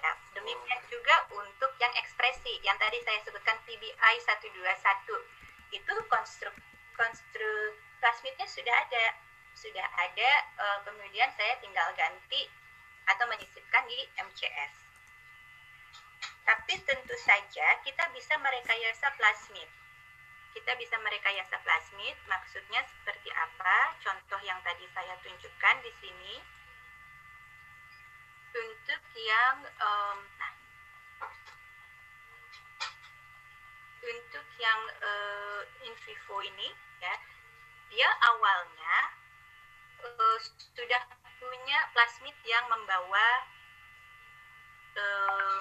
[0.00, 6.56] Ya, demikian juga untuk yang ekspresi yang tadi saya sebutkan PBI 121 itu konstruk
[6.96, 9.04] konstruk plasmidnya sudah ada
[9.54, 12.48] sudah ada eh, kemudian saya tinggal ganti
[13.10, 14.74] atau menyisipkan di MCS.
[16.46, 19.68] Tapi tentu saja kita bisa merekayasa plasmid.
[20.50, 23.94] Kita bisa merekayasa plasmid, maksudnya seperti apa?
[24.02, 26.34] Contoh yang tadi saya tunjukkan di sini.
[28.50, 30.54] Untuk yang nah,
[34.02, 36.68] untuk yang eh, in vivo ini
[36.98, 37.14] ya,
[37.94, 39.19] dia awalnya
[40.04, 40.38] eh,
[40.76, 41.02] sudah
[41.40, 43.26] punya plasmid yang membawa
[44.96, 45.60] eh,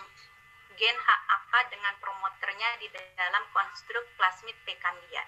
[0.79, 2.87] gen HAK dengan promoternya di
[3.19, 5.23] dalam konstruk plasmid pekambia.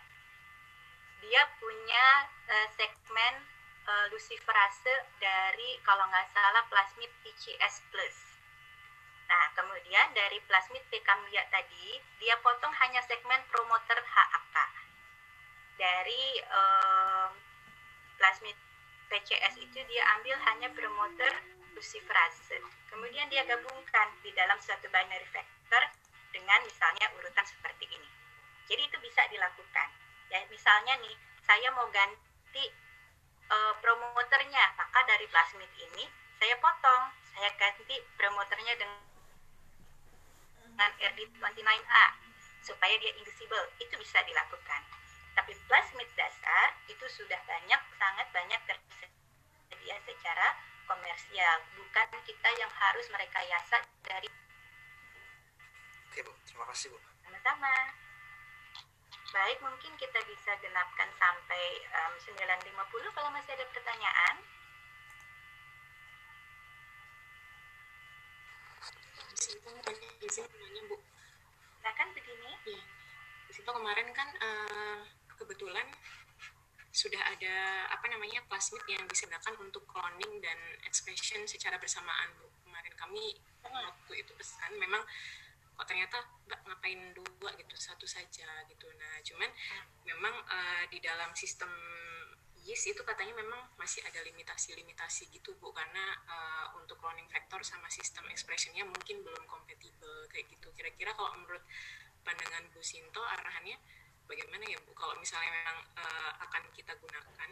[1.20, 2.06] Dia punya
[2.48, 3.34] eh, segmen
[3.88, 7.12] eh, luciferase dari kalau nggak salah plasmid
[7.92, 8.18] plus.
[9.32, 14.56] Nah, kemudian dari plasmid pekambia tadi, dia potong hanya segmen promoter HAK.
[15.80, 17.28] Dari eh,
[18.20, 18.71] plasmid
[19.12, 21.32] PCS itu dia ambil hanya promoter
[21.76, 22.64] luciferase.
[22.88, 25.84] Kemudian dia gabungkan di dalam suatu binary vector
[26.32, 28.08] dengan misalnya urutan seperti ini.
[28.72, 29.90] Jadi itu bisa dilakukan.
[30.32, 32.72] Ya, misalnya nih, saya mau ganti
[33.52, 36.08] uh, promoternya, maka dari plasmid ini
[36.40, 38.96] saya potong, saya ganti promoternya dengan
[40.80, 42.06] RD29A
[42.64, 43.76] supaya dia invisible.
[43.84, 45.01] Itu bisa dilakukan.
[45.52, 50.56] Tapi plasmid dasar itu sudah banyak, sangat banyak tersedia secara
[50.88, 51.60] komersial.
[51.76, 54.32] Bukan kita yang harus merekayasa dari
[56.08, 57.04] Oke Bu, terima kasih Bu.
[57.28, 57.68] Sama-sama.
[59.36, 64.36] Baik, mungkin kita bisa genapkan sampai um, 9.50 kalau masih ada pertanyaan.
[70.24, 70.96] izin nanya Bu.
[71.84, 72.52] Silakan begini.
[72.72, 72.84] Iya.
[73.52, 75.04] Di situ kemarin kan uh,
[75.42, 75.90] kebetulan
[76.92, 82.52] sudah ada apa namanya plasmid yang digunakan untuk cloning dan expression secara bersamaan Bu.
[82.68, 85.00] Kemarin kami waktu itu pesan memang
[85.80, 87.50] kok ternyata mbak ngapain dua?
[87.56, 88.86] gitu satu saja gitu.
[89.00, 89.50] Nah cuman
[90.04, 91.72] memang uh, di dalam sistem
[92.62, 97.90] YIS itu katanya memang masih ada limitasi-limitasi gitu bu karena uh, untuk cloning vector sama
[97.90, 100.70] sistem expressionnya mungkin belum kompatibel kayak gitu.
[100.76, 101.64] Kira-kira kalau menurut
[102.22, 103.80] pandangan Bu Sinto arahannya
[104.32, 107.50] bagaimana ya bu kalau misalnya memang uh, akan kita gunakan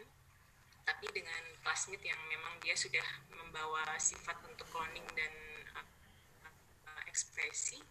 [0.88, 3.04] tapi dengan plasmid yang memang dia sudah
[3.36, 5.32] membawa sifat untuk cloning dan
[5.76, 7.84] uh, ekspresi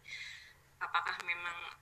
[0.82, 1.78] apakah memang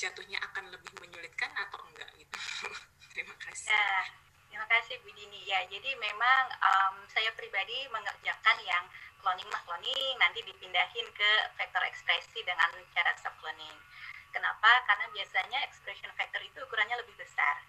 [0.00, 2.38] jatuhnya akan lebih menyulitkan atau enggak gitu
[3.12, 4.08] terima kasih ya
[4.56, 5.44] Terima kasih Bu Dini.
[5.44, 8.88] Ya, jadi memang um, saya pribadi mengerjakan yang
[9.20, 11.30] cloning mah cloning, nanti dipindahin ke
[11.60, 13.76] vektor ekspresi dengan cara subcloning.
[14.34, 14.70] Kenapa?
[14.86, 17.62] Karena biasanya expression vector itu ukurannya lebih besar.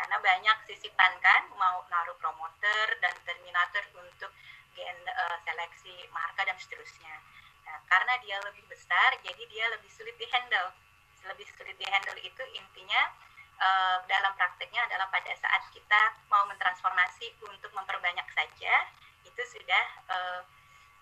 [0.00, 4.32] Karena banyak sisipan kan, mau naruh promoter dan terminator untuk
[4.72, 7.20] gen uh, seleksi marka dan seterusnya.
[7.68, 10.72] Nah, karena dia lebih besar, jadi dia lebih sulit dihandle.
[11.28, 13.02] Lebih sulit dihandle itu intinya
[13.60, 16.00] uh, dalam prakteknya adalah pada saat kita
[16.32, 18.74] mau mentransformasi untuk memperbanyak saja
[19.28, 20.40] itu sudah uh,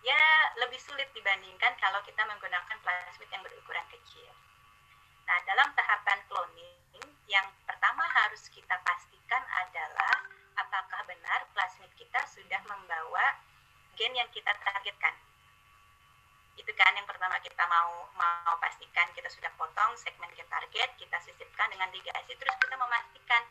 [0.02, 0.22] ya
[0.58, 4.30] lebih sulit dibandingkan kalau kita menggunakan plasmid yang berukuran kecil.
[5.28, 10.24] Nah, dalam tahapan cloning yang pertama harus kita pastikan adalah
[10.56, 13.36] apakah benar plasmid kita sudah membawa
[14.00, 15.12] gen yang kita targetkan.
[16.56, 21.20] Itu kan yang pertama kita mau mau pastikan kita sudah potong segmen ke target kita
[21.20, 23.44] sisipkan dengan ligasi terus kita memastikan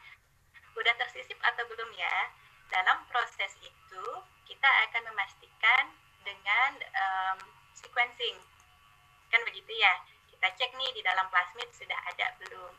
[0.73, 2.33] udah tersisip atau belum ya.
[2.73, 4.05] Dalam proses itu
[4.49, 5.93] kita akan memastikan
[6.25, 7.39] dengan um,
[7.77, 8.41] sequencing.
[9.29, 12.73] Kan begitu ya kita cek nih di dalam plasmid sudah ada belum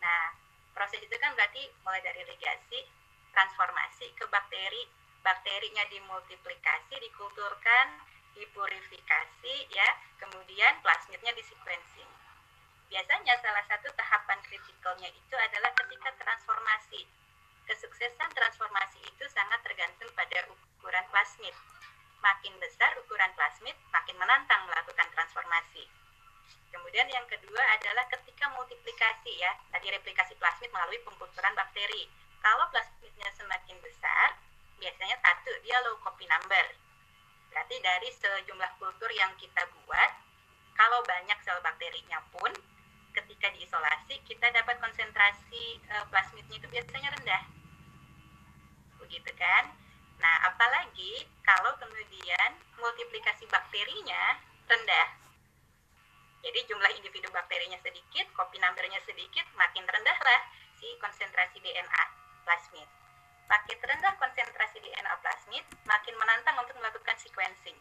[0.00, 0.32] nah
[0.72, 2.88] proses itu kan berarti mulai dari ligasi
[3.36, 4.88] transformasi ke bakteri
[5.24, 8.00] bakterinya dimultiplikasi dikulturkan
[8.34, 12.10] dipurifikasi ya, kemudian plasmidnya di sequencing.
[12.90, 17.06] Biasanya salah satu tahapan kritikalnya itu adalah ketika transformasi.
[17.64, 21.54] Kesuksesan transformasi itu sangat tergantung pada ukuran plasmid.
[22.20, 25.88] Makin besar ukuran plasmid, makin menantang melakukan transformasi.
[26.74, 32.10] Kemudian yang kedua adalah ketika multiplikasi ya, tadi replikasi plasmid melalui pengkulturan bakteri.
[32.42, 34.34] Kalau plasmidnya semakin besar,
[34.82, 36.66] biasanya satu, dia low copy number
[37.54, 40.10] Berarti dari sejumlah kultur yang kita buat,
[40.74, 42.50] kalau banyak sel bakterinya pun,
[43.14, 47.42] ketika diisolasi, kita dapat konsentrasi e, plasmidnya itu biasanya rendah.
[48.98, 49.70] Begitu kan?
[50.18, 55.23] Nah, apalagi kalau kemudian multiplikasi bakterinya rendah.
[56.44, 60.40] Jadi jumlah individu bakterinya sedikit, copy numbernya sedikit, makin rendahlah
[60.76, 62.04] si konsentrasi DNA
[62.44, 62.88] plasmid.
[63.48, 67.76] Makin rendah konsentrasi DNA plasmid, makin menantang untuk melakukan sequencing.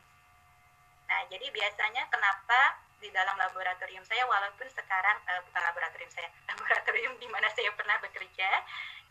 [1.11, 7.19] Nah, jadi biasanya kenapa di dalam laboratorium saya, walaupun sekarang, uh, bukan laboratorium saya, laboratorium
[7.19, 8.49] di mana saya pernah bekerja,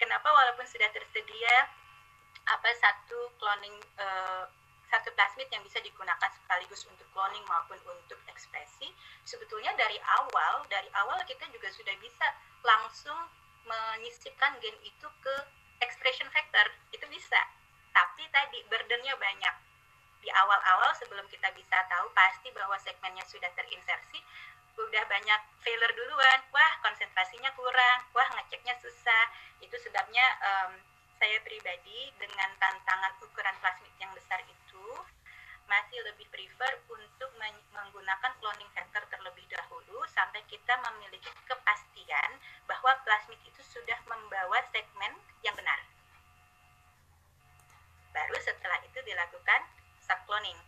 [0.01, 1.69] kenapa walaupun sudah tersedia
[2.43, 4.49] apa satu cloning uh,
[4.93, 8.93] satu plasmid yang bisa digunakan sekaligus untuk cloning maupun untuk ekspresi,
[9.24, 12.28] sebetulnya dari awal, dari awal kita juga sudah bisa
[12.60, 13.16] langsung
[13.64, 15.35] menyisipkan gen itu ke
[15.81, 16.69] expression factor.
[16.93, 17.40] Itu bisa.
[17.97, 19.55] Tapi tadi burdennya banyak.
[20.20, 24.20] Di awal-awal sebelum kita bisa tahu pasti bahwa segmennya sudah terinsersi
[24.77, 26.40] udah banyak failure duluan.
[26.52, 27.98] Wah konsentrasinya kurang.
[28.12, 29.24] Wah ngeceknya susah.
[29.64, 30.73] Itu sebabnya um,
[31.23, 34.86] saya pribadi dengan tantangan ukuran plasmid yang besar itu
[35.70, 37.31] masih lebih prefer untuk
[37.70, 45.15] menggunakan cloning factor terlebih dahulu sampai kita memiliki kepastian bahwa plasmid itu sudah membawa segmen
[45.47, 45.78] yang benar.
[48.11, 49.62] Baru setelah itu dilakukan
[50.03, 50.59] subcloning.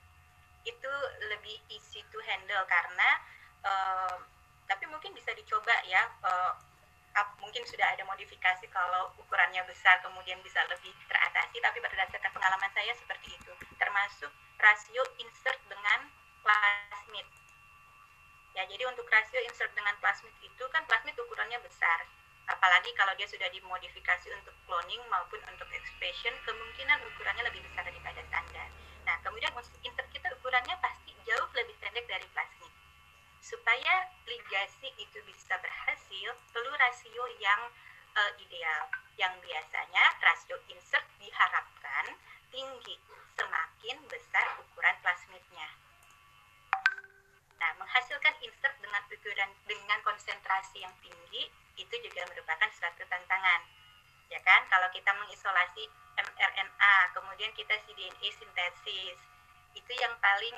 [0.63, 0.93] Itu
[1.35, 3.11] lebih easy to handle karena
[3.67, 4.17] uh,
[4.71, 6.55] tapi mungkin bisa dicoba ya uh,
[7.39, 12.91] mungkin sudah ada modifikasi kalau ukurannya besar kemudian bisa lebih teratasi tapi berdasarkan pengalaman saya
[12.99, 13.53] seperti itu.
[13.79, 16.11] Termasuk rasio insert dengan
[16.43, 17.27] plasmid.
[18.59, 22.03] Ya jadi untuk rasio insert dengan plasmid itu kan plasmid ukurannya besar.
[22.51, 28.21] Apalagi kalau dia sudah dimodifikasi untuk cloning maupun untuk expression kemungkinan ukurannya lebih besar daripada
[28.27, 28.69] standar.
[29.07, 32.64] Nah kemudian untuk insert kita ukurannya pasti jauh lebih pendek dari plasmid
[33.45, 37.61] supaya ligasi itu bisa berhasil perlu rasio yang
[38.17, 38.89] uh, ideal
[39.21, 42.17] yang biasanya rasio insert diharapkan
[42.49, 42.97] tinggi
[43.37, 45.69] semakin besar ukuran plasmidnya.
[47.61, 53.61] Nah, menghasilkan insert dengan ukuran dengan konsentrasi yang tinggi itu juga merupakan suatu tantangan.
[54.33, 54.65] Ya kan?
[54.73, 55.85] Kalau kita mengisolasi
[56.17, 59.19] mRNA, kemudian kita cDNA sintesis,
[59.77, 60.57] itu yang paling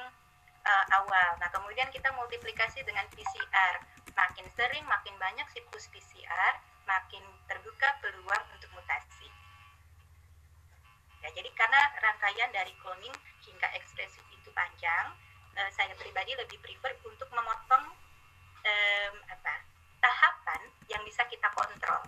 [0.67, 1.31] uh, awal.
[1.39, 3.75] Nah, kemudian kita multiplikasi dengan PCR.
[4.17, 6.55] Makin sering, makin banyak siklus PCR,
[6.89, 9.29] makin terbuka peluang untuk mutasi.
[11.23, 13.15] Ya, jadi karena rangkaian dari cloning
[13.47, 15.15] hingga ekspresi itu panjang,
[15.55, 17.93] uh, saya pribadi lebih prefer untuk memotong
[18.67, 19.55] um, apa
[20.03, 20.61] tahapan
[20.91, 22.03] yang bisa kita kontrol.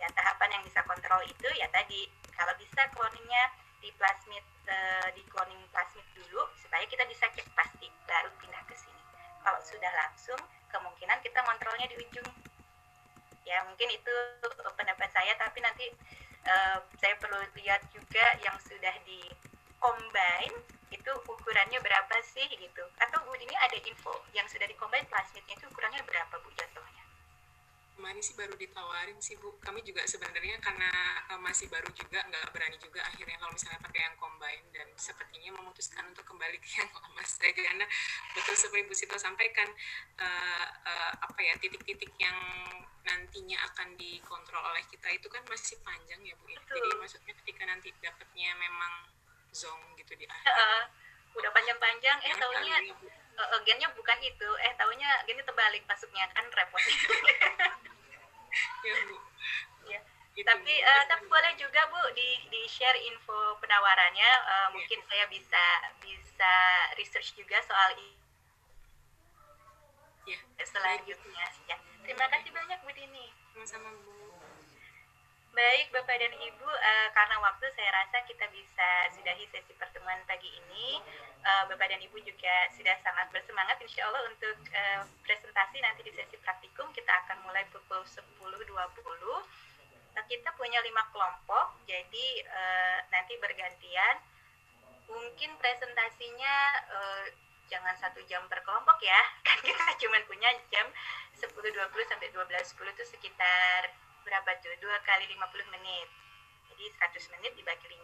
[0.00, 5.22] Ya, tahapan yang bisa kontrol itu ya tadi kalau bisa cloningnya di plasmid uh, di
[5.30, 6.42] cloning plasmid dulu
[6.72, 8.96] supaya kita bisa cek pasti baru pindah ke sini.
[9.44, 10.40] Kalau sudah langsung
[10.72, 12.32] kemungkinan kita kontrolnya di ujung.
[13.44, 14.14] Ya mungkin itu
[14.72, 15.92] pendapat saya tapi nanti
[16.48, 19.20] uh, saya perlu lihat juga yang sudah di
[19.76, 22.84] combine itu ukurannya berapa sih gitu.
[22.96, 26.91] Atau Bu ini ada info yang sudah di combine plasmidnya itu ukurannya berapa Bu jatuhnya?
[28.02, 29.54] Kemarin sih baru ditawarin sih bu.
[29.62, 30.90] Kami juga sebenarnya karena
[31.30, 35.54] uh, masih baru juga nggak berani juga akhirnya kalau misalnya pakai yang combine dan sepertinya
[35.62, 37.54] memutuskan untuk kembali ke yang lama saja.
[37.54, 37.86] Karena
[38.34, 39.70] betul seperti Bu Sito sampaikan
[40.18, 42.34] uh, uh, apa ya titik-titik yang
[43.06, 46.58] nantinya akan dikontrol oleh kita itu kan masih panjang ya bu ya.
[46.58, 49.14] jadi maksudnya ketika nanti dapatnya memang
[49.54, 50.50] zong gitu di akhir.
[50.50, 50.82] Uh,
[51.38, 52.18] udah panjang-panjang.
[52.26, 54.48] Eh tahunya uh, gennya bukan itu.
[54.64, 56.82] Eh tahunya gennya terbalik masuknya kan repot.
[58.84, 59.16] Ya bu.
[59.88, 60.00] Ya
[60.36, 60.44] gitu.
[60.44, 64.30] tapi uh, tapi boleh juga bu di di share info penawarannya.
[64.44, 65.64] Uh, mungkin saya bisa
[66.04, 66.52] bisa
[67.00, 68.22] research juga soal ini
[70.26, 71.46] ya selanjutnya.
[71.66, 73.26] Ya terima kasih banyak bu Dini.
[73.54, 74.31] Sama-sama bu
[75.52, 80.48] Baik Bapak dan Ibu, uh, karena waktu saya rasa kita bisa sudahi sesi pertemuan pagi
[80.48, 80.96] ini.
[81.44, 86.12] Uh, Bapak dan Ibu juga sudah sangat bersemangat insya Allah untuk uh, presentasi nanti di
[86.16, 86.88] sesi praktikum.
[86.96, 88.40] Kita akan mulai pukul 10.20.
[90.16, 94.24] Nah, kita punya lima kelompok, jadi uh, nanti bergantian.
[95.04, 96.54] Mungkin presentasinya
[96.96, 97.24] uh,
[97.68, 99.20] jangan satu jam per kelompok ya,
[99.52, 100.88] kan kita cuma punya jam
[101.36, 101.76] 10.20
[102.08, 104.74] sampai 12.10 itu sekitar berapa tuh?
[104.78, 106.08] Dua kali 50 menit.
[106.72, 108.00] Jadi 100 menit dibagi 5,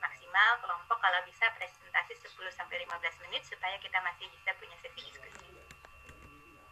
[0.00, 5.00] maksimal kelompok kalau bisa presentasi 10 sampai 15 menit supaya kita masih bisa punya sesi
[5.04, 5.48] diskusi.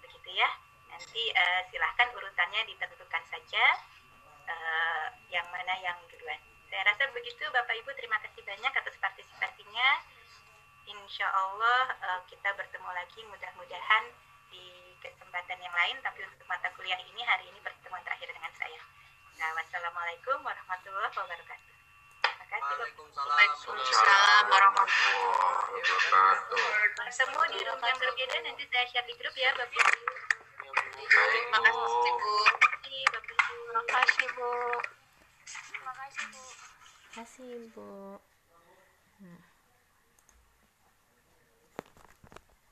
[0.01, 0.49] Begitu ya.
[0.89, 3.65] Nanti uh, silahkan urutannya ditentukan saja
[4.49, 6.41] uh, yang mana yang duluan.
[6.73, 9.89] Saya rasa begitu Bapak Ibu terima kasih banyak atas partisipasinya.
[10.87, 14.05] Insya Allah uh, kita bertemu lagi mudah-mudahan
[15.15, 18.81] kesempatan yang lain, tapi untuk mata kuliah ini hari ini pertemuan terakhir dengan saya.
[19.37, 21.74] Nah, wassalamualaikum warahmatullahi wabarakatuh.
[22.47, 26.66] Waalaikumsalam warahmatullahi wabarakatuh.
[26.97, 30.15] Bertemu di room yang berbeda nanti saya share di grup ya, Bapak Ibu.
[31.07, 32.35] Terima kasih, Bu.
[32.83, 34.51] Terima kasih, Bu.
[35.47, 36.43] Terima kasih, Bu.
[36.47, 38.19] Terima kasih, Bu.